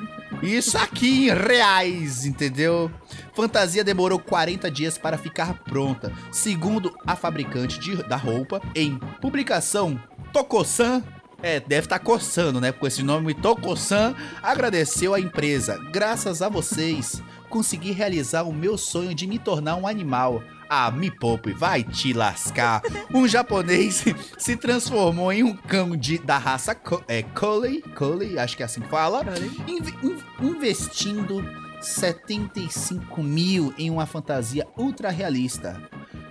Isso 0.41 0.77
aqui 0.77 1.27
em 1.27 1.33
reais, 1.33 2.25
entendeu? 2.25 2.91
Fantasia 3.33 3.83
demorou 3.83 4.19
40 4.19 4.69
dias 4.69 4.97
para 4.97 5.17
ficar 5.17 5.53
pronta, 5.63 6.11
segundo 6.31 6.93
a 7.05 7.15
fabricante 7.15 7.79
de- 7.79 8.03
da 8.03 8.15
roupa, 8.17 8.61
em 8.75 8.97
publicação 9.21 9.99
Tokosan. 10.33 11.03
É, 11.43 11.59
deve 11.59 11.85
estar 11.87 11.97
coçando, 11.99 12.61
né? 12.61 12.71
Com 12.71 12.85
esse 12.85 13.01
nome 13.01 13.33
Tokosan 13.33 14.13
agradeceu 14.43 15.13
a 15.15 15.19
empresa. 15.19 15.75
Graças 15.91 16.41
a 16.41 16.49
vocês, 16.49 17.21
consegui 17.49 17.91
realizar 17.91 18.43
o 18.43 18.53
meu 18.53 18.77
sonho 18.77 19.15
de 19.15 19.25
me 19.25 19.39
tornar 19.39 19.75
um 19.75 19.87
animal. 19.87 20.43
Ah, 20.69 20.89
me 20.91 21.09
poupe, 21.11 21.51
vai 21.51 21.83
te 21.83 22.13
lascar. 22.13 22.81
Um 23.13 23.27
japonês 23.27 24.05
se 24.37 24.55
transformou 24.55 25.33
em 25.33 25.43
um 25.43 25.53
cão 25.55 25.97
de, 25.97 26.17
da 26.19 26.37
raça 26.37 26.73
Co 26.75 27.03
é, 27.07 27.23
Collie, 27.23 27.81
Collie, 27.95 28.37
acho 28.39 28.55
que 28.55 28.61
é 28.63 28.65
assim 28.67 28.79
que 28.81 28.87
fala, 28.87 29.21
inve- 29.67 29.97
in- 30.03 30.45
investindo 30.47 31.43
75 31.81 33.21
mil 33.21 33.73
em 33.77 33.89
uma 33.89 34.05
fantasia 34.05 34.67
ultra 34.77 35.09
realista. 35.09 35.81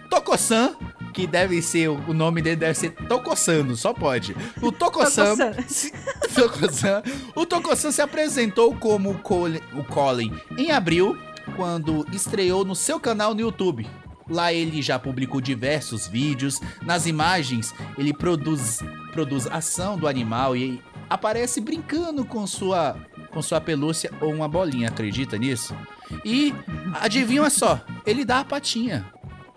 Tokosan, 0.09 0.75
que 1.13 1.27
deve 1.27 1.63
ser, 1.63 1.89
o 1.89 2.13
nome 2.13 2.43
dele 2.43 2.57
deve 2.57 2.75
ser 2.75 2.91
Tokosano, 2.91 3.77
só 3.77 3.93
pode. 3.93 4.37
O 4.61 4.73
Tokosan, 4.73 5.37
Tokosan. 6.35 7.03
o 7.35 7.47
Tokosan 7.47 7.93
se 7.93 8.03
apresentou 8.03 8.75
como 8.75 9.11
o 9.11 9.19
Colin, 9.19 9.61
o 9.75 9.85
Colin 9.85 10.33
em 10.59 10.73
abril, 10.73 11.17
quando 11.57 12.07
estreou 12.13 12.65
no 12.65 12.75
seu 12.75 12.99
canal 12.99 13.35
no 13.35 13.41
YouTube. 13.41 13.87
Lá 14.29 14.53
ele 14.53 14.81
já 14.81 14.99
publicou 14.99 15.41
diversos 15.41 16.07
vídeos. 16.07 16.61
Nas 16.83 17.07
imagens, 17.07 17.75
ele 17.99 18.13
produz, 18.13 18.81
produz 19.13 19.47
ação 19.49 19.99
do 19.99 20.07
animal 20.07 20.57
e 20.57 20.81
aparece 21.09 21.61
brincando 21.61 22.25
com 22.25 22.47
sua, 22.47 22.97
com 23.31 23.41
sua 23.43 23.61
pelúcia 23.61 24.11
ou 24.21 24.33
uma 24.33 24.49
bolinha, 24.49 24.89
acredita 24.89 25.37
nisso? 25.39 25.75
E 26.25 26.55
adivinha 27.01 27.49
só, 27.51 27.81
ele 28.05 28.25
dá 28.25 28.41
a 28.41 28.45
patinha. 28.45 29.05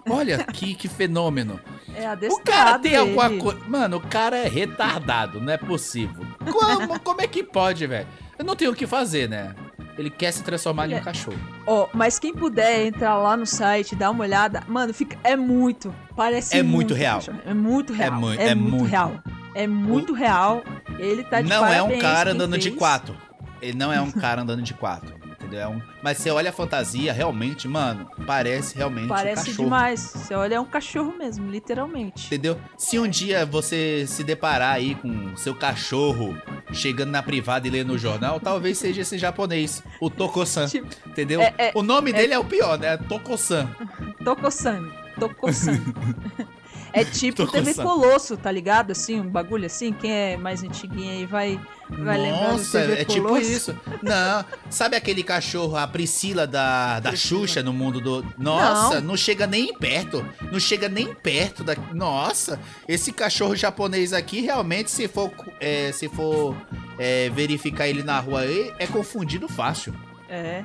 Olha 0.10 0.40
que, 0.52 0.76
que 0.76 0.88
fenômeno. 0.88 1.60
É 1.96 2.12
O 2.30 2.40
cara 2.40 2.80
tem 2.80 2.96
alguma 2.96 3.30
coisa. 3.30 3.60
Mano, 3.68 3.98
o 3.98 4.02
cara 4.02 4.38
é 4.38 4.48
retardado, 4.48 5.40
não 5.40 5.54
é 5.54 5.58
possível. 5.58 6.26
Como, 6.52 7.00
como 7.00 7.22
é 7.22 7.28
que 7.28 7.44
pode, 7.44 7.86
velho? 7.88 8.08
Eu 8.38 8.44
não 8.44 8.56
tenho 8.56 8.72
o 8.72 8.76
que 8.76 8.88
fazer, 8.88 9.30
né? 9.30 9.54
Ele 9.96 10.10
quer 10.10 10.32
se 10.32 10.42
transformar 10.44 10.88
em 10.90 10.96
um 10.96 10.98
É. 10.98 11.02
cachorro. 11.02 11.38
Ó, 11.68 11.88
mas 11.94 12.18
quem 12.18 12.34
puder 12.34 12.88
entrar 12.88 13.16
lá 13.16 13.38
no 13.38 13.46
site, 13.46 13.96
dar 13.96 14.10
uma 14.10 14.24
olhada, 14.24 14.64
mano, 14.68 14.92
fica 14.92 15.16
é 15.24 15.36
muito, 15.36 15.94
parece 16.16 16.58
É 16.58 16.64
muito 16.64 16.96
real. 16.96 17.18
cachorro. 17.20 17.40
É 17.46 17.54
muito 17.54 17.94
real. 17.94 18.14
mui- 18.14 18.36
é, 18.38 18.48
é 18.50 18.56
muito, 18.56 18.72
muito. 18.76 18.90
real. 18.90 19.12
É 19.54 19.68
muito 19.68 20.14
real. 20.14 20.64
Ele 20.98 21.24
tá 21.24 21.42
de 21.42 21.48
não 21.50 21.68
é 21.68 21.82
um 21.84 22.00
cara 22.00 22.32
andando 22.32 22.58
de 22.58 22.72
quatro. 22.72 23.16
Ele 23.64 23.78
não 23.78 23.92
é 23.92 24.02
um 24.02 24.12
cara 24.12 24.42
andando 24.42 24.62
de 24.62 24.74
quatro. 24.74 25.14
Entendeu? 25.34 25.60
É 25.60 25.68
um- 25.68 25.82
Mas 26.02 26.18
você 26.18 26.30
olha 26.32 26.50
a 26.52 26.54
fantasia, 26.54 27.12
realmente, 27.12 27.68
mano, 27.68 28.10
parece 28.26 28.76
realmente 28.78 29.06
um 29.06 29.10
Parece 29.10 29.46
cachorro. 29.48 29.64
demais. 29.66 30.00
Você 30.16 30.34
olha, 30.34 30.56
é 30.56 30.60
um 30.60 30.66
cachorro 30.66 31.14
mesmo, 31.18 31.50
literalmente. 31.52 32.28
Entendeu? 32.28 32.58
Se 32.78 32.98
um 32.98 33.08
dia 33.08 33.46
você 33.46 34.06
se 34.08 34.24
deparar 34.24 34.76
aí 34.76 34.96
com 34.96 35.36
seu 35.36 35.54
cachorro 35.54 36.36
chegando 36.72 37.10
na 37.12 37.22
privada 37.22 37.68
e 37.68 37.72
lendo 37.72 37.92
o 37.94 37.98
jornal, 37.98 38.40
talvez 38.40 38.78
seja 38.78 39.02
esse 39.02 39.18
japonês, 39.18 39.84
o 40.00 40.10
Tokosan. 40.10 40.68
Tipo, 40.68 40.88
Entendeu? 41.06 41.42
é- 41.42 41.54
é- 41.58 41.72
o 41.76 41.84
nome 41.84 42.14
dele 42.14 42.34
é 42.34 42.40
o 42.40 42.46
pior, 42.46 42.80
né? 42.80 42.96
Tokosan. 42.98 43.68
Tokosan. 44.24 44.90
Tokosan. 45.20 45.74
É 46.96 47.04
tipo 47.04 47.48
TV. 47.48 47.74
Colosso, 47.74 48.38
tá 48.38 48.52
ligado? 48.52 48.92
Assim, 48.92 49.20
um 49.20 49.28
bagulho 49.28 49.66
assim. 49.66 49.92
Quem 49.92 50.12
é 50.12 50.38
mais 50.38 50.62
antiguinho 50.64 51.10
aí 51.12 51.26
vai, 51.26 51.60
vai 51.90 52.32
Nossa, 52.32 52.80
é 52.80 53.06
tipo 53.06 53.38
isso. 53.38 53.78
Não, 54.02 54.46
sabe 54.70 54.96
aquele 54.96 55.24
cachorro, 55.24 55.76
a 55.76 55.88
Priscila 55.88 56.48
da, 56.48 57.00
da 57.00 57.16
Xuxa 57.16 57.62
no 57.62 57.74
mundo 57.74 58.00
do. 58.00 58.26
Nossa, 58.38 59.02
não. 59.02 59.18
chega 59.18 59.48
nem 59.48 59.74
perto. 59.74 60.26
Não 60.52 60.60
chega 60.60 60.90
nem 60.90 61.14
perto 61.14 61.64
da. 61.64 61.76
Nossa, 61.94 62.60
esse 62.88 63.12
cachorro 63.12 63.56
japonês 63.56 64.14
aqui, 64.14 64.42
realmente, 64.42 64.92
se 64.92 65.08
for, 65.08 65.32
é, 65.60 65.92
se 65.92 66.10
for 66.10 66.56
é, 66.98 67.30
verificar 67.30 67.88
ele 67.88 68.04
na 68.04 68.20
rua 68.20 68.42
aí, 68.42 68.74
é 68.80 68.88
confundido 68.88 69.48
fácil. 69.48 69.94
É. 70.30 70.64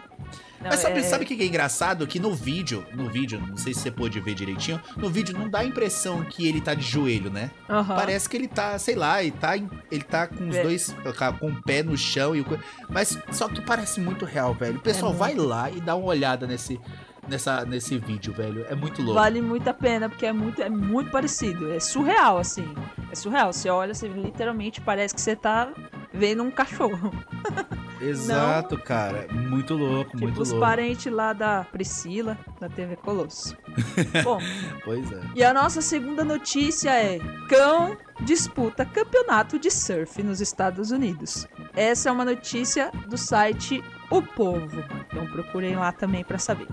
Não, 0.61 0.71
Mas 0.71 0.81
sabe, 0.81 0.99
é- 0.99 1.03
sabe 1.05 1.25
o 1.25 1.27
que 1.27 1.40
é 1.40 1.47
engraçado? 1.47 2.07
Que 2.07 2.18
no 2.18 2.35
vídeo, 2.35 2.85
no 2.92 3.09
vídeo, 3.09 3.40
não 3.40 3.57
sei 3.57 3.73
se 3.73 3.81
você 3.81 3.90
pôde 3.92 4.18
ver 4.21 4.35
direitinho, 4.35 4.81
no 4.97 5.09
vídeo 5.09 5.37
não 5.38 5.49
dá 5.49 5.61
a 5.61 5.64
impressão 5.64 6.25
que 6.25 6.49
ele 6.49 6.61
tá 6.61 6.75
de 6.75 6.83
joelho, 6.85 7.31
né? 7.31 7.51
Aham. 7.68 7.94
Parece 7.94 8.29
que 8.29 8.37
ele 8.37 8.49
tá, 8.49 8.77
sei 8.79 8.97
lá, 8.97 9.23
ele 9.23 9.31
tá, 9.33 9.57
ele 9.57 10.03
tá 10.03 10.27
com 10.27 10.49
os 10.49 10.57
É. 10.57 10.62
dois, 10.62 10.94
com 11.38 11.47
o 11.49 11.62
pé 11.62 11.83
no 11.83 11.97
chão 11.97 12.35
e 12.35 12.40
o 12.40 12.47
mas 12.88 13.16
só 13.31 13.49
que 13.49 13.61
parece 13.61 14.01
muito 14.01 14.25
real, 14.25 14.53
velho. 14.55 14.79
O 14.79 14.81
pessoal 14.81 15.12
É 15.12 15.16
vai 15.16 15.35
lá 15.35 15.71
e 15.71 15.81
dá 15.81 15.94
uma 15.94 16.07
olhada 16.09 16.47
nesse 16.47 16.81
nessa 17.29 17.64
nesse 17.64 17.99
vídeo, 17.99 18.33
velho. 18.33 18.64
É 18.71 18.75
muito 18.75 19.01
louco. 19.03 19.21
Vale 19.21 19.40
muito 19.42 19.68
a 19.68 19.75
pena, 19.75 20.09
porque 20.09 20.25
é 20.27 20.33
muito, 20.33 20.62
é 20.62 20.71
muito 20.71 21.11
parecido. 21.11 21.71
É 21.73 21.79
surreal, 21.79 22.38
assim. 22.38 22.66
É 23.12 23.14
surreal. 23.14 23.53
Você 23.53 23.68
olha, 23.68 23.92
você 23.94 24.09
literalmente 24.09 24.81
parece 24.81 25.14
que 25.14 25.21
você 25.21 25.37
tá 25.37 25.68
vendo 26.12 26.42
um 26.42 26.51
cachorro. 26.51 27.12
Exato, 28.01 28.79
cara. 28.79 29.27
Muito 29.33 29.75
louco, 29.75 30.11
Tipo 30.13 30.23
muito 30.25 30.41
os 30.43 30.51
louco. 30.51 30.65
parentes 30.65 31.13
lá 31.13 31.33
da 31.33 31.65
Priscila, 31.65 32.39
da 32.61 32.69
TV 32.69 32.97
Colosso. 32.97 33.57
Bom, 34.25 34.39
Pois 34.85 35.11
é. 35.13 35.21
e 35.35 35.43
a 35.45 35.53
nossa 35.53 35.81
segunda 35.81 36.25
notícia 36.25 36.91
é: 36.91 37.19
cão 37.49 37.97
disputa 38.21 38.85
campeonato 38.85 39.59
de 39.59 39.71
surf 39.71 40.23
nos 40.23 40.41
Estados 40.41 40.91
Unidos. 40.91 41.47
Essa 41.75 42.09
é 42.09 42.13
uma 42.13 42.25
notícia 42.25 42.91
do 43.09 43.17
site 43.17 43.83
O 44.11 44.23
Povo. 44.23 44.83
Então 45.07 45.27
procurem 45.27 45.77
lá 45.77 45.93
também 45.93 46.25
para 46.25 46.39
saber. 46.39 46.67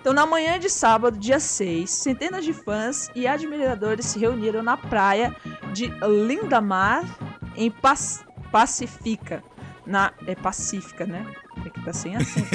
Então, 0.00 0.14
na 0.14 0.24
manhã 0.24 0.58
de 0.58 0.70
sábado, 0.70 1.18
dia 1.18 1.38
6, 1.38 1.90
centenas 1.90 2.42
de 2.42 2.54
fãs 2.54 3.10
e 3.14 3.26
admiradores 3.26 4.06
se 4.06 4.18
reuniram 4.18 4.62
na 4.62 4.74
praia 4.74 5.36
de 5.74 5.92
Lindamar, 6.26 7.04
em 7.54 7.70
Pac- 7.70 8.24
Pacifica. 8.50 9.44
Na, 9.90 10.12
é 10.24 10.36
Pacífica, 10.36 11.04
né? 11.04 11.26
É 11.66 11.68
que 11.68 11.84
tá 11.84 11.92
sem 11.92 12.14
acento. 12.14 12.48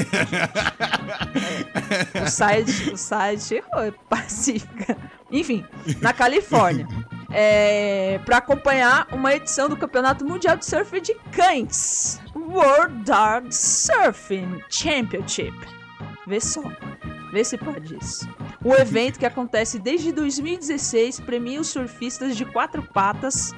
É. 2.15 2.23
O 2.23 2.29
site, 2.29 2.93
o 2.93 2.97
site 2.97 3.57
é 3.57 3.91
Pacífica. 4.09 4.97
Enfim, 5.29 5.65
na 6.01 6.13
Califórnia. 6.13 6.87
É, 7.29 8.19
para 8.25 8.37
acompanhar 8.37 9.07
uma 9.11 9.33
edição 9.33 9.67
do 9.67 9.75
Campeonato 9.75 10.23
Mundial 10.23 10.55
de 10.55 10.65
Surf 10.65 11.01
de 11.01 11.13
Cães. 11.33 12.21
World 12.33 13.03
Dog 13.03 13.53
Surfing 13.53 14.61
Championship. 14.69 15.53
Vê 16.25 16.39
só. 16.39 16.63
Vê 17.33 17.43
se 17.43 17.57
pode 17.57 17.97
isso. 17.97 18.29
O 18.63 18.73
evento 18.73 19.19
que 19.19 19.25
acontece 19.25 19.77
desde 19.77 20.13
2016 20.13 21.19
premia 21.19 21.59
os 21.59 21.67
surfistas 21.67 22.37
de 22.37 22.45
quatro 22.45 22.81
patas. 22.81 23.53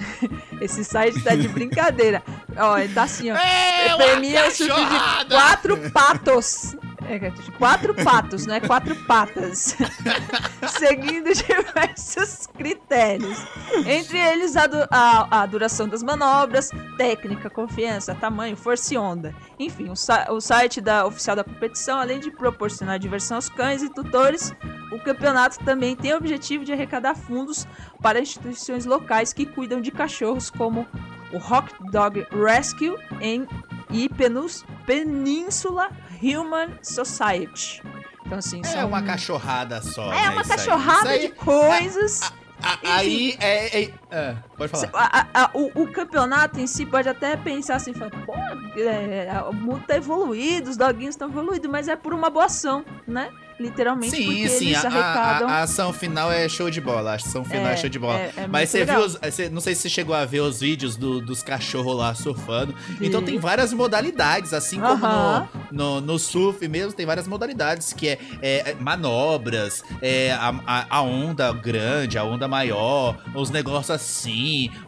Esse 0.60 0.84
site 0.84 1.22
tá 1.22 1.34
de 1.34 1.48
brincadeira. 1.48 2.22
Ó, 2.56 2.78
ele 2.78 2.92
tá 2.92 3.04
assim, 3.04 3.30
ó. 3.30 3.36
É 3.36 3.96
premia 3.96 4.48
os 4.48 4.54
surfistas 4.54 4.88
de 4.88 5.34
quatro 5.34 5.90
patos. 5.90 6.76
É, 7.08 7.18
de 7.30 7.50
quatro 7.52 7.94
patos, 7.94 8.46
não 8.46 8.54
é 8.54 8.60
quatro 8.60 8.94
patas. 9.04 9.76
Seguindo 10.78 11.32
diversos 11.34 12.46
critérios. 12.46 13.38
Entre 13.86 14.18
eles 14.18 14.56
a, 14.56 14.66
du- 14.66 14.86
a- 14.90 15.42
a 15.42 15.46
duração 15.46 15.88
das 15.88 16.02
manobras, 16.02 16.70
técnica, 16.96 17.50
confiança, 17.50 18.14
tamanho, 18.14 18.56
força 18.56 18.94
e 18.94 18.98
onda. 18.98 19.34
Enfim, 19.58 19.88
o, 19.90 20.32
o 20.34 20.40
site 20.40 20.80
da 20.80 21.06
oficial 21.06 21.36
da 21.36 21.44
competição, 21.44 21.98
além 21.98 22.20
de 22.20 22.30
proporcionar 22.30 22.98
diversão 22.98 23.36
aos 23.36 23.48
cães 23.48 23.82
e 23.82 23.88
tutores, 23.88 24.52
o 24.92 24.98
campeonato 24.98 25.58
também 25.64 25.94
tem 25.96 26.12
o 26.12 26.16
objetivo 26.16 26.64
de 26.64 26.72
arrecadar 26.72 27.14
fundos 27.14 27.66
para 28.00 28.20
instituições 28.20 28.84
locais 28.86 29.32
que 29.32 29.44
cuidam 29.46 29.80
de 29.80 29.90
cachorros, 29.90 30.50
como 30.50 30.86
o 31.32 31.38
Rock 31.38 31.72
Dog 31.90 32.26
Rescue 32.30 32.94
em, 33.20 33.46
e 33.90 34.08
Penus- 34.08 34.64
Península 34.86 35.90
Human 36.22 36.78
Society. 36.82 37.82
Então, 38.24 38.38
assim, 38.38 38.60
É 38.60 38.64
são- 38.68 38.88
uma 38.88 39.02
cachorrada 39.02 39.82
só. 39.82 40.12
é 40.12 40.22
né, 40.22 40.30
uma 40.30 40.44
cachorrada 40.44 41.10
aí- 41.10 41.20
de 41.20 41.28
coisas. 41.34 42.20
a- 42.62 42.78
aí 42.82 43.36
é. 43.40 43.82
é- 43.82 43.94
é, 44.10 44.36
pode 44.56 44.70
falar. 44.70 44.90
A- 44.94 45.26
a- 45.34 45.50
o, 45.54 45.82
o 45.82 45.92
campeonato 45.92 46.60
em 46.60 46.66
si 46.66 46.84
pode 46.86 47.08
até 47.08 47.36
pensar 47.36 47.76
assim, 47.76 47.92
fala, 47.94 48.10
pô, 48.10 48.34
é, 48.76 49.28
o 49.48 49.52
mundo 49.52 49.84
tá 49.86 49.96
evoluído, 49.96 50.70
os 50.70 50.76
doguinhos 50.76 51.14
estão 51.14 51.28
evoluídos, 51.28 51.70
mas 51.70 51.88
é 51.88 51.96
por 51.96 52.12
uma 52.14 52.30
boa 52.30 52.46
ação, 52.46 52.84
né? 53.06 53.28
Literalmente, 53.60 54.16
Sim, 54.16 54.24
porque 54.24 54.48
sim, 54.48 54.66
eles 54.70 54.84
a, 54.84 54.88
arrecadam. 54.88 55.48
a- 55.48 55.52
a 55.52 55.62
ação 55.62 55.92
final 55.92 56.32
é 56.32 56.48
show 56.48 56.68
de 56.68 56.80
bola. 56.80 57.12
A 57.12 57.14
ação 57.14 57.44
final 57.44 57.66
é, 57.66 57.74
É, 57.74 57.76
show 57.76 57.88
de 57.88 57.98
bola. 57.98 58.18
é- 58.18 58.32
é 58.38 58.46
Mas 58.48 58.70
você 58.70 58.78
legal. 58.80 58.96
viu, 58.96 59.06
os- 59.06 59.14
você- 59.16 59.48
não 59.50 59.60
sei 59.60 59.74
se 59.76 59.82
você 59.82 59.88
chegou 59.88 60.16
a 60.16 60.24
ver 60.24 60.40
os 60.40 60.58
vídeos 60.60 60.96
do- 60.96 61.20
dos 61.20 61.42
cachorros 61.44 61.96
lá 61.96 62.12
surfando. 62.14 62.74
Vi. 62.98 63.06
Então 63.06 63.22
tem 63.22 63.38
várias 63.38 63.72
modalidades, 63.72 64.52
assim 64.52 64.80
como 64.80 65.04
Aham. 65.04 65.48
no, 65.70 66.00
no, 66.00 66.00
no 66.00 66.18
surf 66.18 66.66
mesmo, 66.66 66.92
tem 66.92 67.06
várias 67.06 67.28
modalidades, 67.28 67.92
que 67.92 68.08
é, 68.08 68.18
é, 68.40 68.70
é 68.70 68.74
manobras, 68.80 69.84
é 70.00 70.32
a, 70.32 70.48
a- 70.66 70.86
a 70.88 71.02
onda 71.02 71.52
grande, 71.52 72.18
a 72.18 72.24
onda 72.24 72.48
maior, 72.48 73.16
os 73.34 73.50
negócios 73.50 73.90
assim. 73.90 74.32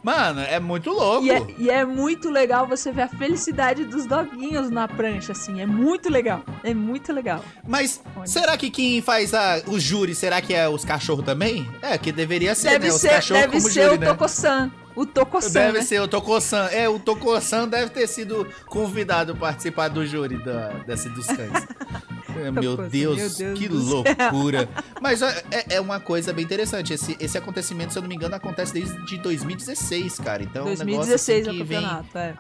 Mano, 0.03 0.41
é 0.41 0.59
muito 0.61 0.91
louco. 0.91 1.25
E 1.25 1.31
é, 1.31 1.47
e 1.59 1.71
é 1.71 1.85
muito 1.85 2.31
legal 2.31 2.67
você 2.67 2.93
ver 2.93 3.03
a 3.03 3.09
felicidade 3.09 3.85
dos 3.85 4.07
doguinhos 4.07 4.71
na 4.71 4.87
prancha, 4.89 5.33
assim. 5.33 5.61
É 5.61 5.67
muito 5.67 6.11
legal. 6.11 6.43
É 6.63 6.75
muito 6.75 7.13
legal. 7.13 7.45
Mas 7.67 8.03
será 8.25 8.57
que 8.57 8.71
quem 8.71 9.01
faz 9.01 9.35
a, 9.35 9.63
o 9.67 9.79
júri, 9.79 10.15
será 10.15 10.41
que 10.41 10.55
é 10.55 10.69
os 10.69 10.85
cachorros 10.85 11.25
também? 11.25 11.69
É, 11.83 11.97
que 11.99 12.13
deveria 12.13 12.55
ser, 12.55 12.71
deve 12.71 12.89
né? 12.89 12.95
Os 12.95 13.01
ser, 13.01 13.11
cachorros 13.11 13.43
deve 13.43 13.57
como 13.57 13.71
ser 13.71 13.85
júri, 13.85 13.97
o 13.97 14.01
né? 14.01 14.07
Tokosan. 14.07 14.73
O 14.97 15.05
Tokosan, 15.05 15.53
Deve 15.53 15.79
né? 15.79 15.85
ser 15.85 16.01
o 16.01 16.07
Tokosan. 16.07 16.69
É, 16.71 16.89
o 16.89 17.01
Tokosan 17.01 17.67
deve 17.67 17.91
ter 17.91 18.07
sido 18.07 18.47
convidado 18.67 19.33
a 19.33 19.35
participar 19.35 19.89
do 19.89 20.07
júri 20.07 20.37
da, 20.45 20.69
desse 20.87 21.09
dos 21.09 21.27
cães. 21.27 21.67
É, 22.37 22.51
meu, 22.51 22.77
Deus, 22.77 23.17
meu 23.17 23.31
Deus 23.31 23.59
que 23.59 23.69
loucura. 23.69 24.69
Mas 25.01 25.23
é, 25.23 25.45
é 25.71 25.81
uma 25.81 26.01
coisa 26.01 26.33
bem 26.33 26.45
interessante. 26.45 26.93
Esse, 26.93 27.17
esse 27.21 27.37
acontecimento, 27.37 27.93
se 27.93 27.99
eu 27.99 28.03
não 28.03 28.09
me 28.09 28.15
engano, 28.15 28.35
acontece 28.35 28.73
desde 28.73 29.19
2016, 29.19 30.19
cara. 30.19 30.43
Então 30.43 30.63
é 30.63 30.65
um 30.65 30.69
negócio 30.71 30.87
2016 30.87 31.49
assim, 31.49 31.49
é 31.49 31.53
o 31.53 31.65
campeonato, 31.65 32.19
é. 32.19 32.35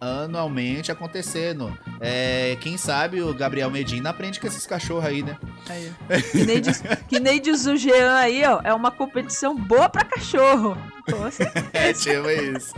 anualmente 0.00 0.92
acontecendo. 0.92 1.76
É, 2.00 2.56
quem 2.60 2.76
sabe 2.76 3.22
o 3.22 3.34
Gabriel 3.34 3.70
Medina 3.70 4.10
aprende 4.10 4.40
com 4.40 4.46
esses 4.46 4.66
cachorros 4.66 5.04
aí, 5.04 5.22
né? 5.22 5.36
Aí, 5.68 5.92
que, 6.32 6.44
nem 6.44 6.60
diz, 6.60 6.82
que 7.08 7.20
nem 7.20 7.40
diz 7.40 7.66
o 7.66 7.76
Jean 7.76 8.14
aí, 8.16 8.44
ó. 8.44 8.60
É 8.64 8.72
uma 8.74 8.90
competição 8.90 9.56
boa 9.56 9.88
pra 9.88 10.04
cachorro. 10.04 10.76
Com 11.10 11.30
certeza. 11.30 11.66
É, 11.72 11.92
tipo 11.92 12.28
isso. 12.30 12.74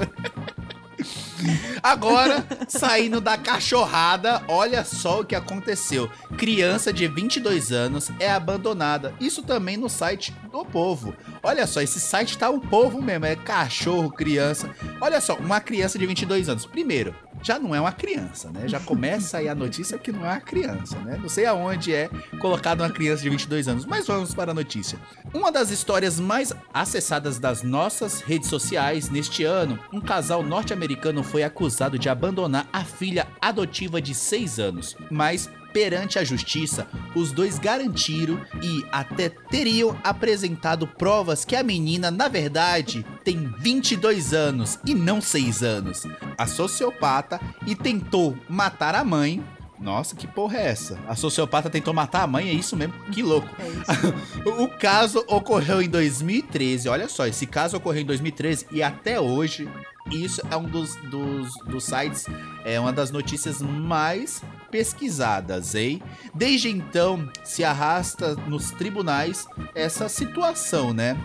Agora, 1.83 2.47
saindo 2.69 3.21
da 3.21 3.37
cachorrada, 3.37 4.43
olha 4.49 4.85
só 4.85 5.21
o 5.21 5.25
que 5.25 5.35
aconteceu. 5.35 6.11
Criança 6.37 6.93
de 6.93 7.07
22 7.07 7.73
anos 7.73 8.11
é 8.19 8.31
abandonada. 8.31 9.15
Isso 9.21 9.43
também 9.43 9.77
no 9.77 9.89
site 9.89 10.35
do 10.51 10.65
povo. 10.65 11.15
Olha 11.43 11.67
só, 11.67 11.81
esse 11.81 12.01
site 12.01 12.39
tá 12.39 12.51
o 12.51 12.61
povo 12.61 13.01
mesmo, 13.01 13.27
é 13.27 13.37
cachorro, 13.37 14.11
criança. 14.11 14.71
Olha 15.01 15.21
só, 15.21 15.35
uma 15.35 15.61
criança 15.61 15.99
de 15.99 16.07
22 16.07 16.49
anos. 16.49 16.67
Primeiro, 16.67 17.15
já 17.43 17.59
não 17.59 17.75
é 17.75 17.81
uma 17.81 17.93
criança, 17.93 18.51
né? 18.51 18.69
Já 18.69 18.81
começa 18.81 19.39
aí 19.39 19.49
a 19.49 19.55
notícia 19.55 19.99
que 19.99 20.13
não 20.13 20.25
é 20.25 20.29
uma 20.29 20.41
criança, 20.41 20.99
né? 20.99 21.19
Não 21.21 21.29
sei 21.29 21.47
aonde 21.47 21.95
é 21.95 22.09
colocado 22.41 22.81
uma 22.81 22.91
criança 22.91 23.23
de 23.23 23.31
22 23.31 23.69
anos, 23.69 23.85
mas 23.85 24.07
vamos 24.07 24.35
para 24.35 24.51
a 24.51 24.55
notícia. 24.55 24.99
Uma 25.33 25.51
das 25.53 25.71
histórias 25.71 26.19
mais 26.19 26.53
acessadas 26.73 27.39
das 27.39 27.63
nossas 27.63 28.21
redes 28.21 28.49
sociais 28.49 29.09
neste 29.11 29.45
ano, 29.45 29.79
um 29.93 30.01
casal 30.01 30.43
norte-americano 30.43 31.23
foi 31.23 31.43
acusado 31.43 31.99
de 31.99 32.09
abandonar 32.09 32.67
a 32.73 32.85
filha 32.85 33.27
adotiva 33.41 34.01
de 34.01 34.15
6 34.15 34.59
anos, 34.59 34.97
mas 35.11 35.49
perante 35.73 36.19
a 36.19 36.25
justiça, 36.25 36.87
os 37.15 37.33
dois 37.33 37.59
garantiram 37.59 38.41
e 38.63 38.85
até 38.91 39.29
teriam 39.29 39.99
apresentado 40.03 40.87
provas 40.87 41.45
que 41.45 41.57
a 41.57 41.63
menina, 41.63 42.11
na 42.11 42.29
verdade, 42.29 43.05
tem 43.25 43.53
22 43.59 44.33
anos 44.33 44.79
e 44.85 44.95
não 44.95 45.21
6 45.21 45.63
anos. 45.63 46.03
A 46.37 46.47
sociopata 46.47 47.41
e 47.67 47.75
tentou 47.75 48.37
matar 48.49 48.95
a 48.95 49.05
mãe. 49.05 49.43
Nossa, 49.81 50.17
que 50.17 50.27
porra 50.27 50.59
é 50.59 50.67
essa? 50.69 50.99
A 51.07 51.15
sociopata 51.15 51.71
tentou 51.71 51.95
matar 51.95 52.23
a 52.23 52.27
mãe, 52.27 52.49
é 52.49 52.53
isso 52.53 52.77
mesmo? 52.77 52.95
Que 53.13 53.23
louco. 53.23 53.49
É 53.59 53.69
isso. 53.69 54.15
O 54.59 54.69
caso 54.69 55.25
ocorreu 55.29 55.81
em 55.81 55.89
2013. 55.89 56.89
Olha 56.89 57.09
só, 57.09 57.27
esse 57.27 57.47
caso 57.47 57.77
ocorreu 57.77 58.03
em 58.03 58.07
2013 58.07 58.67
e 58.73 58.83
até 58.83 59.21
hoje 59.21 59.69
isso 60.11 60.41
é 60.51 60.57
um 60.57 60.65
dos, 60.65 60.97
dos, 60.97 61.55
dos 61.67 61.85
sites, 61.85 62.27
é 62.65 62.81
uma 62.81 62.93
das 62.93 63.11
notícias 63.11 63.61
mais 63.61 64.43
pesquisadas, 64.71 65.75
hein? 65.75 66.03
Desde 66.35 66.69
então 66.69 67.31
se 67.45 67.65
arrasta 67.65 68.35
nos 68.47 68.71
tribunais 68.71 69.47
essa 69.75 70.09
situação, 70.09 70.93
né? 70.93 71.17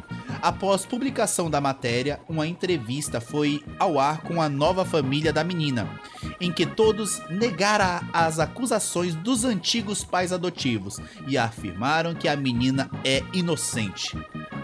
Após 0.44 0.86
publicação 0.86 1.50
da 1.50 1.62
matéria, 1.62 2.20
uma 2.28 2.46
entrevista 2.46 3.22
foi 3.22 3.64
ao 3.80 3.98
ar 3.98 4.24
com 4.24 4.42
a 4.42 4.50
nova 4.50 4.84
família 4.84 5.32
da 5.32 5.42
menina, 5.42 5.90
em 6.38 6.52
que 6.52 6.66
todos 6.66 7.22
negaram 7.30 8.06
as 8.12 8.40
acusações 8.40 9.16
dos 9.16 9.46
antigos 9.46 10.04
pais 10.04 10.34
adotivos 10.34 11.00
e 11.30 11.38
afirmaram 11.38 12.14
que 12.14 12.28
a 12.28 12.36
menina 12.36 12.92
é 13.06 13.24
inocente. 13.34 14.18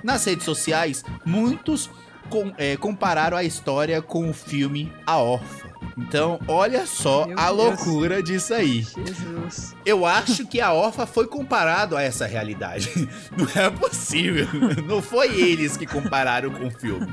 Nas 0.04 0.26
redes 0.26 0.44
sociais, 0.44 1.02
muitos 1.26 1.90
com- 2.30 2.52
é, 2.58 2.76
compararam 2.76 3.38
a 3.38 3.44
história 3.46 4.02
com 4.02 4.30
o 4.30 4.34
filme 4.34 4.92
A 5.08 5.18
Órfã. 5.18 5.69
Então, 5.98 6.40
olha 6.48 6.86
só 6.86 7.26
Meu 7.28 7.38
a 7.38 7.46
Deus. 7.48 7.58
loucura 7.58 8.24
disso 8.24 8.54
aí. 8.54 8.82
Jesus. 8.84 9.76
Eu 9.86 10.06
acho 10.06 10.46
que 10.48 10.62
a 10.62 10.72
Orfa 10.74 11.06
foi 11.06 11.28
comparado 11.28 11.96
a 11.98 12.02
essa 12.02 12.26
realidade. 12.26 12.90
Não 13.36 13.62
é 13.64 13.70
possível. 13.70 14.48
Não 14.86 15.02
foi 15.02 15.28
eles 15.40 15.76
que 15.76 15.86
compararam 15.86 16.52
com 16.52 16.68
o 16.68 16.72
filme. 16.72 17.08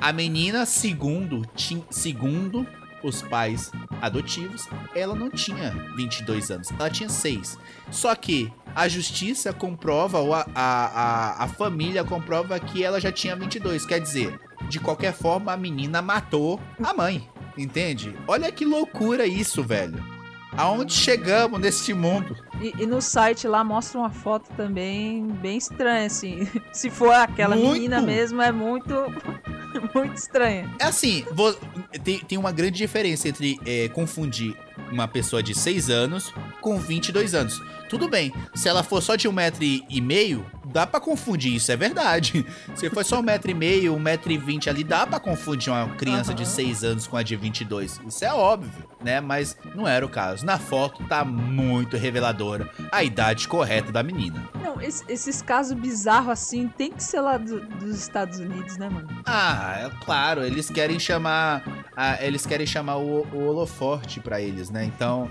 A 0.00 0.12
menina, 0.12 0.64
segundo, 0.66 1.44
tin- 1.56 1.84
segundo 1.90 2.64
os 3.02 3.22
pais 3.22 3.72
adotivos, 4.00 4.68
ela 4.94 5.14
não 5.16 5.30
tinha 5.30 5.70
22 5.96 6.50
anos, 6.50 6.68
ela 6.78 6.90
tinha 6.90 7.08
6. 7.08 7.58
Só 7.90 8.14
que 8.14 8.52
a 8.76 8.86
justiça 8.88 9.52
comprova, 9.54 10.18
ou 10.18 10.34
a, 10.34 10.46
a, 10.54 10.86
a, 11.40 11.44
a 11.44 11.48
família 11.48 12.04
comprova 12.04 12.60
que 12.60 12.84
ela 12.84 13.00
já 13.00 13.10
tinha 13.10 13.34
22. 13.34 13.84
Quer 13.86 14.00
dizer, 14.00 14.38
de 14.68 14.78
qualquer 14.78 15.12
forma, 15.14 15.50
a 15.52 15.56
menina 15.56 16.00
matou 16.02 16.60
a 16.84 16.92
mãe. 16.94 17.26
Entende? 17.60 18.16
Olha 18.26 18.50
que 18.50 18.64
loucura 18.64 19.26
isso, 19.26 19.62
velho. 19.62 20.02
Aonde 20.56 20.92
chegamos 20.94 21.60
neste 21.60 21.94
mundo? 21.94 22.36
E, 22.60 22.82
e 22.82 22.86
no 22.86 23.00
site 23.00 23.46
lá 23.46 23.62
mostra 23.62 24.00
uma 24.00 24.10
foto 24.10 24.50
também 24.56 25.24
bem 25.26 25.58
estranha, 25.58 26.06
assim. 26.06 26.48
Se 26.72 26.90
for 26.90 27.12
aquela 27.12 27.54
Muito. 27.54 27.72
menina 27.74 28.00
mesmo, 28.00 28.42
é 28.42 28.50
muito. 28.50 28.92
muito 29.94 30.14
estranha. 30.14 30.68
É 30.78 30.84
assim, 30.86 31.24
vo- 31.32 31.54
tem, 32.02 32.18
tem 32.18 32.36
uma 32.38 32.50
grande 32.50 32.78
diferença 32.78 33.28
entre 33.28 33.60
é, 33.64 33.88
confundir 33.90 34.56
uma 34.90 35.06
pessoa 35.06 35.40
de 35.42 35.54
6 35.54 35.88
anos 35.88 36.34
com 36.60 36.78
22 36.78 37.34
anos. 37.34 37.62
Tudo 37.90 38.08
bem, 38.08 38.32
se 38.54 38.68
ela 38.68 38.82
for 38.82 39.02
só 39.02 39.16
de 39.16 39.26
um 39.28 39.32
metro 39.32 39.62
e 39.62 40.00
meio, 40.00 40.46
dá 40.64 40.86
pra 40.86 41.00
confundir, 41.00 41.54
isso 41.56 41.70
é 41.72 41.76
verdade. 41.76 42.46
Se 42.76 42.88
for 42.88 43.04
só 43.04 43.18
um 43.18 43.22
metro 43.22 43.50
e 43.50 43.54
meio, 43.54 43.92
um 43.94 43.98
metro 43.98 44.30
e 44.30 44.38
vinte 44.38 44.70
ali, 44.70 44.84
dá 44.84 45.04
pra 45.04 45.18
confundir 45.18 45.72
uma 45.72 45.88
criança 45.96 46.32
de 46.32 46.44
Aham. 46.44 46.52
6 46.52 46.84
anos 46.84 47.06
com 47.08 47.16
a 47.16 47.22
de 47.24 47.34
22. 47.34 48.00
Isso 48.06 48.24
é 48.24 48.32
óbvio, 48.32 48.84
né? 49.04 49.20
Mas 49.20 49.58
não 49.74 49.88
era 49.88 50.06
o 50.06 50.08
caso. 50.08 50.46
Na 50.46 50.56
foto 50.58 51.02
tá 51.08 51.24
muito 51.24 51.96
reveladora 51.96 52.70
a 52.92 53.02
idade 53.02 53.48
correta 53.48 53.90
da 53.90 54.02
menina. 54.04 54.48
Não, 54.62 54.80
es- 54.80 55.04
esses 55.08 55.42
casos 55.42 55.72
bizarros 55.76 56.28
assim 56.30 56.68
tem 56.68 56.92
que 56.92 57.02
ser 57.02 57.20
lá 57.20 57.36
do- 57.36 57.60
dos 57.60 57.96
Estados 57.98 58.38
Unidos, 58.38 58.76
né, 58.76 58.88
mano? 58.88 59.08
Ah, 59.26 59.90
é 59.90 60.04
claro, 60.04 60.44
eles 60.44 60.70
querem 60.70 61.00
chamar. 61.00 61.64
ah, 61.96 62.16
eles 62.24 62.46
querem 62.46 62.66
chamar 62.66 62.96
o, 62.98 63.26
o 63.32 63.46
holoforte 63.48 64.20
pra 64.20 64.40
eles, 64.40 64.70
né? 64.70 64.84
Então, 64.84 65.28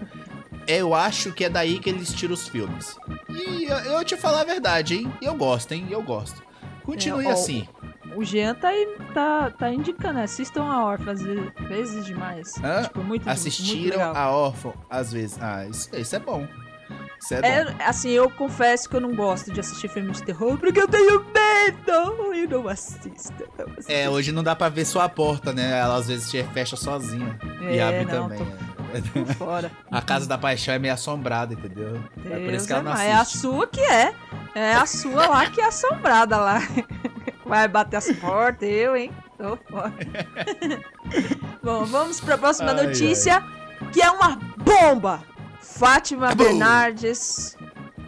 eu 0.72 0.93
acho 0.93 1.32
que 1.34 1.45
é 1.45 1.49
daí 1.49 1.80
que 1.80 1.89
eles 1.89 2.13
tiram 2.13 2.34
os 2.34 2.47
filmes. 2.47 2.95
E 3.30 3.65
eu, 3.65 3.78
eu 3.78 4.03
te 4.05 4.15
falar 4.15 4.41
a 4.41 4.45
verdade, 4.45 4.95
hein? 4.95 5.13
Eu 5.22 5.34
gosto, 5.36 5.72
hein? 5.74 5.88
Eu 5.89 6.01
gosto. 6.01 6.41
Continue 6.84 7.26
É, 7.26 7.30
ó, 7.30 7.32
assim. 7.32 7.67
O 8.15 8.24
Jean 8.24 8.55
tá, 8.55 8.70
aí- 8.70 8.97
tá, 9.13 9.51
tá 9.51 9.72
indicando, 9.72 10.20
assistam 10.20 10.63
a 10.63 10.84
Orphan 10.86 11.11
às 11.11 11.22
ve- 11.22 11.51
vezes 11.67 12.05
demais. 12.05 12.55
Hã? 12.63 12.84
Tipo, 12.84 12.99
muito 12.99 13.07
muito 13.26 13.30
Assistiram 13.30 13.97
legal. 13.97 14.15
a 14.15 14.32
órfã 14.32 14.74
às 14.89 15.11
vezes. 15.13 15.38
Ah, 15.41 15.65
isso, 15.67 15.89
isso 15.95 16.15
é 16.15 16.20
bom. 16.20 16.47
Isso 17.22 17.34
é, 17.36 17.41
bom. 17.41 17.47
É, 17.47 17.86
assim, 17.86 18.09
eu 18.09 18.28
confesso 18.32 18.89
que 18.89 18.95
eu 18.95 19.01
não 19.01 19.13
gosto 19.13 19.51
de 19.53 19.59
assistir 19.59 19.88
filmes 19.89 20.17
de 20.17 20.24
terror 20.26 20.57
porque 20.57 20.80
eu 20.80 20.88
tenho 20.88 21.20
medo 21.24 22.34
e 22.34 22.47
não 22.47 22.67
assisto. 22.67 23.43
não 23.57 23.65
assisto. 23.74 23.91
É, 23.91 24.09
hoje 24.09 24.32
não 24.32 24.41
dá 24.41 24.55
pra 24.55 24.70
ver 24.70 24.86
sua 24.86 25.07
porta, 25.07 25.53
né? 25.53 25.78
Ela 25.80 25.95
às 25.97 26.07
vezes 26.07 26.32
fecha 26.53 26.76
sozinha. 26.76 27.38
e 27.61 27.78
É, 27.78 27.84
abre 27.84 28.05
não, 28.05 28.24
também. 28.30 28.39
Tô 28.39 28.45
fora. 29.38 29.72
A 29.92 30.02
casa 30.02 30.28
da 30.28 30.38
paixão 30.38 30.74
é 30.74 30.80
meio 30.80 30.94
assombrada, 30.94 31.54
entendeu? 31.54 32.02
é 32.26 32.30
por 32.30 32.30
Deus 32.30 32.54
isso 32.54 32.68
que 32.68 32.74
ela 32.74 32.82
é 32.82 32.84
não 32.84 32.92
mais. 32.94 33.08
É 33.08 33.14
a 33.14 33.22
assiste. 33.22 33.38
sua 33.40 33.68
que 33.68 33.82
é. 33.82 34.14
É 34.56 34.74
a 34.74 34.86
sua 34.86 35.28
lá 35.28 35.46
que 35.50 35.62
é 35.62 35.66
assombrada 35.66 36.38
lá. 36.38 36.60
Vai 37.46 37.68
bater 37.68 37.98
as 37.98 38.12
portas, 38.14 38.70
eu, 38.70 38.96
hein? 38.96 39.12
Tô 39.38 39.58
fora. 39.70 39.94
Bom, 41.64 41.86
vamos 41.86 42.20
pra 42.22 42.38
próxima 42.38 42.72
Ai, 42.72 42.86
notícia, 42.88 43.44
que 43.92 44.02
é 44.02 44.12
uma 44.12 44.38
bomba. 44.58 45.24
Fátima 45.62 46.28
Acabou. 46.28 46.48
Bernardes 46.48 47.58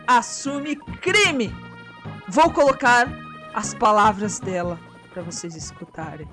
assume 0.06 0.76
crime. 1.02 1.56
Vou 2.28 2.52
colocar 2.52 3.08
as 3.54 3.74
palavras 3.74 4.40
dela 4.40 4.80
pra 5.14 5.22
vocês 5.22 5.56
escutarem. 5.56 6.28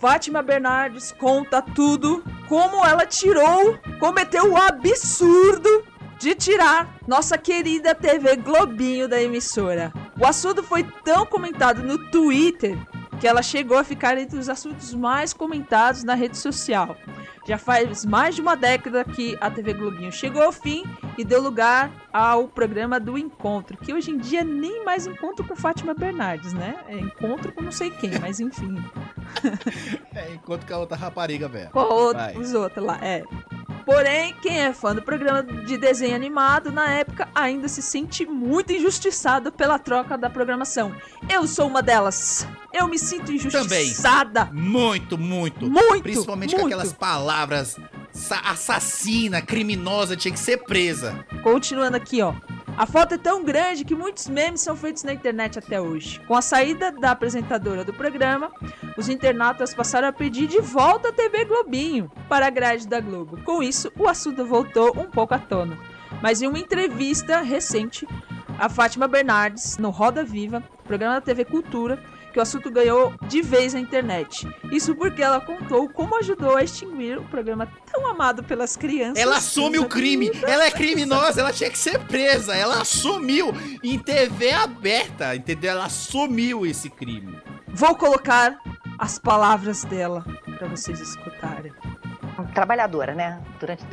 Fátima 0.00 0.40
Bernardes 0.40 1.12
conta 1.12 1.60
tudo 1.60 2.24
como 2.48 2.82
ela 2.86 3.04
tirou, 3.04 3.78
cometeu 3.98 4.50
o 4.50 4.56
absurdo 4.56 5.84
de 6.18 6.34
tirar 6.34 6.96
nossa 7.06 7.36
querida 7.36 7.94
TV 7.94 8.36
Globinho 8.36 9.06
da 9.06 9.20
emissora. 9.20 9.92
O 10.18 10.24
assunto 10.24 10.62
foi 10.62 10.84
tão 11.04 11.26
comentado 11.26 11.82
no 11.82 11.98
Twitter 12.10 12.78
que 13.20 13.28
ela 13.28 13.42
chegou 13.42 13.76
a 13.76 13.84
ficar 13.84 14.16
entre 14.18 14.38
os 14.38 14.48
assuntos 14.48 14.94
mais 14.94 15.32
comentados 15.32 16.02
na 16.02 16.14
rede 16.14 16.38
social. 16.38 16.96
Já 17.46 17.58
faz 17.58 18.04
mais 18.04 18.34
de 18.34 18.40
uma 18.40 18.54
década 18.56 19.04
que 19.04 19.36
a 19.40 19.50
TV 19.50 19.72
Globinho 19.74 20.10
chegou 20.12 20.42
ao 20.42 20.52
fim 20.52 20.84
e 21.18 21.24
deu 21.24 21.40
lugar 21.42 21.90
ao 22.12 22.46
programa 22.48 22.98
do 23.00 23.18
Encontro, 23.18 23.76
que 23.76 23.92
hoje 23.92 24.10
em 24.10 24.18
dia 24.18 24.44
nem 24.44 24.84
mais 24.84 25.06
encontro 25.06 25.44
com 25.46 25.56
Fátima 25.56 25.92
Bernardes, 25.94 26.52
né? 26.52 26.76
É 26.88 26.96
encontro 26.98 27.50
com 27.52 27.62
não 27.62 27.72
sei 27.72 27.90
quem, 27.90 28.18
mas 28.20 28.40
enfim. 28.40 28.76
É, 30.14 30.32
enquanto 30.34 30.66
que 30.66 30.72
a 30.72 30.78
outra 30.78 30.96
rapariga, 30.96 31.48
velho. 31.48 31.70
Com 31.70 31.80
o- 31.80 32.12
Vai. 32.12 32.36
os 32.36 32.52
outros 32.52 32.84
lá, 32.84 32.98
é. 33.00 33.22
Porém, 33.90 34.32
quem 34.40 34.60
é 34.60 34.72
fã 34.72 34.94
do 34.94 35.02
programa 35.02 35.42
de 35.42 35.76
desenho 35.76 36.14
animado 36.14 36.70
na 36.70 36.88
época 36.92 37.28
ainda 37.34 37.66
se 37.66 37.82
sente 37.82 38.24
muito 38.24 38.72
injustiçado 38.72 39.50
pela 39.50 39.80
troca 39.80 40.16
da 40.16 40.30
programação. 40.30 40.94
Eu 41.28 41.44
sou 41.48 41.66
uma 41.66 41.82
delas. 41.82 42.46
Eu 42.72 42.86
me 42.86 42.96
sinto 43.00 43.32
injustiçada. 43.32 44.48
Muito, 44.52 45.18
muito. 45.18 45.68
Muito. 45.68 46.02
Principalmente 46.04 46.50
muito. 46.52 46.60
com 46.60 46.66
aquelas 46.68 46.92
palavras 46.92 47.76
sa- 48.12 48.40
assassina, 48.44 49.42
criminosa, 49.42 50.16
tinha 50.16 50.32
que 50.32 50.38
ser 50.38 50.58
presa. 50.58 51.26
Continuando 51.42 51.96
aqui, 51.96 52.22
ó. 52.22 52.32
A 52.80 52.86
foto 52.86 53.12
é 53.12 53.18
tão 53.18 53.44
grande 53.44 53.84
que 53.84 53.94
muitos 53.94 54.26
memes 54.26 54.62
são 54.62 54.74
feitos 54.74 55.04
na 55.04 55.12
internet 55.12 55.58
até 55.58 55.78
hoje. 55.78 56.18
Com 56.20 56.34
a 56.34 56.40
saída 56.40 56.90
da 56.90 57.10
apresentadora 57.10 57.84
do 57.84 57.92
programa, 57.92 58.50
os 58.96 59.06
internautas 59.06 59.74
passaram 59.74 60.08
a 60.08 60.12
pedir 60.14 60.46
de 60.46 60.62
volta 60.62 61.10
a 61.10 61.12
TV 61.12 61.44
Globinho 61.44 62.10
para 62.26 62.46
a 62.46 62.50
grade 62.50 62.88
da 62.88 62.98
Globo. 62.98 63.36
Com 63.44 63.62
isso, 63.62 63.92
o 63.98 64.08
assunto 64.08 64.46
voltou 64.46 64.98
um 64.98 65.10
pouco 65.10 65.34
à 65.34 65.38
tona. 65.38 65.76
Mas 66.22 66.40
em 66.40 66.46
uma 66.46 66.58
entrevista 66.58 67.42
recente, 67.42 68.08
a 68.58 68.70
Fátima 68.70 69.06
Bernardes, 69.06 69.76
no 69.76 69.90
Roda 69.90 70.24
Viva, 70.24 70.62
programa 70.84 71.16
da 71.16 71.20
TV 71.20 71.44
Cultura, 71.44 72.02
que 72.30 72.38
o 72.38 72.42
assunto 72.42 72.70
ganhou 72.70 73.12
de 73.26 73.42
vez 73.42 73.74
na 73.74 73.80
internet. 73.80 74.48
Isso 74.70 74.94
porque 74.94 75.22
ela 75.22 75.40
contou 75.40 75.88
como 75.88 76.16
ajudou 76.18 76.56
a 76.56 76.62
extinguir 76.62 77.18
o 77.18 77.24
programa 77.24 77.68
tão 77.90 78.06
amado 78.06 78.42
pelas 78.42 78.76
crianças. 78.76 79.18
Ela 79.18 79.36
assume 79.36 79.78
o 79.78 79.88
crime. 79.88 80.30
Ela 80.46 80.66
é 80.66 80.70
criminosa, 80.70 81.40
ela 81.40 81.52
tinha 81.52 81.70
que 81.70 81.78
ser 81.78 81.98
presa. 82.00 82.54
Ela 82.54 82.80
assumiu 82.82 83.52
em 83.82 83.98
TV 83.98 84.52
aberta, 84.52 85.34
entendeu? 85.34 85.72
Ela 85.72 85.86
assumiu 85.86 86.64
esse 86.64 86.88
crime. 86.88 87.36
Vou 87.68 87.94
colocar 87.94 88.58
as 88.98 89.18
palavras 89.18 89.84
dela 89.84 90.24
para 90.58 90.68
vocês 90.68 91.00
escutarem. 91.00 91.72
Trabalhadora, 92.46 93.14
né? 93.14 93.38
Durante 93.58 93.84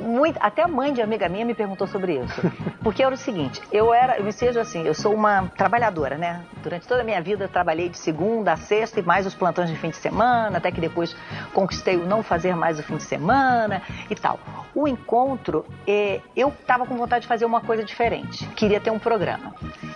muito, 0.00 0.38
até 0.40 0.62
a 0.62 0.68
mãe 0.68 0.92
de 0.92 1.00
amiga 1.02 1.28
minha 1.28 1.44
me 1.44 1.54
perguntou 1.54 1.86
sobre 1.86 2.18
isso, 2.18 2.40
porque 2.82 3.02
era 3.02 3.14
o 3.14 3.18
seguinte: 3.18 3.60
eu 3.72 3.92
era, 3.92 4.18
eu 4.18 4.24
me 4.24 4.32
seja 4.32 4.60
assim, 4.60 4.82
eu 4.86 4.94
sou 4.94 5.14
uma 5.14 5.50
trabalhadora, 5.56 6.16
né? 6.16 6.42
Durante 6.62 6.86
toda 6.86 7.00
a 7.00 7.04
minha 7.04 7.20
vida 7.20 7.44
eu 7.44 7.48
trabalhei 7.48 7.88
de 7.88 7.98
segunda 7.98 8.52
a 8.52 8.56
sexta 8.56 9.00
e 9.00 9.02
mais 9.02 9.26
os 9.26 9.34
plantões 9.34 9.68
de 9.70 9.76
fim 9.76 9.90
de 9.90 9.96
semana, 9.96 10.58
até 10.58 10.70
que 10.70 10.80
depois 10.80 11.14
conquistei 11.52 11.96
o 11.96 12.06
não 12.06 12.22
fazer 12.22 12.54
mais 12.56 12.78
o 12.78 12.82
fim 12.82 12.96
de 12.96 13.02
semana 13.04 13.82
e 14.10 14.14
tal. 14.14 14.38
O 14.74 14.88
encontro, 14.88 15.64
eh, 15.86 16.20
eu 16.36 16.48
estava 16.48 16.84
com 16.86 16.96
vontade 16.96 17.22
de 17.22 17.28
fazer 17.28 17.44
uma 17.44 17.60
coisa 17.60 17.84
diferente, 17.84 18.46
queria 18.56 18.80
ter 18.80 18.90
um 18.90 18.98
programa. 18.98 19.54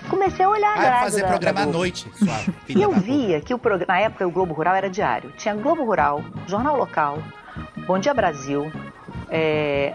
Comecei 0.08 0.44
a 0.44 0.48
olhar 0.48 0.70
a 0.70 0.74
Ah, 0.74 0.80
grade 0.82 1.04
fazer 1.04 1.22
da- 1.22 1.28
programa 1.28 1.60
da 1.60 1.68
à 1.68 1.72
noite, 1.72 2.08
sua 2.14 2.38
E 2.68 2.80
eu 2.80 2.92
via 2.92 3.40
que 3.40 3.52
o 3.52 3.58
programa, 3.58 3.92
na 3.94 4.00
época 4.00 4.26
o 4.26 4.30
Globo 4.30 4.54
Rural 4.54 4.74
era 4.74 4.88
diário. 4.88 5.32
Tinha 5.36 5.54
Globo 5.54 5.84
Rural, 5.84 6.22
Jornal 6.46 6.76
Local, 6.76 7.18
Bom 7.86 7.98
Dia 7.98 8.14
Brasil, 8.14 8.70
é, 9.28 9.94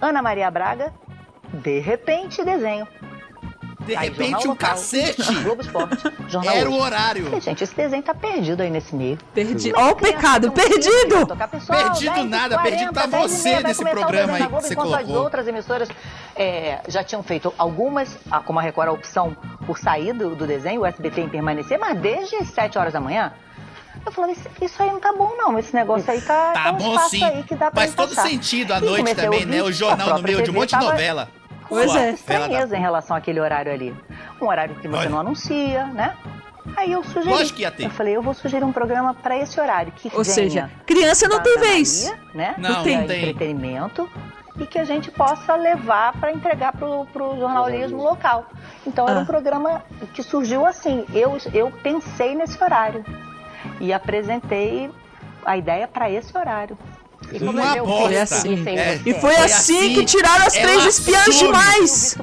Ana 0.00 0.22
Maria 0.22 0.50
Braga, 0.50 0.92
de 1.52 1.78
repente 1.80 2.44
desenho. 2.44 2.86
De 3.80 3.96
Aí, 3.96 4.10
repente, 4.10 4.46
um 4.46 4.50
Local, 4.50 4.70
cacete. 4.70 5.34
Globo 5.42 5.60
Esporte, 5.60 5.96
Jornal 6.28 6.54
Era 6.54 6.70
o 6.70 6.80
horário. 6.80 7.24
Falei, 7.24 7.40
gente, 7.40 7.64
esse 7.64 7.74
desenho 7.74 8.00
tá 8.00 8.14
perdido 8.14 8.62
aí 8.62 8.70
nesse 8.70 8.94
meio. 8.94 9.18
Perdi. 9.34 9.72
Mas 9.72 9.82
Ó 9.82 9.88
a 9.88 9.90
o 9.90 9.96
pecado, 9.96 10.48
um 10.48 10.50
perdido! 10.52 11.26
tocar, 11.26 11.48
pessoal, 11.48 11.78
Perdido 11.90 12.14
10 12.14 12.24
e 12.24 12.28
nada, 12.28 12.54
40, 12.58 12.62
perdido 12.62 12.92
tá 12.92 13.06
10 13.06 13.30
você 13.30 13.60
nesse 13.60 13.84
programa 13.84 14.34
aí 14.34 14.42
que 14.42 14.48
Globo, 14.48 14.62
você 14.64 14.74
enquanto 14.74 14.94
as 14.94 15.02
colocou. 15.02 15.24
outras 15.24 15.48
emissoras 15.48 15.88
é, 16.36 16.78
já 16.86 17.02
tinham 17.02 17.24
feito 17.24 17.52
algumas, 17.58 18.16
ah, 18.30 18.38
como 18.38 18.60
a 18.60 18.62
Record, 18.62 18.88
a 18.88 18.92
opção 18.92 19.36
por 19.66 19.76
sair 19.76 20.12
do, 20.12 20.36
do 20.36 20.46
desenho, 20.46 20.82
o 20.82 20.86
SBT 20.86 21.22
em 21.22 21.28
permanecer, 21.28 21.76
mas 21.76 21.98
desde 21.98 22.36
as 22.36 22.48
7 22.50 22.78
horas 22.78 22.92
da 22.92 23.00
manhã. 23.00 23.32
Eu 24.04 24.10
falei, 24.12 24.36
isso, 24.60 24.82
aí 24.82 24.90
não 24.90 24.98
tá 25.00 25.12
bom 25.12 25.34
não, 25.36 25.58
esse 25.58 25.74
negócio 25.74 26.10
aí 26.10 26.20
tá, 26.20 26.52
Tá 26.52 26.72
um 26.72 26.76
bom 26.78 26.98
sim. 27.08 27.22
aí 27.22 27.42
que 27.44 27.54
dá 27.54 27.70
pra 27.70 27.82
Faz 27.82 27.94
todo 27.94 28.14
sentido 28.14 28.72
à 28.72 28.78
E 28.78 28.80
noite 28.80 29.14
também, 29.14 29.40
ouvir 29.40 29.46
né? 29.46 29.62
O 29.62 29.72
jornal 29.72 30.16
no 30.16 30.22
meio 30.22 30.38
de 30.38 30.42
um 30.42 30.46
TV 30.46 30.58
monte 30.58 30.70
de 30.76 30.84
novela. 30.84 31.28
Pois 31.68 31.90
Sua 31.90 32.00
é. 32.02 32.10
estranheza 32.10 32.76
em 32.76 32.80
relação 32.80 33.16
àquele 33.16 33.40
horário 33.40 33.72
ali. 33.72 33.94
Um 34.40 34.46
horário 34.46 34.74
que 34.76 34.88
você 34.88 34.96
Olha. 34.96 35.08
não 35.08 35.20
anuncia, 35.20 35.86
né? 35.86 36.14
Aí 36.76 36.92
eu 36.92 37.02
sugeri. 37.04 37.28
Lógico 37.28 37.56
que 37.56 37.62
ia 37.62 37.70
ter. 37.70 37.84
Eu 37.86 37.90
falei, 37.90 38.16
eu 38.16 38.22
vou 38.22 38.34
sugerir 38.34 38.64
um 38.64 38.72
programa 38.72 39.14
pra 39.14 39.36
esse 39.36 39.60
horário 39.60 39.92
que 39.92 40.10
Ou 40.14 40.24
seja, 40.24 40.70
criança 40.86 41.28
não 41.28 41.40
tem 41.40 41.58
vez. 41.58 42.04
Maria, 42.04 42.20
né? 42.34 42.54
Não, 42.58 42.82
Que 42.82 42.96
não 42.96 43.06
tem. 43.06 43.20
entretenimento 43.30 44.08
e 44.58 44.66
que 44.66 44.78
a 44.78 44.84
gente 44.84 45.10
possa 45.10 45.54
levar 45.56 46.12
para 46.20 46.30
entregar 46.32 46.72
pro, 46.72 47.06
pro 47.12 47.36
jornalismo 47.38 48.02
local. 48.02 48.46
Então 48.86 49.08
era 49.08 49.20
Ah. 49.20 49.22
um 49.22 49.26
programa 49.26 49.82
que 50.12 50.22
surgiu 50.22 50.66
assim. 50.66 51.04
Eu, 51.14 51.36
eu 51.54 51.70
pensei 51.82 52.34
nesse 52.34 52.62
horário 52.62 53.04
e 53.80 53.92
apresentei 53.92 54.90
a 55.44 55.56
ideia 55.56 55.88
para 55.88 56.10
esse 56.10 56.36
horário. 56.36 56.76
E 57.32 57.38
Uma 57.38 57.76
é 57.76 57.80
bosta. 57.80 58.02
Foi 58.02 58.18
assim. 58.18 58.68
É. 58.68 58.96
E 59.06 59.12
foi, 59.14 59.20
Foi 59.20 59.34
assim, 59.36 59.78
assim, 59.78 59.94
que 59.94 60.04
tiraram 60.04 60.44
as 60.44 60.52
três 60.54 60.84
espiãs 60.86 61.28
assume. 61.28 61.46
demais. 61.52 62.18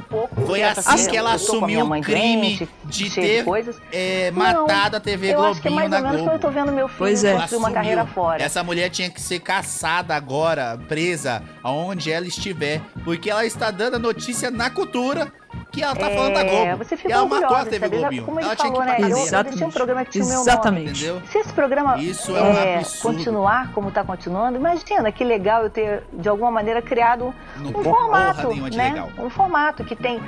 Foi 0.46 0.62
assim 0.64 1.10
que 1.10 1.18
ela 1.18 1.34
assumiu 1.34 1.86
o 1.86 2.02
crime 2.02 2.68
de 2.84 3.10
ter 3.10 3.46
coisas. 3.46 3.78
é, 3.94 4.30
Não, 4.32 4.38
matado 4.68 4.98
a 4.98 5.00
TV 5.00 5.34
Eu 5.34 5.44
acho 5.46 5.62
que 5.62 5.68
é 5.70 5.72
Globinho 5.72 5.90
mais 5.90 5.90
na 5.90 5.98
ou 5.98 6.04
menos 6.04 6.20
Globo. 6.22 6.36
eu 6.36 6.40
tô 6.40 6.52
vendo 6.52 6.72
meu 6.74 6.88
filho 6.90 6.98
Pois 6.98 7.24
é. 7.24 7.32
construir 7.34 7.58
uma 7.58 7.68
Assumiu. 7.70 7.74
carreira 7.74 8.06
fora. 8.06 8.44
Essa 8.44 8.62
mulher 8.62 8.90
tinha 8.90 9.10
que 9.10 9.22
ser 9.22 9.40
caçada 9.40 10.14
agora, 10.14 10.78
presa, 10.90 11.42
aonde 11.64 12.12
ela 12.12 12.28
estiver, 12.28 12.82
porque 13.06 13.30
ela 13.32 13.46
está 13.46 13.72
dando 13.72 13.96
a 13.96 14.00
notícia 14.00 14.52
na 14.52 14.70
cultura 14.70 15.32
que 15.72 15.84
ela 15.84 15.96
tá 15.96 16.10
falando 16.10 16.34
da 16.34 16.42
É, 16.44 16.66
Globo. 16.68 16.84
você 16.84 16.96
e 16.96 16.98
fica 16.98 17.14
ela 17.14 17.26
matou 17.26 17.56
a 17.56 17.66
TV 17.66 17.80
sabe? 17.80 17.98
Globinho. 17.98 18.26
Como 18.26 18.40
ele 18.40 18.46
ela 18.48 18.56
tinha 18.56 18.72
que 18.72 18.78
falou, 18.78 18.94
ir 18.94 18.98
pra 18.98 19.08
né? 19.08 19.14
Eu, 19.14 19.18
eu 19.52 19.56
tinha 19.56 19.68
um 19.68 19.72
programa 19.72 20.06
que 20.06 20.12
tinha 20.12 20.24
o 20.24 20.28
meu 20.28 20.38
nome. 20.38 20.50
Exatamente. 20.50 20.90
entendeu? 21.06 21.22
Se 21.32 21.38
esse 21.38 21.54
programa 21.54 21.98
Isso 22.00 22.36
é 22.36 22.42
um 22.42 22.54
é, 22.54 22.76
absurdo. 22.78 23.16
continuar 23.16 23.72
como 23.74 23.90
está 23.90 24.04
continuando, 24.04 24.58
imagina 24.58 25.12
que 25.12 25.24
legal 25.24 25.64
eu 25.64 25.70
ter, 25.70 26.04
de 26.14 26.28
alguma 26.28 26.52
maneira, 26.52 26.82
criado 26.82 27.34
Não 27.58 27.70
um 27.72 27.84
formato, 27.84 28.54
né? 28.76 28.90
legal. 28.90 29.10
Um 29.18 29.30
formato 29.30 29.84
que 29.84 29.96
tem 29.96 30.20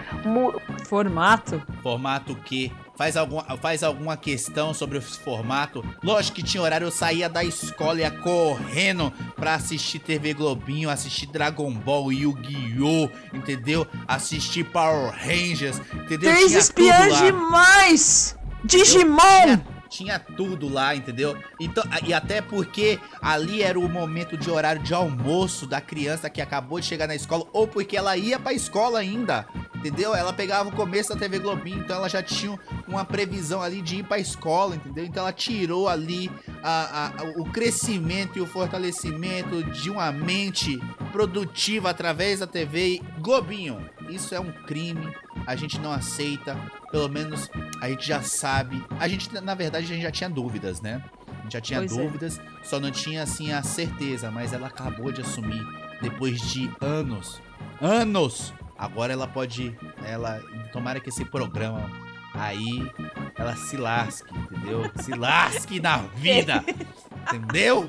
Formato. 0.86 1.62
Formato 1.82 2.36
que 2.36 2.72
faz 3.02 3.18
alguma, 3.18 3.44
faz 3.58 3.82
alguma 3.82 4.16
questão 4.16 4.76
sobre 4.76 5.00
o 5.00 5.02
formato. 5.02 5.84
Lógico 6.04 6.36
que 6.36 6.44
tinha 6.44 6.62
horário, 6.62 6.86
eu 6.86 6.92
saía 6.92 7.28
da 7.28 7.44
escola 7.44 7.98
e 7.98 8.02
ia 8.02 8.12
correndo 8.12 9.12
pra 9.36 9.56
assistir 9.56 9.98
TV 9.98 10.36
Globinho, 10.36 10.88
assistir 10.88 11.26
Dragon 11.26 11.74
Ball, 11.74 12.14
Yu-Gi-Oh! 12.14 13.10
Entendeu? 13.36 13.88
Assistir 14.08 14.66
Power 14.66 15.16
Rangers, 15.16 15.82
entendeu? 15.96 16.32
Três 16.32 16.54
espiãs 16.54 17.18
demais. 17.18 18.38
Digimon. 18.64 19.81
Tinha, 19.92 20.18
tudo 20.18 20.70
lá, 20.70 20.96
entendeu? 20.96 21.38
Então, 21.60 21.84
e 22.08 22.14
até 22.14 22.42
porque 22.42 22.98
ali 23.22 23.62
era 23.62 23.78
o 23.78 23.90
momento 23.90 24.38
de 24.38 24.50
horário 24.50 24.82
de 24.82 24.94
almoço 24.94 25.68
da 25.68 25.82
criança 25.82 26.30
que 26.30 26.42
acabou 26.42 26.80
de 26.80 26.86
chegar 26.86 27.08
na 27.08 27.14
escola, 27.16 27.46
ou 27.52 27.68
porque 27.68 27.98
ela 27.98 28.16
ia 28.16 28.40
pra 28.40 28.54
escola 28.54 29.00
ainda, 29.00 29.46
entendeu? 29.76 30.16
Ela 30.16 30.32
pegava 30.32 30.70
o 30.70 30.72
começo 30.72 31.10
da 31.14 31.20
TV 31.20 31.40
Globinho, 31.40 31.80
então 31.80 31.98
ela 31.98 32.08
já 32.08 32.24
tinha 32.24 32.58
uma 32.88 33.04
previsão 33.04 33.62
ali 33.62 33.82
de 33.82 33.98
ir 33.98 34.04
pra 34.04 34.18
escola, 34.18 34.76
entendeu? 34.76 35.04
Então 35.04 35.24
ela 35.24 35.34
tirou 35.34 35.90
ali 35.90 36.32
a- 36.64 37.12
a- 37.18 37.24
o 37.42 37.46
crescimento 37.52 38.38
e 38.38 38.42
o 38.42 38.48
fortalecimento 38.48 39.62
de 39.64 39.90
uma 39.90 40.10
mente 40.12 40.80
produtiva 41.12 41.90
através 41.90 42.40
da 42.40 42.48
TV 42.48 43.02
Globinho. 43.20 43.78
Isso 44.12 44.36
é 44.36 44.40
um 44.40 44.52
crime, 44.52 45.12
a 45.48 45.56
gente 45.56 45.80
não 45.80 45.92
aceita, 45.92 46.56
pelo 46.92 47.08
menos 47.10 47.50
a 47.82 47.90
gente 47.90 48.06
já 48.08 48.22
sabe. 48.22 48.84
A 49.00 49.08
gente, 49.08 49.34
na 49.42 49.54
verdade, 49.56 49.86
a 49.86 49.88
gente 49.88 50.02
já 50.04 50.12
tinha 50.12 50.30
dúvidas, 50.30 50.82
né? 50.82 51.04
A 51.40 51.44
gente 51.44 51.54
já 51.54 51.62
tinha 51.62 51.80
Pois 51.80 51.98
é. 51.98 52.04
dúvidas, 52.04 52.42
só 52.64 52.80
não 52.80 52.92
tinha 52.92 53.24
assim 53.24 53.52
a 53.52 53.64
certeza, 53.64 54.30
mas 54.30 54.54
ela 54.54 54.68
acabou 54.68 55.12
de 55.12 55.22
assumir 55.22 55.62
depois 56.02 56.40
de 56.42 56.70
anos. 56.82 57.42
Anos! 57.82 58.54
Agora 58.78 59.14
ela 59.14 59.28
pode. 59.28 59.76
Ela. 60.06 60.42
Tomara 60.74 61.00
que 61.00 61.10
esse 61.10 61.24
programa 61.26 61.90
aí 62.34 62.90
ela 63.38 63.56
se 63.56 63.78
lasque, 63.78 64.34
entendeu? 64.36 64.90
Se 64.96 65.12
lasque 65.12 65.80
na 65.80 65.98
vida! 65.98 66.64
Entendeu? 67.32 67.88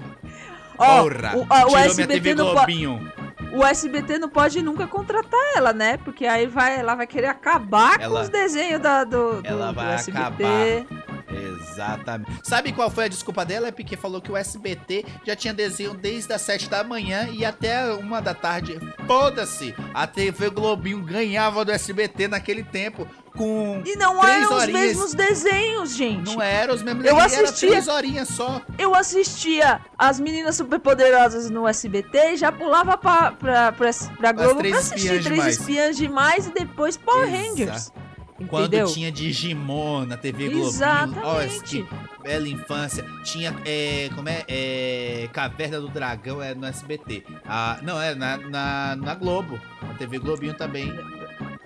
Ó, 0.76 1.02
Porra! 1.02 1.36
o- 1.36 1.42
o 1.42 1.46
Tirou 1.46 1.66
minha 1.70 1.86
SBT 1.86 2.12
TV 2.12 2.34
não 2.34 2.46
po- 2.48 2.52
Globinho. 2.54 3.12
O 3.52 3.64
SBT 3.64 4.18
não 4.18 4.28
pode 4.28 4.62
nunca 4.62 4.86
contratar 4.86 5.38
ela, 5.54 5.72
né? 5.72 5.98
Porque 5.98 6.26
aí 6.26 6.46
vai, 6.46 6.78
ela 6.78 6.94
vai 6.94 7.06
querer 7.06 7.26
acabar 7.26 7.98
com 7.98 8.04
Ela- 8.04 8.22
os 8.22 8.28
desenhos 8.28 8.80
da, 8.80 9.04
do, 9.04 9.42
do, 9.42 9.46
ela 9.46 9.66
do 9.68 9.74
vai 9.74 9.94
SBT. 9.94 10.18
acabar. 10.44 11.11
Exatamente. 11.32 12.30
Sabe 12.42 12.72
qual 12.72 12.90
foi 12.90 13.04
a 13.04 13.08
desculpa 13.08 13.44
dela? 13.44 13.68
É 13.68 13.72
porque 13.72 13.96
falou 13.96 14.20
que 14.20 14.30
o 14.30 14.36
SBT 14.36 15.04
já 15.26 15.34
tinha 15.36 15.54
desenho 15.54 15.94
desde 15.94 16.32
as 16.32 16.42
7 16.42 16.68
da 16.68 16.84
manhã 16.84 17.28
e 17.32 17.44
até 17.44 17.92
uma 17.94 18.20
da 18.20 18.34
tarde. 18.34 18.78
Foda-se! 19.06 19.74
A 19.94 20.06
TV 20.06 20.50
Globinho 20.50 21.02
ganhava 21.02 21.64
do 21.64 21.72
SBT 21.72 22.28
naquele 22.28 22.62
tempo 22.64 23.06
com. 23.36 23.82
E 23.86 23.96
não 23.96 24.20
Três 24.20 24.36
eram 24.36 24.46
os 24.56 24.62
horinhas. 24.62 24.80
mesmos 24.82 25.14
desenhos, 25.14 25.94
gente. 25.96 26.34
Não 26.34 26.42
era 26.42 26.72
os 26.74 26.82
mesmos 26.82 27.04
Eu 27.04 27.14
desenhos, 27.14 27.32
era 27.34 27.44
assistia. 27.48 27.68
três 27.70 27.88
horinhas 27.88 28.28
só. 28.28 28.60
Eu 28.78 28.94
assistia 28.94 29.80
as 29.98 30.20
meninas 30.20 30.56
superpoderosas 30.56 31.48
no 31.48 31.66
SBT 31.66 32.32
e 32.32 32.36
já 32.36 32.52
pulava 32.52 32.96
pra, 32.98 33.32
pra, 33.32 33.72
pra, 33.72 33.90
pra 34.18 34.32
Globo 34.32 34.60
pra 34.62 34.78
assistir 34.78 35.08
Três 35.08 35.24
Demais. 35.24 35.58
Espiãs 35.58 35.96
Demais 35.96 36.46
e 36.46 36.50
depois 36.52 36.96
Power 36.96 37.26
Exato. 37.28 37.48
Rangers. 37.48 37.92
Quando 38.48 38.66
Entendeu? 38.66 38.86
tinha 38.86 39.12
Digimon 39.12 40.04
na 40.06 40.16
TV 40.16 40.44
Globinho. 40.48 40.66
Exatamente. 40.68 41.82
Que 41.82 42.22
bela 42.22 42.48
infância. 42.48 43.04
Tinha, 43.24 43.54
é, 43.64 44.08
como 44.14 44.28
é? 44.28 44.44
é 44.48 45.28
Caverna 45.32 45.80
do 45.80 45.88
Dragão 45.88 46.42
é 46.42 46.54
no 46.54 46.66
SBT. 46.66 47.24
Ah, 47.46 47.78
não, 47.82 48.00
é 48.00 48.14
na, 48.14 48.36
na, 48.36 48.96
na 48.96 49.14
Globo. 49.14 49.60
Na 49.82 49.94
TV 49.94 50.18
Globinho 50.18 50.54
também. 50.54 50.92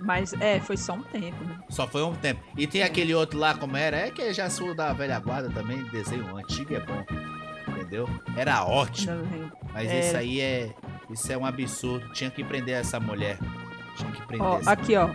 Mas 0.00 0.32
é, 0.34 0.60
foi 0.60 0.76
só 0.76 0.92
um 0.92 1.02
tempo, 1.02 1.42
né? 1.44 1.58
Só 1.68 1.86
foi 1.86 2.02
um 2.02 2.14
tempo. 2.14 2.40
E 2.56 2.66
tem 2.66 2.82
aquele 2.82 3.14
outro 3.14 3.38
lá, 3.38 3.54
como 3.54 3.76
era? 3.76 3.96
É 3.96 4.10
que 4.10 4.32
já 4.32 4.48
sou 4.50 4.74
da 4.74 4.92
velha 4.92 5.18
guarda 5.18 5.50
também. 5.50 5.82
Desenho 5.84 6.36
antigo 6.36 6.74
é 6.74 6.80
bom. 6.80 7.04
Entendeu? 7.68 8.08
Era 8.36 8.64
ótimo. 8.64 9.26
Mas 9.72 9.88
Era. 9.88 9.98
isso 9.98 10.16
aí 10.16 10.40
é. 10.40 10.70
Isso 11.10 11.32
é 11.32 11.36
um 11.36 11.46
absurdo. 11.46 12.08
Tinha 12.12 12.30
que 12.30 12.42
prender 12.44 12.74
essa 12.76 13.00
mulher. 13.00 13.38
Tinha 13.96 14.12
que 14.12 14.26
prender 14.26 14.46
Ó, 14.46 14.58
essa 14.58 14.72
aqui, 14.72 14.96
ó. 14.96 15.08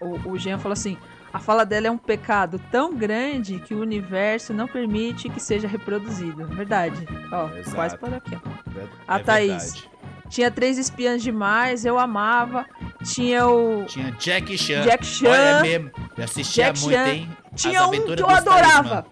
O, 0.00 0.30
o 0.32 0.38
Jean 0.38 0.58
falou 0.58 0.72
assim: 0.74 0.96
a 1.32 1.38
fala 1.38 1.64
dela 1.64 1.86
é 1.86 1.90
um 1.90 1.98
pecado 1.98 2.60
tão 2.70 2.94
grande 2.94 3.58
que 3.60 3.74
o 3.74 3.80
universo 3.80 4.52
não 4.52 4.66
permite 4.68 5.28
que 5.28 5.40
seja 5.40 5.66
reproduzido. 5.68 6.46
Verdade. 6.48 7.06
Ó, 7.32 7.48
Exato. 7.56 7.74
quase 7.74 7.98
por 7.98 8.12
aqui, 8.14 8.36
mulher. 8.66 8.88
A 9.08 9.18
É 9.18 9.22
Thaís. 9.22 9.48
verdade. 9.74 9.90
Tinha 10.28 10.50
três 10.50 10.78
espiãs 10.78 11.22
demais, 11.22 11.84
eu 11.84 11.98
amava. 11.98 12.64
Tinha 13.04 13.46
o 13.46 13.84
Tinha 13.86 14.10
Jack 14.12 14.56
Chan. 14.58 14.80
Jack 14.82 15.06
Chan. 15.06 15.28
Olha 15.28 15.60
mesmo. 15.60 15.90
Eu 16.16 16.24
assistia 16.24 16.64
Jack 16.72 16.80
muito, 16.80 16.94
Chan. 16.94 17.06
hein? 17.08 17.28
Tinha 17.54 17.80
As 17.82 17.86
um 17.86 17.90
que 17.92 18.22
eu 18.22 18.28
adorava. 18.30 19.06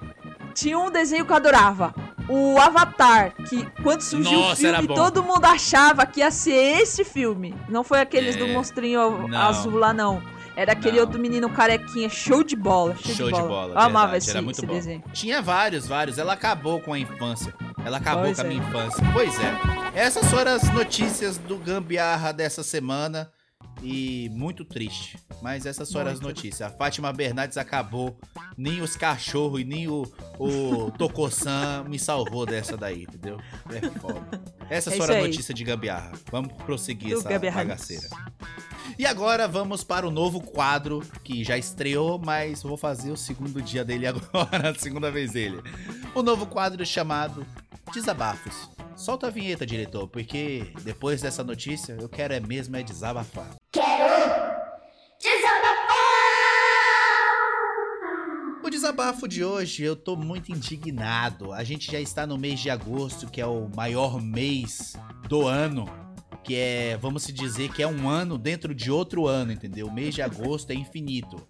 Tinha 0.55 0.79
um 0.79 0.91
desenho 0.91 1.25
que 1.25 1.33
eu 1.33 1.37
adorava. 1.37 1.95
O 2.29 2.59
Avatar, 2.59 3.33
que 3.49 3.65
quando 3.83 4.01
surgiu 4.01 4.39
o 4.39 4.43
Nossa, 4.43 4.67
era 4.67 4.79
filme, 4.79 4.95
todo 4.95 5.23
mundo 5.23 5.45
achava 5.45 6.07
que 6.07 6.21
ia 6.21 6.31
ser 6.31 6.81
esse 6.81 7.05
filme. 7.05 7.55
Não 7.69 7.83
foi 7.85 8.01
aqueles 8.01 8.37
É, 8.37 8.39
do 8.39 8.47
monstrinho 8.49 9.29
não. 9.29 9.39
azul 9.41 9.77
lá, 9.77 9.93
não. 9.93 10.23
Era 10.57 10.73
aquele 10.73 10.97
Não. 10.99 11.05
outro 11.05 11.19
menino 11.21 11.49
carequinha, 11.51 12.09
show 12.09 12.43
de 12.45 12.55
bola. 12.55 12.95
Show, 12.97 13.15
Show 13.15 13.27
de 13.29 13.35
de 13.35 13.41
bola. 13.41 13.49
bola, 13.49 13.75
Eu 13.75 13.79
amava 13.79 14.17
esse, 14.19 14.31
era 14.31 14.43
muito 14.43 14.57
esse 14.59 14.67
bom. 14.67 14.75
desenho. 14.75 15.03
Tinha 15.13 15.41
vários, 15.41 15.87
vários. 15.87 16.19
Ela 16.19 16.35
acabou 16.35 16.81
com 16.81 16.93
a 16.93 16.99
infância. 16.99 17.55
Ela 17.85 17.97
acabou 17.97 18.25
Pois 18.25 18.37
com 18.37 18.43
a 18.43 18.45
é. 18.45 18.49
minha 18.49 18.63
infância. 18.63 19.03
Pois 19.13 19.35
é. 19.41 19.99
Essas 19.99 20.31
foram 20.31 20.53
as 20.53 20.63
notícias 20.73 21.39
do 21.39 21.57
Gambiarra 21.59 22.33
dessa 22.33 22.63
semana. 22.63 23.31
E 23.83 24.29
muito 24.33 24.65
triste. 24.65 25.19
Mas 25.41 25.67
essas 25.67 25.91
foram 25.91 26.11
as 26.13 26.21
Muito. 26.21 26.37
notícias. 26.37 26.61
A 26.63 26.77
Fátima 26.77 27.13
Bernardes 27.13 27.57
acabou. 27.57 28.17
Nem 28.57 28.81
os 28.81 28.95
cachorros 28.95 29.61
e 29.61 29.65
nem 29.65 29.89
o, 29.89 30.03
o 30.39 30.91
Tocosan 30.93 31.85
me 31.89 31.99
salvou 31.99 32.47
dessa 32.47 32.77
daí, 32.77 33.03
entendeu? 33.05 33.39
É 33.71 33.81
foda. 33.99 34.41
Essas 34.73 34.99
É 34.99 35.17
aí. 35.17 35.23
notícias 35.23 35.55
de 35.55 35.65
Gambiarra. 35.65 36.13
Vamos 36.31 36.53
prosseguir 36.65 37.11
Do 37.13 37.19
essa 37.21 37.29
Gambiarra 37.29 37.59
bagaceira. 37.59 38.09
E 38.99 39.05
agora 39.05 39.47
vamos 39.47 39.85
para 39.85 40.07
o 40.07 40.11
novo 40.11 40.41
quadro 40.41 41.03
que 41.23 41.45
já 41.45 41.59
estreou, 41.59 42.19
mas 42.19 42.63
vou 42.63 42.77
fazer 42.77 43.11
o 43.11 43.17
segundo 43.17 43.61
dia 43.61 43.85
dele 43.85 44.07
agora, 44.09 44.71
a 44.71 44.75
segunda 44.75 45.11
vez 45.11 45.33
dele. 45.33 45.61
O 46.15 46.23
novo 46.23 46.47
quadro 46.47 46.85
chamado 46.87 47.47
Desabafos. 47.93 48.71
Solta 48.97 49.27
a 49.27 49.31
vinheta, 49.31 49.67
diretor, 49.67 50.07
porque 50.09 50.73
depois 50.83 51.21
dessa 51.21 51.43
notícia 51.43 51.97
eu 52.01 52.09
quero 52.09 52.33
é 52.33 52.41
mesmo 52.41 52.77
é 52.77 52.83
desabafar. 52.83 53.51
O 53.55 53.79
desabafo 58.93 59.27
de 59.27 59.43
hoje 59.43 59.83
eu 59.83 59.97
tô 59.97 60.15
muito 60.15 60.53
indignado. 60.53 61.51
A 61.51 61.65
gente 61.65 61.91
já 61.91 61.99
está 61.99 62.27
no 62.27 62.37
mês 62.37 62.61
de 62.61 62.69
agosto, 62.69 63.27
que 63.27 63.41
é 63.41 63.47
o 63.47 63.67
maior 63.75 64.21
mês 64.21 64.95
do 65.27 65.47
ano. 65.47 65.89
Que 66.45 66.57
é, 66.57 66.99
vamos 67.01 67.23
se 67.23 67.33
dizer 67.33 67.73
que 67.73 67.83
é 67.83 67.87
um 67.87 68.07
ano 68.07 68.37
dentro 68.37 68.75
de 68.75 68.91
outro 68.91 69.27
ano, 69.27 69.51
entendeu? 69.51 69.87
O 69.87 69.93
mês 69.93 70.15
de 70.15 70.21
agosto 70.21 70.71
é 70.73 70.75
infinito. 70.75 71.41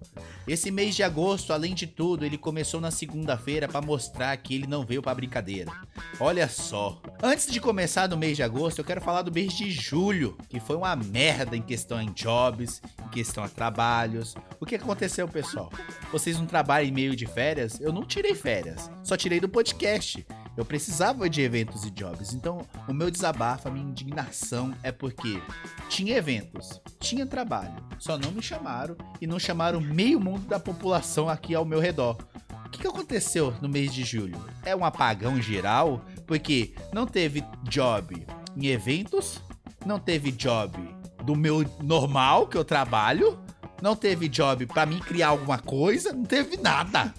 Esse 0.46 0.70
mês 0.70 0.94
de 0.94 1.02
agosto, 1.02 1.52
além 1.52 1.74
de 1.74 1.86
tudo, 1.86 2.24
ele 2.24 2.38
começou 2.38 2.80
na 2.80 2.92
segunda-feira 2.92 3.66
pra 3.66 3.80
mostrar 3.80 4.36
que 4.36 4.54
ele 4.54 4.68
não 4.68 4.84
veio 4.84 5.02
pra 5.02 5.14
brincadeira. 5.14 5.72
Olha 6.20 6.48
só. 6.48 7.02
Antes 7.20 7.50
de 7.50 7.60
começar 7.60 8.08
no 8.08 8.16
mês 8.16 8.36
de 8.36 8.44
agosto, 8.44 8.78
eu 8.78 8.84
quero 8.84 9.00
falar 9.00 9.22
do 9.22 9.32
mês 9.32 9.52
de 9.52 9.68
julho, 9.68 10.36
que 10.48 10.60
foi 10.60 10.76
uma 10.76 10.94
merda 10.94 11.56
em 11.56 11.62
questão 11.62 12.00
em 12.00 12.12
jobs, 12.12 12.80
em 13.04 13.08
questão 13.08 13.42
a 13.42 13.48
trabalhos. 13.48 14.36
O 14.62 14.64
que 14.64 14.76
aconteceu, 14.76 15.26
pessoal? 15.26 15.72
Vocês 16.12 16.38
não 16.38 16.46
trabalham 16.46 16.88
em 16.88 16.92
meio 16.92 17.16
de 17.16 17.26
férias? 17.26 17.80
Eu 17.80 17.92
não 17.92 18.04
tirei 18.04 18.32
férias, 18.32 18.88
só 19.02 19.16
tirei 19.16 19.40
do 19.40 19.48
podcast. 19.48 20.24
Eu 20.56 20.64
precisava 20.64 21.28
de 21.28 21.42
eventos 21.42 21.84
e 21.84 21.90
jobs, 21.90 22.32
então 22.32 22.64
o 22.86 22.94
meu 22.94 23.10
desabafo, 23.10 23.66
a 23.66 23.72
minha 23.72 23.84
indignação 23.84 24.72
é 24.80 24.92
porque 24.92 25.42
tinha 25.88 26.16
eventos, 26.16 26.80
tinha 27.00 27.26
trabalho, 27.26 27.74
só 27.98 28.16
não 28.16 28.30
me 28.30 28.40
chamaram 28.40 28.96
e 29.20 29.26
não 29.26 29.36
chamaram 29.36 29.80
meio 29.80 30.20
mundo 30.20 30.46
da 30.46 30.60
população 30.60 31.28
aqui 31.28 31.56
ao 31.56 31.64
meu 31.64 31.80
redor. 31.80 32.16
O 32.64 32.70
que, 32.70 32.86
aconteceu 32.86 33.52
no 33.60 33.68
mês 33.68 33.92
de 33.92 34.04
julho? 34.04 34.38
É 34.64 34.76
um 34.76 34.84
apagão 34.84 35.42
geral? 35.42 36.04
Porque 36.24 36.72
não 36.92 37.04
teve 37.04 37.44
job, 37.64 38.24
em 38.56 38.66
eventos, 38.68 39.42
não 39.84 39.98
teve 39.98 40.30
job 40.30 40.78
do 41.24 41.34
meu 41.34 41.64
normal 41.82 42.46
que 42.46 42.56
eu 42.56 42.64
trabalho, 42.64 43.41
não 43.82 43.96
teve 43.96 44.28
job 44.28 44.64
pra 44.66 44.86
mim 44.86 45.00
criar 45.00 45.28
alguma 45.28 45.58
coisa, 45.58 46.12
não 46.12 46.24
teve 46.24 46.56
nada. 46.56 47.12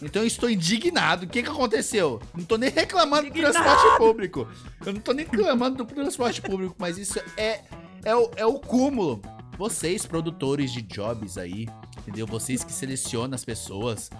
Então 0.00 0.22
eu 0.22 0.26
estou 0.26 0.48
indignado. 0.48 1.26
O 1.26 1.28
que 1.28 1.42
que 1.42 1.50
aconteceu? 1.50 2.22
Não 2.32 2.44
tô 2.44 2.56
nem 2.56 2.70
reclamando 2.70 3.22
do 3.22 3.28
Indignado. 3.28 3.54
transporte 3.54 3.98
público. 3.98 4.48
Eu 4.86 4.92
não 4.92 5.00
tô 5.00 5.12
nem 5.12 5.26
reclamando 5.26 5.84
do 5.84 5.84
transporte 5.84 6.40
público, 6.40 6.76
mas 6.78 6.98
isso 6.98 7.20
é, 7.36 7.62
é, 8.04 8.14
o, 8.14 8.30
é 8.36 8.46
o 8.46 8.60
cúmulo. 8.60 9.20
Vocês, 9.58 10.06
produtores 10.06 10.72
de 10.72 10.82
jobs 10.82 11.36
aí, 11.36 11.68
entendeu? 11.98 12.26
Vocês 12.26 12.62
que 12.62 12.72
selecionam 12.72 13.34
as 13.34 13.44
pessoas, 13.44 14.10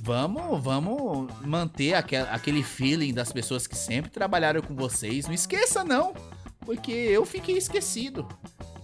vamos, 0.00 0.62
vamos 0.62 1.28
manter 1.44 1.94
aquel, 1.94 2.26
aquele 2.30 2.62
feeling 2.62 3.12
das 3.12 3.32
pessoas 3.32 3.66
que 3.66 3.76
sempre 3.76 4.10
trabalharam 4.10 4.60
com 4.60 4.74
vocês. 4.74 5.26
Não 5.26 5.34
esqueça, 5.34 5.82
não, 5.82 6.14
porque 6.60 6.92
eu 6.92 7.24
fiquei 7.24 7.56
esquecido. 7.56 8.26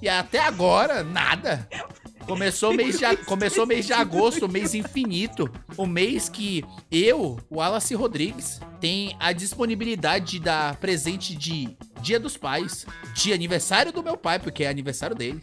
E 0.01 0.09
até 0.09 0.41
agora, 0.41 1.03
nada. 1.03 1.67
Começou 2.27 2.71
o 2.71 2.75
mês 2.75 2.99
de, 2.99 3.17
começou 3.25 3.67
mês 3.67 3.87
de 3.87 3.93
agosto, 3.93 4.47
o 4.47 4.49
mês 4.49 4.75
infinito. 4.75 5.51
O 5.77 5.87
mês 5.87 6.29
que 6.29 6.65
eu, 6.91 7.39
o 7.51 7.57
Wallace 7.57 7.95
Rodrigues, 7.95 8.61
tem 8.81 9.15
a 9.21 9.33
disponibilidade 9.33 10.33
de 10.33 10.41
dar 10.41 10.77
presente 10.77 11.37
de 11.37 11.77
Dia 12.01 12.19
dos 12.19 12.37
Pais, 12.37 12.87
de 13.15 13.33
aniversário 13.33 13.93
do 13.93 14.03
meu 14.03 14.17
pai, 14.17 14.39
porque 14.39 14.65
é 14.65 14.69
aniversário 14.69 15.15
dele, 15.15 15.41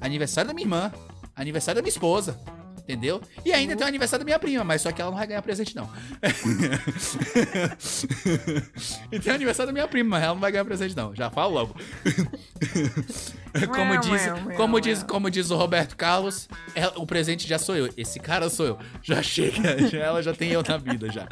aniversário 0.00 0.48
da 0.48 0.54
minha 0.54 0.64
irmã, 0.64 0.92
aniversário 1.36 1.80
da 1.80 1.82
minha 1.82 1.90
esposa. 1.90 2.38
Entendeu? 2.86 3.18
E 3.46 3.50
ainda 3.50 3.74
tem 3.74 3.82
o 3.82 3.88
aniversário 3.88 4.22
da 4.22 4.26
minha 4.26 4.38
prima, 4.38 4.62
mas 4.62 4.82
só 4.82 4.92
que 4.92 5.00
ela 5.00 5.10
não 5.10 5.16
vai 5.16 5.26
ganhar 5.26 5.40
presente, 5.40 5.74
não. 5.74 5.88
e 9.10 9.18
tem 9.18 9.32
o 9.32 9.36
aniversário 9.36 9.68
da 9.68 9.72
minha 9.72 9.88
prima, 9.88 10.10
mas 10.10 10.22
ela 10.22 10.34
não 10.34 10.40
vai 10.40 10.52
ganhar 10.52 10.66
presente, 10.66 10.94
não. 10.94 11.14
Já 11.14 11.30
falo 11.30 11.54
logo. 11.54 11.74
como 13.74 13.98
diz, 13.98 14.22
como 14.56 14.80
diz, 14.80 15.02
como 15.02 15.30
diz 15.30 15.50
o 15.50 15.56
Roberto 15.56 15.96
Carlos, 15.96 16.46
é- 16.74 16.88
o 16.96 17.06
presente 17.06 17.48
já 17.48 17.58
sou 17.58 17.74
eu. 17.74 17.88
Esse 17.96 18.20
cara 18.20 18.50
sou 18.50 18.66
eu. 18.66 18.78
Já 19.02 19.22
chega, 19.22 19.78
já- 19.88 19.98
ela 19.98 20.22
já 20.22 20.34
tem 20.34 20.50
eu 20.50 20.62
na 20.62 20.76
vida 20.76 21.10
já. 21.10 21.26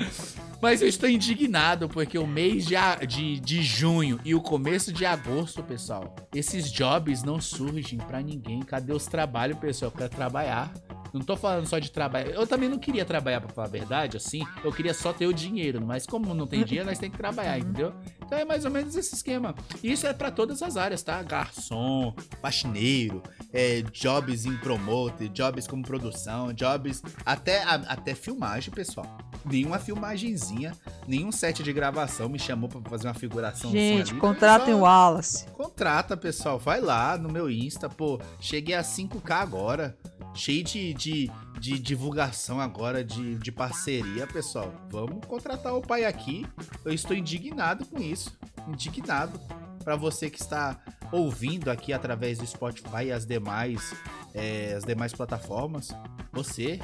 Mas 0.60 0.80
eu 0.80 0.88
estou 0.88 1.08
indignado 1.08 1.88
porque 1.88 2.16
o 2.16 2.26
mês 2.26 2.64
de, 2.64 2.76
de, 3.06 3.40
de 3.40 3.62
junho 3.62 4.18
e 4.24 4.34
o 4.34 4.40
começo 4.40 4.92
de 4.92 5.04
agosto, 5.04 5.62
pessoal, 5.62 6.14
esses 6.34 6.70
jobs 6.72 7.22
não 7.22 7.40
surgem 7.40 7.98
pra 7.98 8.22
ninguém. 8.22 8.60
Cadê 8.60 8.92
os 8.92 9.06
trabalhos, 9.06 9.58
pessoal? 9.58 9.90
Eu 9.92 9.98
quero 9.98 10.10
trabalhar. 10.10 10.72
Não 11.12 11.20
tô 11.20 11.36
falando 11.36 11.66
só 11.66 11.78
de 11.78 11.90
trabalho. 11.90 12.30
Eu 12.30 12.46
também 12.46 12.68
não 12.68 12.78
queria 12.78 13.04
trabalhar, 13.04 13.40
pra 13.40 13.50
falar 13.50 13.66
a 13.66 13.70
verdade, 13.70 14.16
assim. 14.16 14.42
Eu 14.64 14.72
queria 14.72 14.94
só 14.94 15.12
ter 15.12 15.26
o 15.26 15.32
dinheiro. 15.34 15.84
Mas 15.84 16.06
como 16.06 16.32
não 16.34 16.46
tem 16.46 16.64
dinheiro, 16.64 16.88
nós 16.88 16.98
tem 16.98 17.10
que 17.10 17.18
trabalhar, 17.18 17.58
entendeu? 17.58 17.92
Então 18.24 18.38
é 18.38 18.44
mais 18.44 18.64
ou 18.64 18.70
menos 18.70 18.96
esse 18.96 19.14
esquema. 19.14 19.54
E 19.82 19.92
Isso 19.92 20.06
é 20.06 20.12
pra 20.14 20.30
todas 20.30 20.62
as 20.62 20.76
áreas, 20.76 21.02
tá? 21.02 21.22
Garçom, 21.22 22.14
faxineiro, 22.40 23.22
é, 23.52 23.82
jobs 23.92 24.46
em 24.46 24.56
promoter, 24.56 25.28
jobs 25.28 25.66
como 25.66 25.82
produção, 25.82 26.52
jobs 26.52 27.02
até, 27.26 27.62
a- 27.62 27.74
até 27.88 28.14
filmagem, 28.14 28.72
pessoal. 28.72 29.18
Nenhuma 29.44 29.78
filmagenzinha, 29.78 30.72
nenhum 31.06 31.32
set 31.32 31.62
de 31.62 31.72
gravação 31.72 32.28
me 32.28 32.38
chamou 32.38 32.68
pra 32.68 32.80
fazer 32.88 33.08
uma 33.08 33.14
figuração 33.14 33.70
Gente, 33.72 34.12
ali. 34.12 34.20
contratem 34.20 34.72
o 34.72 34.80
Wallace. 34.80 35.46
Contrata, 35.48 36.16
pessoal. 36.16 36.58
Vai 36.58 36.80
lá 36.80 37.18
no 37.18 37.28
meu 37.30 37.50
Insta, 37.50 37.88
pô. 37.88 38.20
Cheguei 38.40 38.74
a 38.76 38.82
5K 38.82 39.40
agora. 39.40 39.96
Cheio 40.34 40.64
de, 40.64 40.94
de, 40.94 41.30
de 41.60 41.78
divulgação 41.78 42.60
agora, 42.60 43.04
de, 43.04 43.36
de 43.36 43.52
parceria, 43.52 44.26
pessoal. 44.26 44.72
Vamos 44.90 45.26
contratar 45.26 45.74
o 45.74 45.82
pai 45.82 46.04
aqui. 46.04 46.46
Eu 46.84 46.92
estou 46.92 47.16
indignado 47.16 47.84
com 47.86 48.00
isso. 48.00 48.36
Indignado. 48.66 49.38
Pra 49.84 49.96
você 49.96 50.30
que 50.30 50.40
está 50.40 50.80
ouvindo 51.10 51.68
aqui 51.70 51.92
através 51.92 52.38
do 52.38 52.46
Spotify 52.46 53.06
e 53.06 53.12
as 53.12 53.26
demais, 53.26 53.94
é, 54.32 54.74
as 54.74 54.84
demais 54.84 55.12
plataformas. 55.12 55.88
Você 56.32 56.80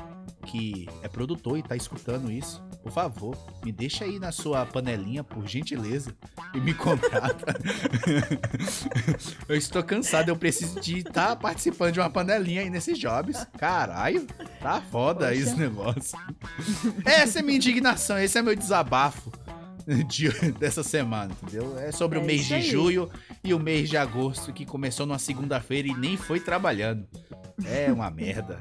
que 0.46 0.88
é 1.02 1.08
produtor 1.08 1.58
e 1.58 1.62
tá 1.62 1.76
escutando 1.76 2.30
isso, 2.30 2.62
por 2.88 2.94
favor, 2.94 3.36
me 3.62 3.70
deixa 3.70 4.04
aí 4.06 4.18
na 4.18 4.32
sua 4.32 4.64
panelinha, 4.64 5.22
por 5.22 5.46
gentileza, 5.46 6.14
e 6.54 6.58
me 6.60 6.72
contrata. 6.72 7.54
eu 9.46 9.54
estou 9.56 9.82
cansado, 9.82 10.30
eu 10.30 10.36
preciso 10.36 10.80
de 10.80 10.98
estar 10.98 11.36
participando 11.36 11.92
de 11.92 12.00
uma 12.00 12.08
panelinha 12.08 12.62
aí 12.62 12.70
nesses 12.70 12.98
jobs. 12.98 13.46
Caralho, 13.58 14.26
tá 14.60 14.80
foda 14.80 15.28
Poxa. 15.28 15.40
esse 15.40 15.54
negócio. 15.56 16.18
Essa 17.04 17.40
é 17.40 17.42
minha 17.42 17.56
indignação, 17.56 18.18
esse 18.18 18.38
é 18.38 18.42
meu 18.42 18.56
desabafo 18.56 19.30
de- 20.06 20.52
dessa 20.52 20.82
semana, 20.82 21.32
entendeu? 21.42 21.78
É 21.78 21.92
sobre 21.92 22.18
É 22.18 22.22
o 22.22 22.24
mês 22.24 22.46
de 22.46 22.54
aí. 22.54 22.62
julho 22.62 23.10
e 23.44 23.52
o 23.52 23.58
mês 23.58 23.88
de 23.90 23.96
agosto, 23.98 24.50
que 24.52 24.64
começou 24.64 25.04
numa 25.06 25.18
segunda-feira 25.18 25.88
e 25.88 25.94
nem 25.94 26.16
foi 26.16 26.40
trabalhando. 26.40 27.06
É 27.64 27.92
uma 27.92 28.10
merda. 28.10 28.60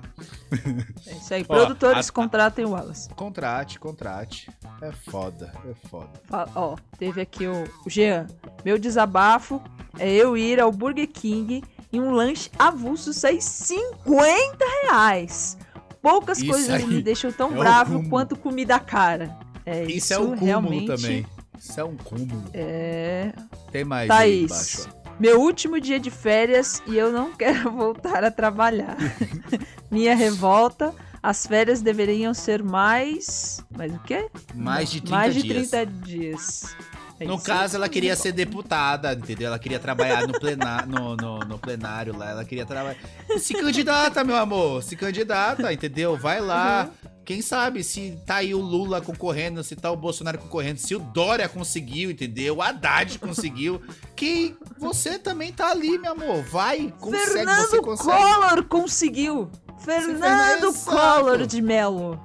É 1.06 1.12
isso 1.14 1.34
aí. 1.34 1.45
Ó, 1.48 1.56
Produtores, 1.56 2.10
a- 2.10 2.12
contratem 2.12 2.66
o 2.66 2.72
Wallace. 2.72 3.10
Contrate, 3.10 3.80
contrate. 3.80 4.50
É 4.82 4.91
foda, 4.91 5.52
é 5.70 5.88
foda. 5.88 6.10
Fa- 6.26 6.50
Ó, 6.56 6.76
teve 6.98 7.22
aqui 7.22 7.45
o, 7.48 7.64
o 7.86 7.89
Jean. 7.89 8.28
Meu 8.66 8.78
desabafo 8.80 9.62
é 10.00 10.12
eu 10.12 10.36
ir 10.38 10.60
ao 10.60 10.72
Burger 10.72 11.08
King 11.08 11.64
e 11.91 12.00
um 12.00 12.12
lanche 12.12 12.50
avulso 12.58 13.14
sair 13.14 13.41
50 13.41 14.58
reais. 14.84 15.58
Poucas 16.02 16.38
Isso 16.39 16.48
coisas 16.52 16.70
aí 16.70 16.86
me 16.86 17.02
deixam 17.02 17.32
tão 17.32 17.50
é 17.50 17.56
o 17.56 17.58
bravo 17.58 18.08
quanto 18.10 18.36
comida 18.36 18.80
cara. 18.80 19.38
É, 19.66 19.84
Isso, 19.84 19.98
isso, 19.98 20.14
é 20.14 20.18
um 20.20 20.24
cúmulo 20.30 20.45
realmente 20.45 20.88
também. 20.88 21.26
Isso 21.60 21.80
é 21.80 21.84
um 21.84 21.98
cúmulo. 21.98 22.43
É. 22.54 23.34
Tem 23.72 23.84
mais 23.84 24.10
aí 24.10 24.48
Thaís, 24.48 24.52
embaixo. 24.84 24.97
Meu 25.20 25.39
último 25.41 25.80
dia 25.80 25.99
de 25.99 26.11
férias 26.11 26.82
e 26.86 26.97
eu 26.97 27.11
não 27.11 27.34
quero 27.34 27.72
voltar 27.76 28.24
a 28.24 28.32
trabalhar. 28.32 28.97
Minha 29.89 30.15
revolta, 30.15 30.93
as 31.22 31.45
férias 31.45 31.82
deveriam 31.82 32.34
ser 32.34 32.63
mais. 32.63 33.63
Mais 33.76 33.93
o 33.93 33.99
quê? 33.99 34.30
Mais 34.53 34.91
de 34.91 35.01
30 35.01 35.15
mais 35.15 35.34
de 35.36 35.41
dias. 35.43 35.70
30 35.70 35.86
dias. 35.86 36.76
É 36.93 36.97
No 37.26 37.36
isso 37.36 37.43
caso, 37.45 37.76
ela 37.76 37.89
queria 37.89 38.15
ser 38.15 38.32
deputada, 38.32 39.13
entendeu? 39.13 39.47
Ela 39.47 39.57
queria 39.59 39.80
trabalhar 39.80 40.28
no, 40.28 40.39
plena- 40.39 40.86
no, 40.86 41.15
no- 41.15 41.39
no 41.39 41.57
plenário 41.57 42.15
lá. 42.18 42.30
Ela 42.30 42.45
queria 42.45 42.65
trabalhar. 42.65 42.97
Se 43.39 43.53
candidata, 43.53 44.24
meu 44.24 44.36
amor. 44.36 44.84
Se 44.84 44.95
candidata, 44.95 45.72
entendeu? 45.74 46.15
Vai 46.18 46.39
lá. 46.39 46.89
Quem 47.26 47.41
sabe 47.41 47.84
se 47.84 48.18
tá 48.26 48.36
aí 48.36 48.53
o 48.55 48.59
Lula 48.61 49.01
concorrendo, 49.01 49.61
se 49.61 49.76
tá 49.76 49.91
o 49.91 49.97
Bolsonaro 49.97 50.38
concorrendo, 50.38 50.80
se 50.80 50.95
o 50.95 50.99
Dória 50.99 51.49
conseguiu, 51.49 52.09
entendeu? 52.09 52.57
O 52.57 52.61
Haddad 52.61 53.20
conseguiu. 53.20 53.82
Que 54.15 54.55
você 54.80 55.20
também 55.20 55.51
tá 55.51 55.70
ali, 55.72 55.97
meu 55.97 56.13
amor. 56.13 56.41
Vai, 56.43 56.93
consegue, 57.01 57.26
você 57.26 57.34
Fernando 57.34 57.82
consegue. 57.82 58.09
Collor 58.24 58.63
conseguiu. 58.65 59.51
Fernando. 59.80 60.74
Collor 60.86 61.45
de 61.45 61.61
Melo. 61.61 62.22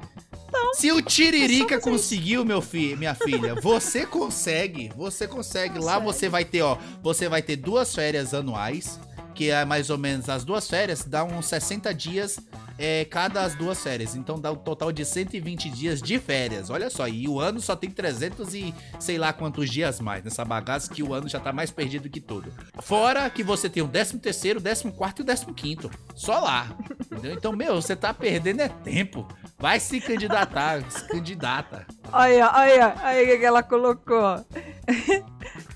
Se 0.74 0.90
o 0.90 1.02
Tiririca 1.02 1.80
conseguiu, 1.80 2.44
meu 2.44 2.60
filho, 2.62 2.96
minha 2.96 3.14
filha, 3.14 3.54
você 3.54 4.06
consegue. 4.06 4.90
Você 4.96 5.26
consegue. 5.26 5.78
Lá 5.78 5.98
você 5.98 6.28
vai 6.28 6.44
ter, 6.44 6.62
ó, 6.62 6.76
você 7.02 7.28
vai 7.28 7.42
ter 7.42 7.56
duas 7.56 7.94
férias 7.94 8.34
anuais, 8.34 8.98
que 9.34 9.50
é 9.50 9.64
mais 9.64 9.90
ou 9.90 9.98
menos 9.98 10.28
as 10.28 10.44
duas 10.44 10.68
férias, 10.68 11.04
dá 11.04 11.24
uns 11.24 11.46
60 11.46 11.92
dias 11.94 12.38
é, 12.78 13.04
cada 13.04 13.42
as 13.42 13.54
duas 13.54 13.82
férias. 13.82 14.14
Então 14.14 14.40
dá 14.40 14.50
um 14.50 14.56
total 14.56 14.90
de 14.92 15.04
120 15.04 15.70
dias 15.70 16.02
de 16.02 16.18
férias. 16.18 16.70
Olha 16.70 16.90
só, 16.90 17.06
e 17.06 17.28
o 17.28 17.40
ano 17.40 17.60
só 17.60 17.76
tem 17.76 17.90
300 17.90 18.54
e 18.54 18.74
sei 18.98 19.18
lá 19.18 19.32
quantos 19.32 19.70
dias 19.70 20.00
mais 20.00 20.24
nessa 20.24 20.44
bagaça 20.44 20.92
que 20.92 21.02
o 21.02 21.14
ano 21.14 21.28
já 21.28 21.38
tá 21.38 21.52
mais 21.52 21.70
perdido 21.70 22.08
que 22.08 22.20
tudo. 22.20 22.52
Fora 22.80 23.28
que 23.30 23.42
você 23.42 23.68
tem 23.68 23.82
o 23.82 23.88
13 23.88 24.18
terceiro, 24.18 24.60
14 24.60 24.84
e 24.84 24.88
o 24.88 25.24
15 25.24 25.46
quinto. 25.54 25.90
Só 26.14 26.40
lá. 26.40 26.76
Entendeu? 27.00 27.34
Então, 27.34 27.52
meu, 27.52 27.80
você 27.80 27.94
tá 27.94 28.12
perdendo 28.12 28.60
é 28.60 28.68
tempo. 28.68 29.26
Vai 29.58 29.78
se 29.78 30.00
candidatar, 30.00 30.82
se 30.90 31.06
candidata. 31.06 31.86
Olha, 32.12 32.50
olha, 32.52 32.94
olha 33.02 33.22
o 33.22 33.26
que 33.26 33.38
que 33.38 33.44
ela 33.44 33.62
colocou. 33.62 34.44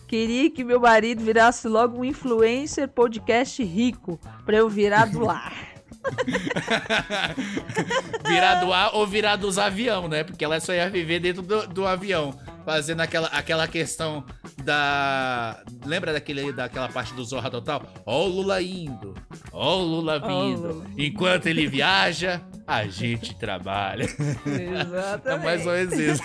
Queria 0.07 0.51
que 0.51 0.63
meu 0.63 0.81
marido 0.81 1.23
virasse 1.23 1.67
logo 1.67 1.99
um 2.01 2.05
influencer 2.05 2.89
podcast 2.89 3.63
rico 3.63 4.21
pra 4.45 4.57
eu 4.57 4.69
virar 4.69 5.07
do 5.07 5.21
lar. 5.21 5.76
virar 8.27 8.57
do 8.57 8.73
ar 8.73 8.95
ou 8.95 9.07
virar 9.07 9.37
dos 9.37 9.59
avião, 9.59 10.09
né? 10.09 10.25
Porque 10.25 10.45
ela 10.45 10.61
só 10.61 10.73
ia 10.73 10.91
viver 10.91 11.21
dentro 11.21 11.43
do, 11.43 11.67
do 11.67 11.87
avião. 11.87 12.39
Fazendo 12.65 13.01
aquela, 13.01 13.29
aquela 13.29 13.69
questão 13.69 14.25
da. 14.65 15.63
Lembra 15.85 16.13
daquele, 16.13 16.53
daquela 16.53 16.89
parte 16.89 17.15
do 17.15 17.25
Zorra 17.25 17.49
Total? 17.49 17.81
Ó 18.05 18.25
o 18.25 18.29
Lula 18.29 18.61
indo, 18.61 19.15
ó 19.53 19.79
o 19.79 19.83
Lula 19.83 20.19
vindo. 20.19 20.73
Lula. 20.73 20.87
Enquanto 20.99 21.47
ele 21.47 21.69
viaja, 21.69 22.41
a 22.67 22.85
gente 22.89 23.37
trabalha. 23.37 24.05
Exatamente. 24.05 25.27
É 25.27 25.37
mais 25.39 25.67
ou 25.67 25.73
menos 25.73 25.95
isso. 25.95 26.23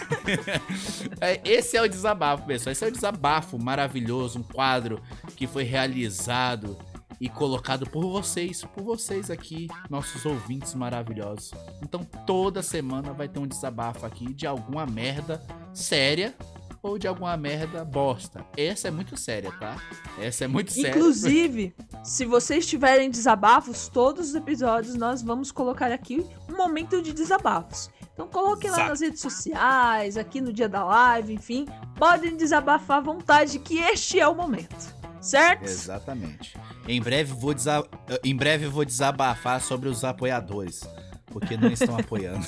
É, 1.22 1.40
Esse 1.46 1.78
é 1.78 1.82
o 1.82 1.88
desabafo, 1.88 2.46
pessoal. 2.48 2.72
Esse 2.72 2.86
é 2.86 2.88
o 2.88 2.92
desabafo 2.92 3.60
maravilhoso, 3.60 4.40
um 4.40 4.44
quadro 4.44 5.00
que 5.36 5.46
foi 5.46 5.64
realizado 5.64 6.76
e 7.20 7.30
colocado 7.30 7.90
por 7.90 8.04
vocês, 8.04 8.64
por 8.64 8.84
vocês 8.84 9.30
aqui, 9.30 9.68
nossos 9.90 10.26
ouvintes 10.26 10.74
maravilhosos. 10.74 11.52
Então 11.82 12.04
toda 12.26 12.62
semana 12.62 13.14
vai 13.14 13.28
ter 13.28 13.40
um 13.40 13.48
desabafo 13.48 14.06
aqui 14.06 14.34
de 14.34 14.48
alguma 14.48 14.86
merda 14.86 15.42
séria 15.74 16.36
ou 16.82 16.98
de 16.98 17.08
alguma 17.08 17.38
merda 17.38 17.86
bosta. 17.86 18.44
Essa 18.58 18.88
é 18.88 18.92
muito 18.92 19.16
séria, 19.16 19.52
tá? 19.60 19.78
Essa 20.20 20.46
é 20.46 20.48
muito 20.48 20.72
séria. 20.72 20.90
Inclusive, 20.90 21.76
se 22.04 22.26
vocês 22.26 22.66
tiverem 22.66 23.10
desabafos, 23.10 23.88
todos 23.88 24.30
os 24.30 24.36
episódios 24.36 24.96
nós 24.96 25.22
vamos 25.22 25.52
colocar 25.52 25.92
aqui 25.92 26.26
um 26.50 26.58
momento 26.58 27.02
de 27.02 27.14
desabafos. 27.14 27.90
Então 28.14 28.28
coloquem 28.28 28.70
lá 28.70 28.78
Exato. 28.78 28.90
nas 28.90 29.02
redes 29.02 29.22
sociais, 29.22 30.18
aqui 30.18 30.42
no 30.42 30.52
dia 30.52 30.68
da 30.68 30.84
live, 30.84 31.34
enfim. 31.34 31.66
Podem 31.98 32.36
desabafar 32.36 32.98
à 32.98 33.02
vontade 33.02 33.60
que 33.60 33.78
este 33.78 34.20
é 34.20 34.28
o 34.28 34.36
momento. 34.36 35.01
Certo? 35.22 35.64
Exatamente. 35.64 36.58
Em 36.88 37.00
breve 37.02 37.34
vou 37.34 37.54
desa... 37.54 37.86
em 38.24 38.36
breve 38.36 38.68
vou 38.68 38.84
desabafar 38.84 39.62
sobre 39.62 39.88
os 39.88 40.04
apoiadores, 40.04 40.82
porque 41.28 41.56
não 41.56 41.70
estão 41.70 41.98
apoiando. 41.98 42.46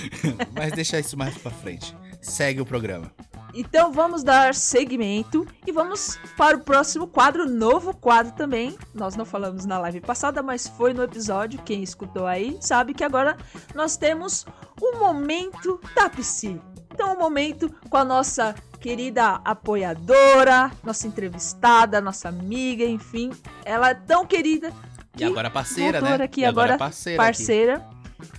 Mas 0.52 0.72
deixa 0.72 0.98
isso 0.98 1.16
mais 1.16 1.36
pra 1.36 1.50
frente. 1.50 1.94
Segue 2.22 2.60
o 2.60 2.66
programa. 2.66 3.12
Então 3.54 3.92
vamos 3.92 4.24
dar 4.24 4.52
seguimento 4.52 5.46
e 5.64 5.70
vamos 5.70 6.18
para 6.36 6.56
o 6.56 6.60
próximo 6.60 7.06
quadro, 7.06 7.48
novo 7.48 7.94
quadro 7.94 8.32
também. 8.32 8.76
Nós 8.92 9.14
não 9.14 9.24
falamos 9.24 9.64
na 9.64 9.78
live 9.78 10.00
passada, 10.00 10.42
mas 10.42 10.66
foi 10.66 10.92
no 10.92 11.04
episódio. 11.04 11.62
Quem 11.62 11.80
escutou 11.80 12.26
aí 12.26 12.58
sabe 12.60 12.92
que 12.92 13.04
agora 13.04 13.36
nós 13.72 13.96
temos 13.96 14.44
o 14.80 14.98
momento 14.98 15.80
da 15.94 16.10
Psi. 16.10 16.60
Então, 16.92 17.14
o 17.14 17.18
momento 17.18 17.72
com 17.88 17.96
a 17.96 18.04
nossa 18.04 18.54
querida 18.84 19.40
apoiadora, 19.42 20.70
nossa 20.82 21.06
entrevistada, 21.06 22.02
nossa 22.02 22.28
amiga, 22.28 22.84
enfim. 22.84 23.30
Ela 23.64 23.88
é 23.88 23.94
tão 23.94 24.26
querida 24.26 24.70
E 25.14 25.16
que 25.16 25.24
agora 25.24 25.48
parceira, 25.48 26.02
né? 26.02 26.22
aqui 26.22 26.42
e 26.42 26.44
agora 26.44 26.76
parceira. 26.76 27.22
aqui. 27.22 27.26
parceira 27.26 27.88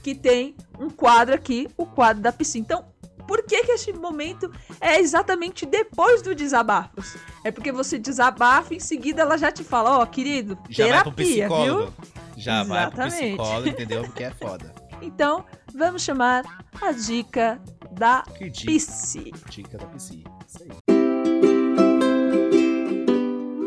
que 0.04 0.14
tem 0.14 0.56
um 0.80 0.88
quadro 0.92 1.34
aqui, 1.34 1.68
o 1.76 1.84
quadro 1.88 2.22
da 2.22 2.32
piscina. 2.32 2.64
Então, 2.64 2.86
por 3.28 3.42
que 3.42 3.64
que 3.64 3.72
este 3.72 3.92
momento 3.92 4.52
é 4.80 5.00
exatamente 5.00 5.66
depois 5.66 6.22
do 6.22 6.36
desabafos? 6.36 7.18
É 7.44 7.50
porque 7.50 7.72
você 7.72 7.98
desabafa 7.98 8.76
e 8.76 8.78
em 8.78 8.80
seguida 8.80 9.24
ela 9.24 9.40
já 9.40 9.52
te 9.52 9.64
fala, 9.64 9.98
ó, 9.98 10.06
querido, 10.06 10.56
Já 10.70 10.88
vai 10.88 11.02
pro 11.02 11.12
terapia, 11.12 11.48
psicólogo. 11.48 11.80
viu? 11.92 11.94
Já 12.38 12.64
vai 12.64 12.92
pro 12.92 13.02
Exatamente. 13.04 13.38
psicólogo, 13.38 13.68
entendeu? 13.70 14.04
Porque 14.04 14.24
é 14.26 14.30
foda. 14.30 14.72
Então, 15.02 15.44
vamos 15.74 16.02
chamar 16.04 16.44
a 16.82 16.92
dica 16.94 17.62
da 17.92 18.24
Que 18.38 18.50
dica, 18.50 19.78
da 19.78 19.86
psi. 19.88 20.24
Isso 20.56 20.64
aí. 20.64 20.70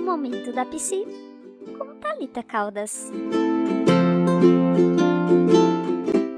Momento 0.05 0.53
da 0.53 0.64
Psi 0.64 1.05
com 1.76 1.95
Thalita 1.97 2.43
Caldas. 2.43 3.12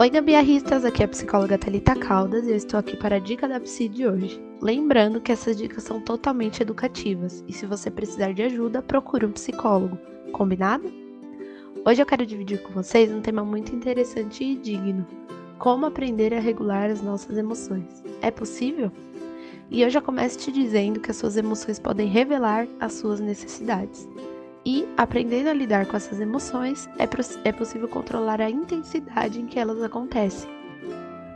Oi, 0.01 0.11
gambiarristas! 0.11 0.85
Aqui 0.85 1.03
é 1.03 1.05
a 1.05 1.09
psicóloga 1.09 1.57
Thalita 1.59 1.95
Caldas 1.95 2.47
e 2.47 2.51
eu 2.51 2.57
estou 2.57 2.81
aqui 2.81 2.97
para 2.97 3.17
a 3.17 3.19
dica 3.21 3.47
da 3.47 3.61
Psi 3.61 3.89
de 3.89 4.07
hoje. 4.07 4.43
Lembrando 4.61 5.21
que 5.21 5.31
essas 5.31 5.57
dicas 5.57 5.85
são 5.85 6.01
totalmente 6.01 6.63
educativas 6.63 7.45
e 7.47 7.53
se 7.53 7.67
você 7.67 7.91
precisar 7.91 8.33
de 8.33 8.43
ajuda, 8.43 8.83
procure 8.83 9.27
um 9.27 9.33
psicólogo. 9.33 9.99
Combinado? 10.33 10.93
Hoje 11.85 12.03
eu 12.03 12.07
quero 12.07 12.27
dividir 12.27 12.63
com 12.63 12.73
vocês 12.73 13.13
um 13.13 13.21
tema 13.21 13.45
muito 13.45 13.75
interessante 13.75 14.43
e 14.43 14.57
digno: 14.57 15.07
como 15.59 15.87
aprender 15.87 16.35
a 16.35 16.41
regular 16.41 16.91
as 16.91 17.03
nossas 17.03 17.39
emoções. 17.39 18.03
É 18.21 18.31
possível? 18.31 18.91
E 19.71 19.83
eu 19.83 19.89
já 19.89 20.01
começo 20.01 20.37
te 20.37 20.51
dizendo 20.51 20.99
que 20.99 21.13
as 21.13 21.17
suas 21.17 21.37
emoções 21.37 21.79
podem 21.79 22.09
revelar 22.09 22.67
as 22.81 22.95
suas 22.95 23.21
necessidades. 23.21 24.09
E, 24.67 24.87
aprendendo 24.97 25.49
a 25.49 25.55
lidar 25.55 25.87
com 25.87 25.97
essas 25.97 26.21
emoções, 26.21 26.89
é, 26.99 27.09
é 27.49 27.53
possível 27.53 27.87
controlar 27.87 28.41
a 28.41 28.51
intensidade 28.51 29.41
em 29.41 29.47
que 29.47 29.61
elas 29.61 29.81
acontecem. 29.81 30.51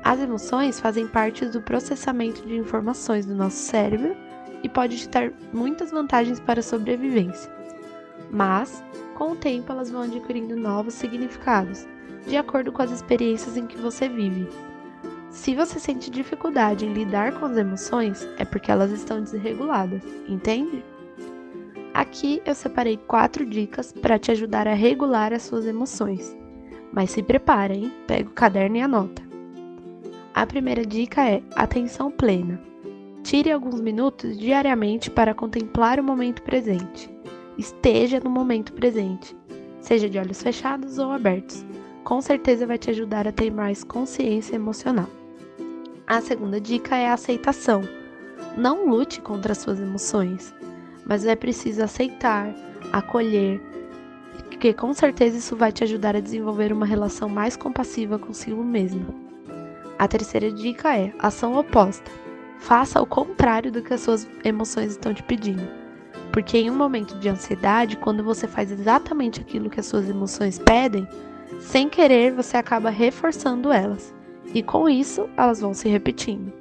As 0.03 0.20
emoções 0.20 0.80
fazem 0.80 1.07
parte 1.07 1.47
do 1.47 1.62
processamento 1.62 2.45
de 2.47 2.57
informações 2.57 3.24
do 3.24 3.35
nosso 3.35 3.57
cérebro 3.57 4.16
e 4.64 4.68
pode 4.68 5.09
dar 5.09 5.32
muitas 5.53 5.93
vantagens 5.93 6.41
para 6.41 6.59
a 6.59 6.62
sobrevivência. 6.62 7.51
Mas, 8.30 8.82
com 9.14 9.32
o 9.32 9.37
tempo, 9.37 9.70
elas 9.70 9.91
vão 9.91 10.03
adquirindo 10.03 10.57
novos 10.57 10.95
significados, 10.95 11.87
de 12.26 12.37
acordo 12.37 12.72
com 12.72 12.82
as 12.82 12.91
experiências 12.91 13.57
em 13.57 13.66
que 13.66 13.78
você 13.78 14.09
vive. 14.09 14.49
Se 15.35 15.53
você 15.53 15.80
sente 15.80 16.12
dificuldade 16.12 16.87
em 16.87 16.93
lidar 16.93 17.32
com 17.39 17.45
as 17.45 17.57
emoções, 17.57 18.26
é 18.39 18.45
porque 18.45 18.70
elas 18.70 18.93
estão 18.93 19.20
desreguladas, 19.20 20.01
entende? 20.28 20.82
Aqui 21.93 22.41
eu 22.47 22.55
separei 22.55 22.97
quatro 22.97 23.45
dicas 23.45 23.93
para 23.93 24.18
te 24.18 24.30
ajudar 24.30 24.68
a 24.68 24.74
regular 24.74 25.32
as 25.32 25.43
suas 25.43 25.66
emoções. 25.66 26.35
Mas 26.93 27.11
se 27.11 27.20
prepara, 27.20 27.74
hein? 27.74 27.93
Pega 28.07 28.30
o 28.30 28.32
caderno 28.32 28.76
e 28.76 28.80
anota. 28.80 29.22
A 30.32 30.47
primeira 30.47 30.87
dica 30.87 31.28
é 31.28 31.43
atenção 31.57 32.12
plena. 32.12 32.62
Tire 33.24 33.51
alguns 33.51 33.80
minutos 33.80 34.39
diariamente 34.39 35.11
para 35.11 35.35
contemplar 35.35 35.99
o 35.99 36.05
momento 36.05 36.43
presente. 36.43 37.11
Esteja 37.59 38.20
no 38.20 38.30
momento 38.30 38.72
presente, 38.72 39.37
seja 39.80 40.09
de 40.09 40.16
olhos 40.16 40.41
fechados 40.41 40.97
ou 40.99 41.11
abertos. 41.11 41.66
Com 42.05 42.20
certeza 42.20 42.66
vai 42.66 42.78
te 42.78 42.91
ajudar 42.91 43.26
a 43.26 43.32
ter 43.32 43.51
mais 43.51 43.82
consciência 43.82 44.55
emocional. 44.55 45.09
A 46.07 46.21
segunda 46.21 46.61
dica 46.61 46.97
é 46.97 47.09
a 47.09 47.15
aceitação. 47.15 47.83
Não 48.57 48.87
lute 48.87 49.21
contra 49.21 49.53
as 49.53 49.59
suas 49.59 49.81
emoções 49.81 50.55
mas 51.05 51.27
é 51.27 51.37
preciso 51.37 51.83
aceitar, 51.83 52.55
acolher, 52.93 53.61
porque 54.49 54.73
com 54.73 54.93
certeza 54.95 55.37
isso 55.37 55.57
vai 55.57 55.71
te 55.71 55.85
ajudar 55.85 56.17
a 56.17 56.21
desenvolver 56.21 56.73
uma 56.73 56.87
relação 56.87 57.29
mais 57.29 57.57
compassiva 57.57 58.19
consigo 58.19 58.63
mesma. 58.65 59.07
A 59.99 60.09
terceira 60.09 60.51
dica 60.51 60.97
é 60.97 61.13
ação 61.19 61.57
oposta. 61.57 62.11
Faça 62.59 63.01
o 63.01 63.07
contrário 63.07 63.71
do 63.71 63.83
que 63.83 63.93
as 63.93 64.01
suas 64.01 64.27
emoções 64.43 64.93
estão 64.93 65.13
te 65.13 65.23
pedindo. 65.23 65.69
Porque 66.33 66.59
em 66.59 66.71
um 66.71 66.75
momento 66.75 67.17
de 67.19 67.29
ansiedade, 67.29 67.97
quando 67.97 68.25
você 68.25 68.49
faz 68.49 68.73
exatamente 68.73 69.41
aquilo 69.41 69.71
que 69.71 69.79
as 69.79 69.87
suas 69.87 70.09
emoções 70.09 70.59
pedem, 70.59 71.07
sem 71.61 71.89
querer 71.89 72.33
você 72.33 72.57
acaba 72.57 72.91
reforçando 72.91 73.71
elas. 73.71 74.14
E 74.55 74.63
com 74.63 74.89
isso, 74.89 75.29
elas 75.37 75.61
vão 75.61 75.75
se 75.75 75.89
repetindo. 75.89 76.53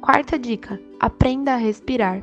Quarta 0.00 0.36
dica: 0.38 0.80
aprenda 1.00 1.54
a 1.54 1.56
respirar. 1.56 2.22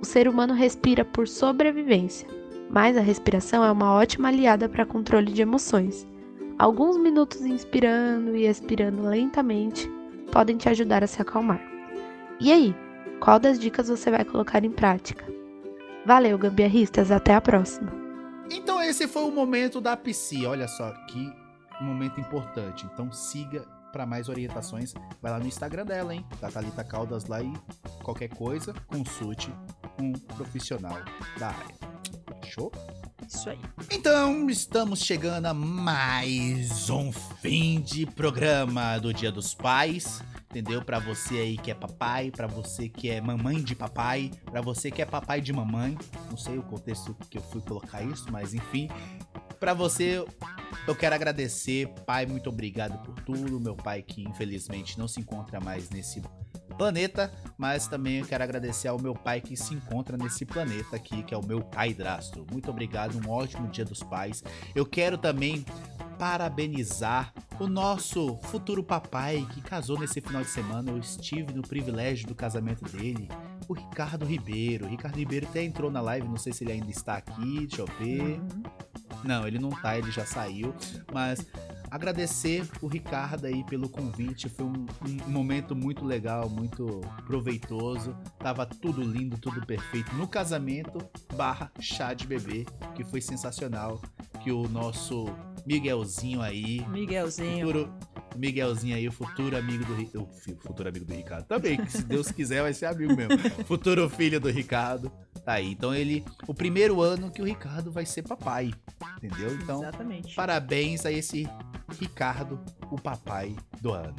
O 0.00 0.06
ser 0.06 0.28
humano 0.28 0.54
respira 0.54 1.04
por 1.04 1.28
sobrevivência, 1.28 2.28
mas 2.70 2.96
a 2.96 3.00
respiração 3.00 3.64
é 3.64 3.70
uma 3.70 3.92
ótima 3.92 4.28
aliada 4.28 4.68
para 4.68 4.86
controle 4.86 5.32
de 5.32 5.42
emoções. 5.42 6.06
Alguns 6.58 6.96
minutos 6.96 7.40
inspirando 7.42 8.36
e 8.36 8.46
expirando 8.46 9.02
lentamente 9.02 9.90
podem 10.30 10.56
te 10.56 10.68
ajudar 10.68 11.02
a 11.02 11.06
se 11.06 11.20
acalmar. 11.20 11.60
E 12.40 12.52
aí, 12.52 12.74
qual 13.20 13.38
das 13.38 13.58
dicas 13.58 13.88
você 13.88 14.10
vai 14.10 14.24
colocar 14.24 14.64
em 14.64 14.70
prática? 14.70 15.24
Valeu, 16.04 16.36
gambiarristas, 16.38 17.10
até 17.10 17.34
a 17.34 17.40
próxima! 17.40 17.92
Então 18.50 18.82
esse 18.82 19.06
foi 19.06 19.22
o 19.22 19.30
momento 19.30 19.80
da 19.80 19.96
psi. 19.96 20.44
Olha 20.46 20.68
só 20.68 20.90
que 21.08 21.32
momento 21.80 22.20
importante. 22.20 22.86
Então 22.92 23.10
siga 23.12 23.64
para 23.92 24.06
mais 24.06 24.28
orientações. 24.28 24.94
Vai 25.20 25.30
lá 25.30 25.38
no 25.38 25.46
Instagram 25.46 25.84
dela, 25.84 26.14
hein? 26.14 26.24
Da 26.40 26.50
Thalita 26.50 26.82
Caldas 26.82 27.26
lá 27.26 27.42
e 27.42 27.52
qualquer 28.02 28.28
coisa, 28.28 28.72
consulte 28.86 29.52
um 30.00 30.12
profissional 30.12 30.98
da 31.38 31.48
área. 31.48 31.92
Show? 32.44 32.72
Isso 33.28 33.48
aí. 33.48 33.58
Então, 33.90 34.50
estamos 34.50 35.00
chegando 35.00 35.46
a 35.46 35.54
mais 35.54 36.90
um 36.90 37.12
fim 37.12 37.80
de 37.80 38.04
programa 38.04 38.98
do 38.98 39.14
Dia 39.14 39.30
dos 39.30 39.54
Pais. 39.54 40.22
Entendeu? 40.50 40.84
Pra 40.84 40.98
você 40.98 41.36
aí 41.36 41.56
que 41.56 41.70
é 41.70 41.74
papai, 41.74 42.30
pra 42.30 42.46
você 42.46 42.86
que 42.86 43.08
é 43.08 43.22
mamãe 43.22 43.62
de 43.62 43.74
papai, 43.74 44.30
pra 44.44 44.60
você 44.60 44.90
que 44.90 45.00
é 45.00 45.06
papai 45.06 45.40
de 45.40 45.50
mamãe. 45.50 45.96
Não 46.28 46.36
sei 46.36 46.58
o 46.58 46.62
contexto 46.62 47.16
que 47.30 47.38
eu 47.38 47.42
fui 47.42 47.62
colocar 47.62 48.02
isso, 48.02 48.30
mas 48.30 48.52
enfim. 48.52 48.90
Pra 49.58 49.72
você, 49.72 50.22
eu 50.86 50.94
quero 50.94 51.14
agradecer, 51.14 51.88
pai, 52.06 52.26
muito 52.26 52.48
obrigado 52.48 53.02
por 53.04 53.14
tudo. 53.22 53.60
Meu 53.60 53.74
pai 53.74 54.02
que 54.02 54.22
infelizmente 54.22 54.98
não 54.98 55.06
se 55.06 55.20
encontra 55.20 55.60
mais 55.60 55.90
nesse 55.90 56.22
planeta, 56.76 57.32
mas 57.56 57.86
também 57.86 58.18
eu 58.18 58.26
quero 58.26 58.42
agradecer 58.42 58.88
ao 58.88 59.00
meu 59.00 59.14
pai 59.14 59.40
que 59.40 59.56
se 59.56 59.74
encontra 59.74 60.16
nesse 60.16 60.44
planeta 60.44 60.96
aqui, 60.96 61.22
que 61.22 61.34
é 61.34 61.36
o 61.36 61.44
meu 61.44 61.60
pai 61.60 61.92
Drastro. 61.94 62.46
Muito 62.50 62.70
obrigado, 62.70 63.18
um 63.18 63.30
ótimo 63.30 63.68
Dia 63.68 63.84
dos 63.84 64.02
Pais. 64.02 64.42
Eu 64.74 64.86
quero 64.86 65.18
também 65.18 65.64
parabenizar 66.18 67.32
o 67.58 67.66
nosso 67.66 68.38
futuro 68.44 68.82
papai 68.82 69.46
que 69.52 69.60
casou 69.60 69.98
nesse 69.98 70.20
final 70.20 70.42
de 70.42 70.50
semana. 70.50 70.90
Eu 70.90 70.98
estive 70.98 71.52
no 71.52 71.62
privilégio 71.62 72.26
do 72.26 72.34
casamento 72.34 72.84
dele, 72.84 73.28
o 73.68 73.72
Ricardo 73.72 74.24
Ribeiro. 74.24 74.86
O 74.86 74.88
Ricardo 74.88 75.16
Ribeiro 75.16 75.46
até 75.48 75.62
entrou 75.62 75.90
na 75.90 76.00
live, 76.00 76.28
não 76.28 76.36
sei 76.36 76.52
se 76.52 76.64
ele 76.64 76.72
ainda 76.72 76.90
está 76.90 77.16
aqui, 77.16 77.66
deixa 77.66 77.82
eu 77.82 77.86
ver. 77.98 78.40
Não, 79.24 79.46
ele 79.46 79.58
não 79.58 79.70
tá, 79.70 79.96
ele 79.96 80.10
já 80.10 80.24
saiu. 80.24 80.74
Mas 81.12 81.46
agradecer 81.90 82.66
o 82.80 82.86
Ricardo 82.86 83.44
aí 83.46 83.64
pelo 83.64 83.88
convite. 83.88 84.48
Foi 84.48 84.64
um, 84.64 84.86
um 85.26 85.30
momento 85.30 85.76
muito 85.76 86.04
legal, 86.04 86.48
muito 86.48 87.00
proveitoso. 87.26 88.16
Tava 88.38 88.64
tudo 88.64 89.02
lindo, 89.02 89.38
tudo 89.38 89.64
perfeito. 89.66 90.14
No 90.14 90.26
casamento 90.26 90.98
barra 91.34 91.70
chá 91.80 92.14
de 92.14 92.26
bebê, 92.26 92.66
que 92.94 93.04
foi 93.04 93.20
sensacional. 93.20 94.00
Que 94.42 94.50
o 94.50 94.68
nosso 94.68 95.26
Miguelzinho 95.64 96.42
aí, 96.42 96.84
Miguelzinho. 96.88 97.66
futuro, 97.66 97.94
Miguelzinho 98.36 98.96
aí, 98.96 99.06
o 99.08 99.12
futuro 99.12 99.56
amigo 99.56 99.84
do 99.84 99.94
Ricardo. 99.94 100.28
O 100.28 100.60
futuro 100.60 100.88
amigo 100.88 101.04
do 101.04 101.14
Ricardo 101.14 101.44
também, 101.46 101.76
que 101.76 101.90
se 101.90 102.02
Deus 102.02 102.30
quiser 102.30 102.62
vai 102.62 102.72
ser 102.74 102.86
amigo 102.86 103.14
mesmo. 103.16 103.38
futuro 103.66 104.08
filho 104.08 104.40
do 104.40 104.48
Ricardo. 104.50 105.10
Tá 105.44 105.54
aí. 105.54 105.72
Então 105.72 105.94
ele. 105.94 106.24
O 106.46 106.54
primeiro 106.54 107.00
ano 107.00 107.30
que 107.30 107.42
o 107.42 107.44
Ricardo 107.44 107.90
vai 107.90 108.06
ser 108.06 108.22
papai. 108.22 108.72
Entendeu? 109.16 109.54
Então, 109.54 109.82
Exatamente. 109.82 110.34
parabéns 110.34 111.04
a 111.06 111.12
esse 111.12 111.48
Ricardo, 112.00 112.60
o 112.90 112.96
papai 113.00 113.54
do 113.80 113.92
ano. 113.92 114.14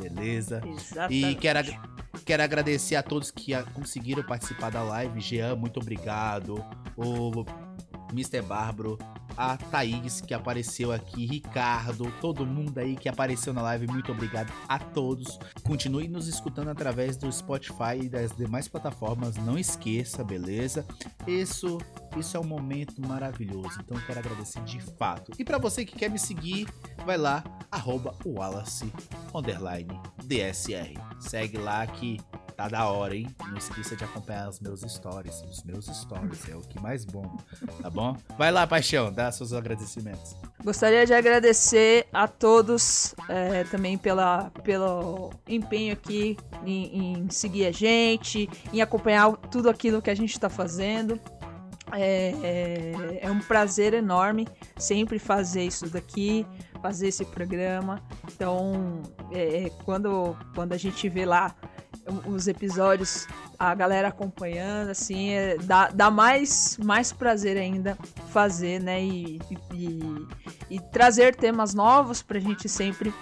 Beleza? 0.00 0.62
Exatamente. 0.66 1.26
E 1.26 1.34
quero, 1.34 1.58
ag- 1.58 1.78
quero 2.24 2.42
agradecer 2.42 2.96
a 2.96 3.02
todos 3.02 3.30
que 3.30 3.52
conseguiram 3.74 4.22
participar 4.22 4.70
da 4.70 4.82
live. 4.82 5.20
Jean, 5.20 5.56
muito 5.56 5.78
obrigado. 5.80 6.64
O 6.96 7.44
Mr. 8.12 8.42
Bárbaro, 8.42 8.98
a 9.36 9.56
Thaís 9.56 10.20
que 10.20 10.34
apareceu 10.34 10.90
aqui, 10.90 11.26
Ricardo, 11.26 12.12
todo 12.20 12.44
mundo 12.44 12.76
aí 12.78 12.96
que 12.96 13.08
apareceu 13.08 13.54
na 13.54 13.62
live, 13.62 13.86
muito 13.86 14.10
obrigado 14.10 14.52
a 14.68 14.78
todos. 14.78 15.38
Continue 15.62 16.08
nos 16.08 16.26
escutando 16.26 16.68
através 16.68 17.16
do 17.16 17.30
Spotify 17.30 17.98
e 18.02 18.08
das 18.08 18.34
demais 18.34 18.66
plataformas, 18.66 19.36
não 19.36 19.56
esqueça, 19.56 20.24
beleza? 20.24 20.84
Isso, 21.26 21.78
isso 22.16 22.36
é 22.36 22.40
um 22.40 22.44
momento 22.44 23.00
maravilhoso, 23.06 23.80
então 23.80 23.96
eu 23.96 24.04
quero 24.04 24.18
agradecer 24.18 24.62
de 24.64 24.80
fato. 24.80 25.32
E 25.38 25.44
para 25.44 25.58
você 25.58 25.84
que 25.84 25.96
quer 25.96 26.10
me 26.10 26.18
seguir, 26.18 26.66
vai 27.04 27.16
lá, 27.16 27.44
arroba 27.70 28.14
Wallace, 28.24 28.92
DSR. 30.24 30.94
Segue 31.20 31.58
lá 31.58 31.86
que 31.86 32.18
tá 32.58 32.66
da 32.66 32.88
hora, 32.90 33.14
hein? 33.14 33.28
Não 33.46 33.56
esqueça 33.56 33.94
de 33.94 34.02
acompanhar 34.02 34.48
os 34.48 34.58
meus 34.58 34.80
stories. 34.80 35.42
Os 35.48 35.62
meus 35.62 35.86
stories 35.86 36.48
é 36.48 36.56
o 36.56 36.60
que 36.60 36.80
mais 36.80 37.04
bom, 37.04 37.38
tá 37.80 37.88
bom? 37.88 38.16
Vai 38.36 38.50
lá, 38.50 38.66
paixão, 38.66 39.12
dá 39.12 39.30
seus 39.30 39.52
agradecimentos. 39.52 40.34
Gostaria 40.64 41.06
de 41.06 41.14
agradecer 41.14 42.08
a 42.12 42.26
todos 42.26 43.14
é, 43.28 43.62
também 43.62 43.96
pela, 43.96 44.50
pelo 44.64 45.30
empenho 45.46 45.92
aqui 45.92 46.36
em, 46.66 47.20
em 47.20 47.30
seguir 47.30 47.64
a 47.64 47.70
gente, 47.70 48.50
em 48.72 48.82
acompanhar 48.82 49.30
tudo 49.36 49.70
aquilo 49.70 50.02
que 50.02 50.10
a 50.10 50.16
gente 50.16 50.32
está 50.32 50.50
fazendo. 50.50 51.20
É, 51.92 52.34
é, 52.42 53.18
é 53.22 53.30
um 53.30 53.38
prazer 53.38 53.94
enorme 53.94 54.46
sempre 54.76 55.18
fazer 55.18 55.62
isso 55.62 55.88
daqui, 55.88 56.44
fazer 56.82 57.06
esse 57.06 57.24
programa. 57.24 58.02
Então, 58.32 59.00
é, 59.32 59.70
quando, 59.84 60.36
quando 60.56 60.72
a 60.72 60.76
gente 60.76 61.08
vê 61.08 61.24
lá 61.24 61.54
os 62.26 62.48
episódios, 62.48 63.26
a 63.58 63.74
galera 63.74 64.08
acompanhando, 64.08 64.90
assim, 64.90 65.30
é, 65.30 65.56
dá, 65.58 65.88
dá 65.88 66.10
mais, 66.10 66.78
mais 66.82 67.12
prazer 67.12 67.56
ainda 67.56 67.96
fazer, 68.30 68.80
né? 68.80 69.02
E, 69.02 69.40
e, 69.74 70.26
e 70.70 70.80
trazer 70.80 71.34
temas 71.34 71.74
novos 71.74 72.22
pra 72.22 72.38
gente 72.38 72.68
sempre 72.68 73.12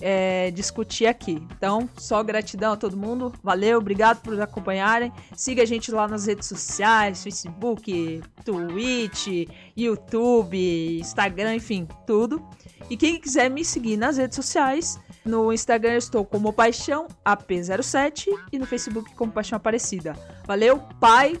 é, 0.00 0.50
discutir 0.50 1.06
aqui. 1.06 1.46
Então, 1.56 1.88
só 1.96 2.22
gratidão 2.22 2.72
a 2.72 2.76
todo 2.76 2.96
mundo. 2.96 3.32
Valeu, 3.42 3.78
obrigado 3.78 4.20
por 4.22 4.40
acompanharem. 4.40 5.12
Siga 5.34 5.62
a 5.62 5.66
gente 5.66 5.92
lá 5.92 6.08
nas 6.08 6.26
redes 6.26 6.48
sociais, 6.48 7.22
Facebook, 7.22 8.22
Twitch, 8.44 9.48
YouTube, 9.76 10.98
Instagram, 11.00 11.54
enfim, 11.54 11.86
tudo. 12.06 12.42
E 12.88 12.96
quem 12.96 13.20
quiser 13.20 13.50
me 13.50 13.64
seguir 13.64 13.96
nas 13.96 14.16
redes 14.16 14.36
sociais, 14.36 14.98
no 15.24 15.52
Instagram 15.52 15.92
eu 15.92 15.98
estou 15.98 16.24
como 16.24 16.52
Paixão 16.52 17.06
AP07 17.24 18.26
e 18.52 18.58
no 18.58 18.66
Facebook 18.66 19.14
como 19.14 19.32
Paixão 19.32 19.56
Aparecida. 19.56 20.16
Valeu, 20.46 20.78
pai. 21.00 21.38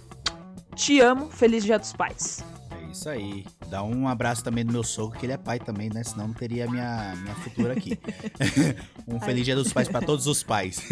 Te 0.74 1.00
amo. 1.00 1.30
Feliz 1.30 1.64
Dia 1.64 1.78
dos 1.78 1.92
Pais. 1.92 2.44
É 2.70 2.92
isso 2.92 3.08
aí. 3.08 3.44
Dá 3.68 3.82
um 3.82 4.08
abraço 4.08 4.42
também 4.42 4.64
no 4.64 4.72
meu 4.72 4.82
sogro, 4.82 5.18
que 5.18 5.26
ele 5.26 5.32
é 5.32 5.36
pai 5.36 5.58
também, 5.58 5.90
né? 5.90 6.02
Senão 6.02 6.28
não 6.28 6.34
teria 6.34 6.68
minha, 6.68 7.14
minha 7.16 7.34
futura 7.36 7.72
aqui. 7.72 7.98
um 9.06 9.20
feliz 9.20 9.44
dia 9.44 9.54
dos 9.54 9.72
pais 9.72 9.88
pra 9.88 10.00
todos 10.00 10.26
os 10.26 10.42
pais. 10.42 10.82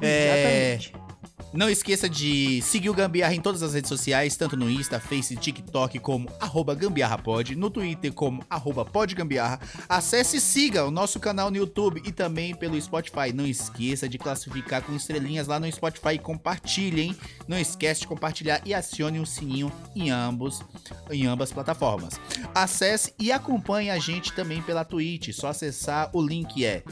É, 0.00 0.74
Exatamente. 0.74 1.11
Não 1.52 1.68
esqueça 1.68 2.08
de 2.08 2.62
seguir 2.62 2.88
o 2.88 2.94
Gambiarra 2.94 3.34
em 3.34 3.40
todas 3.40 3.62
as 3.62 3.74
redes 3.74 3.88
sociais, 3.88 4.36
tanto 4.36 4.56
no 4.56 4.70
Insta, 4.70 4.98
Face, 4.98 5.36
TikTok 5.36 5.98
como 5.98 6.26
arroba 6.40 6.74
gambiarrapod, 6.74 7.54
no 7.54 7.68
Twitter 7.68 8.10
como 8.12 8.42
arroba 8.48 8.86
podgambiarra. 8.86 9.60
Acesse 9.86 10.38
e 10.38 10.40
siga 10.40 10.86
o 10.86 10.90
nosso 10.90 11.20
canal 11.20 11.50
no 11.50 11.58
YouTube 11.58 12.00
e 12.06 12.10
também 12.10 12.54
pelo 12.54 12.80
Spotify. 12.80 13.34
Não 13.34 13.46
esqueça 13.46 14.08
de 14.08 14.16
classificar 14.16 14.82
com 14.82 14.94
estrelinhas 14.94 15.46
lá 15.46 15.60
no 15.60 15.70
Spotify 15.70 16.14
e 16.14 16.18
compartilhe, 16.18 17.02
hein? 17.02 17.16
Não 17.46 17.58
esquece 17.58 18.00
de 18.00 18.06
compartilhar 18.06 18.62
e 18.64 18.72
acione 18.72 19.20
o 19.20 19.26
sininho 19.26 19.70
em 19.94 20.10
ambos, 20.10 20.62
em 21.10 21.26
ambas 21.26 21.52
plataformas. 21.52 22.18
Acesse 22.54 23.12
e 23.18 23.30
acompanhe 23.30 23.90
a 23.90 23.98
gente 23.98 24.32
também 24.32 24.62
pela 24.62 24.86
Twitch. 24.86 25.34
Só 25.34 25.48
acessar 25.48 26.08
o 26.14 26.22
link 26.22 26.64
é 26.64 26.82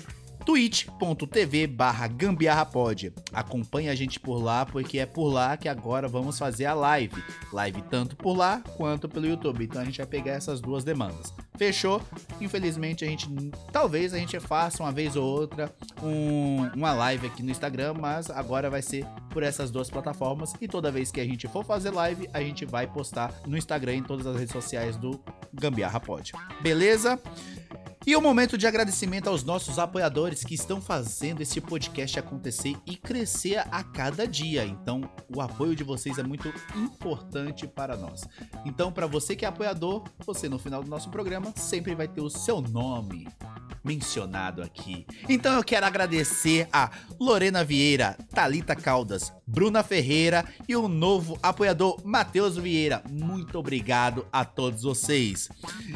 twitch.tv 0.45 1.67
barra 1.67 2.07
gambiarrapod. 2.07 3.13
Acompanhe 3.33 3.89
a 3.89 3.95
gente 3.95 4.19
por 4.19 4.43
lá, 4.43 4.65
porque 4.67 4.99
é 4.99 5.07
por 5.07 5.29
lá 5.29 5.57
que 5.57 5.69
agora 5.69 6.09
vamos 6.09 6.39
fazer 6.39 6.67
a 6.67 6.75
live. 6.75 7.23
Live 7.53 7.83
tanto 7.83 8.17
por 8.17 8.37
lá 8.37 8.63
quanto 8.77 9.09
pelo 9.09 9.27
YouTube. 9.27 9.65
Então 9.65 9.81
a 9.81 9.85
gente 9.85 9.99
vai 9.99 10.07
pegar 10.07 10.33
essas 10.33 10.61
duas 10.61 10.85
demandas. 10.85 11.33
Fechou? 11.57 12.01
Infelizmente 12.41 13.05
a 13.05 13.09
gente, 13.09 13.29
talvez 13.71 14.15
a 14.15 14.19
gente 14.19 14.39
faça 14.41 14.83
uma 14.83 14.91
vez 14.91 15.15
ou 15.15 15.25
outra 15.25 15.71
um- 16.03 16.71
uma 16.75 16.93
live 16.95 17.27
aqui 17.27 17.43
no 17.43 17.51
Instagram, 17.51 17.95
mas 17.95 18.31
agora 18.31 18.71
vai 18.71 18.81
ser 18.81 19.05
por 19.31 19.43
essas 19.43 19.71
duas 19.71 19.91
plataformas. 19.91 20.55
E 20.61 20.67
toda 20.67 20.91
vez 20.91 21.11
que 21.13 21.21
a 21.21 21.25
gente 21.25 21.47
for 21.49 21.63
fazer 21.65 21.91
live, 21.91 22.29
a 22.33 22.41
gente 22.41 22.65
vai 22.65 22.87
postar 22.87 23.33
no 23.47 23.59
Instagram 23.59 23.95
e 23.95 23.99
em 23.99 24.03
todas 24.03 24.27
as 24.27 24.37
redes 24.37 24.53
sociais 24.53 24.97
do 24.97 25.21
Gambiarra 25.53 26.01
Pod. 26.01 26.33
Beleza? 26.63 27.21
E 28.07 28.17
o 28.17 28.21
momento 28.21 28.57
de 28.57 28.67
agradecimento 28.67 29.29
aos 29.29 29.45
nossos 29.45 29.79
apoiadores 29.79 30.43
que 30.43 30.55
estão 30.55 30.81
fazendo 30.81 31.43
esse 31.43 31.61
podcast 31.61 32.19
acontecer 32.19 32.75
e 32.87 32.97
crescer 32.97 33.59
a 33.71 33.85
cada 33.85 34.27
dia. 34.27 34.65
Então, 34.65 35.03
o 35.29 35.41
apoio 35.41 35.77
de 35.77 35.85
vocês 35.85 36.19
é 36.19 36.23
muito 36.23 36.53
importante 36.75 37.69
para 37.69 37.99
nós. 37.99 38.23
Então, 38.65 38.91
para 38.91 39.07
você 39.07 39.37
que 39.37 39.45
é 39.45 39.49
apoiador, 39.49 40.05
você 40.25 40.49
no 40.49 40.59
final 40.59 40.83
do 40.83 40.89
nosso 40.89 41.11
programa 41.11 41.53
sempre 41.57 41.95
vai 41.95 42.09
ter 42.09 42.23
o 42.23 42.31
seu 42.31 42.63
nome 42.63 43.29
mencionado 43.85 44.63
aqui. 44.63 45.07
Então 45.29 45.55
eu 45.55 45.65
quero 45.65 45.87
agradecer 45.87 46.69
a 46.73 46.91
Lorena 47.19 47.65
Vieira, 47.65 48.17
Talita 48.33 48.77
Caldas, 48.77 49.33
Bruna 49.47 49.83
Ferreira 49.83 50.45
e 50.69 50.77
o 50.77 50.89
novo 50.89 51.39
apoiador 51.43 52.01
Matheus 52.05 52.57
Vieira. 52.57 53.03
Muito 53.11 53.59
obrigado 53.59 54.27
a 54.33 54.45
todos 54.45 54.83
vocês. 54.83 55.49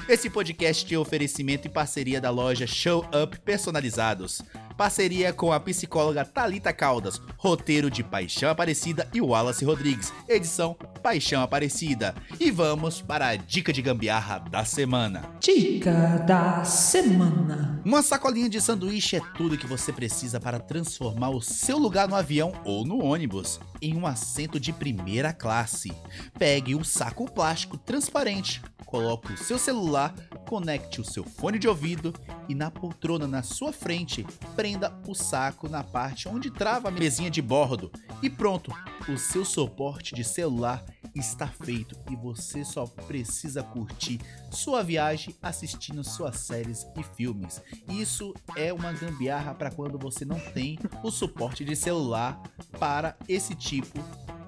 Esse 0.08 0.28
podcast 0.28 0.84
tem 0.86 0.98
oferecimento 0.98 1.66
e 1.66 1.70
parceria 1.70 2.20
da 2.20 2.30
loja 2.30 2.66
Show 2.66 3.04
Up 3.22 3.38
Personalizados. 3.40 4.42
Parceria 4.76 5.32
com 5.32 5.52
a 5.52 5.60
psicóloga 5.60 6.24
Talita 6.24 6.72
Caldas, 6.72 7.20
roteiro 7.36 7.88
de 7.88 8.02
Paixão 8.02 8.50
Aparecida 8.50 9.08
e 9.14 9.20
Wallace 9.20 9.64
Rodrigues, 9.64 10.12
edição 10.28 10.76
Paixão 11.00 11.42
Aparecida. 11.42 12.14
E 12.40 12.50
vamos 12.50 13.00
para 13.00 13.28
a 13.28 13.36
dica 13.36 13.72
de 13.72 13.80
gambiarra 13.80 14.40
da 14.40 14.64
semana. 14.64 15.30
Dica 15.38 16.18
da 16.26 16.64
semana. 16.64 17.80
Uma 17.84 18.02
sacolinha 18.02 18.48
de 18.48 18.60
sanduíche 18.60 19.16
é 19.16 19.20
tudo 19.36 19.58
que 19.58 19.66
você 19.66 19.92
precisa 19.92 20.40
para 20.40 20.58
transformar 20.58 21.30
o 21.30 21.40
seu 21.40 21.78
lugar 21.78 22.08
no 22.08 22.16
avião 22.16 22.52
ou 22.64 22.84
no 22.84 23.04
ônibus 23.04 23.60
em 23.80 23.94
um 23.96 24.06
assento 24.06 24.58
de 24.58 24.72
primeira 24.72 25.32
classe. 25.32 25.92
Pegue 26.38 26.74
um 26.74 26.82
saco 26.82 27.30
plástico 27.30 27.76
transparente, 27.76 28.62
coloque 28.86 29.32
o 29.32 29.36
seu 29.36 29.58
celular, 29.58 30.14
conecte 30.48 31.00
o 31.00 31.04
seu 31.04 31.24
fone 31.24 31.58
de 31.58 31.68
ouvido 31.68 32.14
e 32.48 32.54
na 32.54 32.70
poltrona 32.70 33.26
na 33.26 33.42
sua 33.42 33.72
frente, 33.72 34.24
prenda 34.64 34.98
o 35.06 35.14
saco 35.14 35.68
na 35.68 35.84
parte 35.84 36.26
onde 36.26 36.50
trava 36.50 36.88
a 36.88 36.90
mesinha 36.90 37.30
de 37.30 37.42
bordo. 37.42 37.92
E 38.22 38.30
pronto, 38.30 38.72
o 39.06 39.18
seu 39.18 39.44
suporte 39.44 40.14
de 40.14 40.24
celular 40.24 40.82
está 41.14 41.46
feito 41.46 41.94
e 42.10 42.16
você 42.16 42.64
só 42.64 42.86
precisa 42.86 43.62
curtir 43.62 44.18
sua 44.50 44.82
viagem 44.82 45.36
assistindo 45.42 46.02
suas 46.02 46.38
séries 46.38 46.86
e 46.96 47.02
filmes. 47.02 47.60
Isso 47.90 48.32
é 48.56 48.72
uma 48.72 48.90
gambiarra 48.90 49.52
para 49.52 49.70
quando 49.70 49.98
você 49.98 50.24
não 50.24 50.40
tem 50.40 50.78
o 51.02 51.10
suporte 51.10 51.62
de 51.62 51.76
celular 51.76 52.42
para 52.80 53.18
esse 53.28 53.54
tipo 53.54 53.98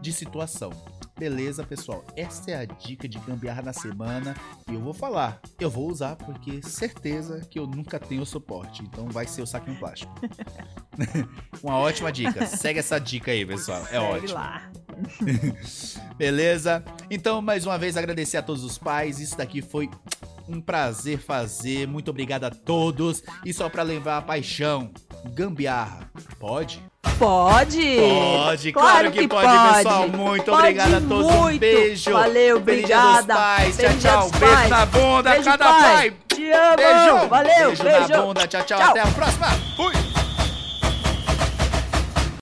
de 0.01 0.15
situação. 0.15 0.96
Beleza, 1.19 1.65
pessoal? 1.65 2.05
Essa 2.15 2.51
é 2.51 2.57
a 2.57 2.65
dica 2.67 3.09
de 3.09 3.19
gambiarra 3.21 3.63
na 3.63 3.73
semana 3.73 4.37
e 4.71 4.75
eu 4.75 4.81
vou 4.81 4.93
falar. 4.93 5.41
Eu 5.59 5.71
vou 5.71 5.91
usar 5.91 6.15
porque 6.15 6.61
certeza 6.63 7.41
que 7.49 7.59
eu 7.59 7.67
nunca 7.67 7.99
tenho 7.99 8.25
suporte, 8.27 8.83
então 8.83 9.09
vai 9.09 9.27
ser 9.27 9.41
o 9.41 9.47
saquinho 9.47 9.79
plástico. 9.79 10.13
Uma 11.65 11.79
ótima 11.79 12.13
dica. 12.13 12.47
Segue 12.47 12.81
essa 12.81 12.99
dica 12.99 13.31
aí, 13.31 13.47
pessoal. 13.47 13.81
É 13.91 13.99
Segue 13.99 14.05
ótimo. 14.05 14.35
lá. 14.35 14.71
Beleza? 16.19 16.85
Então, 17.11 17.41
mais 17.41 17.65
uma 17.65 17.79
vez, 17.79 17.97
agradecer 17.97 18.37
a 18.37 18.43
todos 18.43 18.63
os 18.63 18.77
pais. 18.77 19.19
Isso 19.19 19.39
daqui 19.39 19.63
foi 19.63 19.89
um 20.47 20.61
prazer 20.61 21.19
fazer. 21.19 21.89
Muito 21.89 22.11
obrigado 22.11 22.45
a 22.45 22.51
todos. 22.51 23.23
E 23.43 23.55
só 23.55 23.71
pra 23.71 23.83
lembrar 23.83 24.19
a 24.19 24.23
paixão, 24.23 24.93
gambiarra, 25.35 26.11
pode? 26.39 26.85
Pode! 27.19 27.97
Pode, 27.97 28.73
claro, 28.73 29.11
que, 29.11 29.29
pode, 29.29 29.75
pessoal. 29.75 30.09
Muito 30.09 30.45
Pode 30.45 30.59
obrigado 30.59 30.95
a 30.95 31.01
todos. 31.01 31.27
Um 31.27 31.43
muito. 31.43 31.61
beijo. 31.61 32.13
Valeu, 32.13 32.57
obrigada. 32.57 33.35
Dia 33.77 33.89
tchau, 33.91 33.99
tchau. 33.99 34.31
Beijo 34.39 34.55
pais. 34.55 34.71
na 34.71 34.87
bunda, 34.87 35.31
Beijo, 35.31 35.45
cada 35.45 35.65
pai. 35.65 35.81
pai. 35.81 36.13
Te 36.29 36.53
amo! 36.53 36.77
Beijo. 36.77 37.29
Valeu, 37.29 37.67
beijo. 37.69 37.83
beijo. 37.85 38.09
na 38.09 38.23
bunda. 38.23 38.47
Tchau, 38.47 38.63
tchau, 38.63 38.79
Tchau. 38.79 38.91
Até 38.91 39.01
a 39.01 39.07
próxima. 39.07 39.47
Fui. 39.77 40.06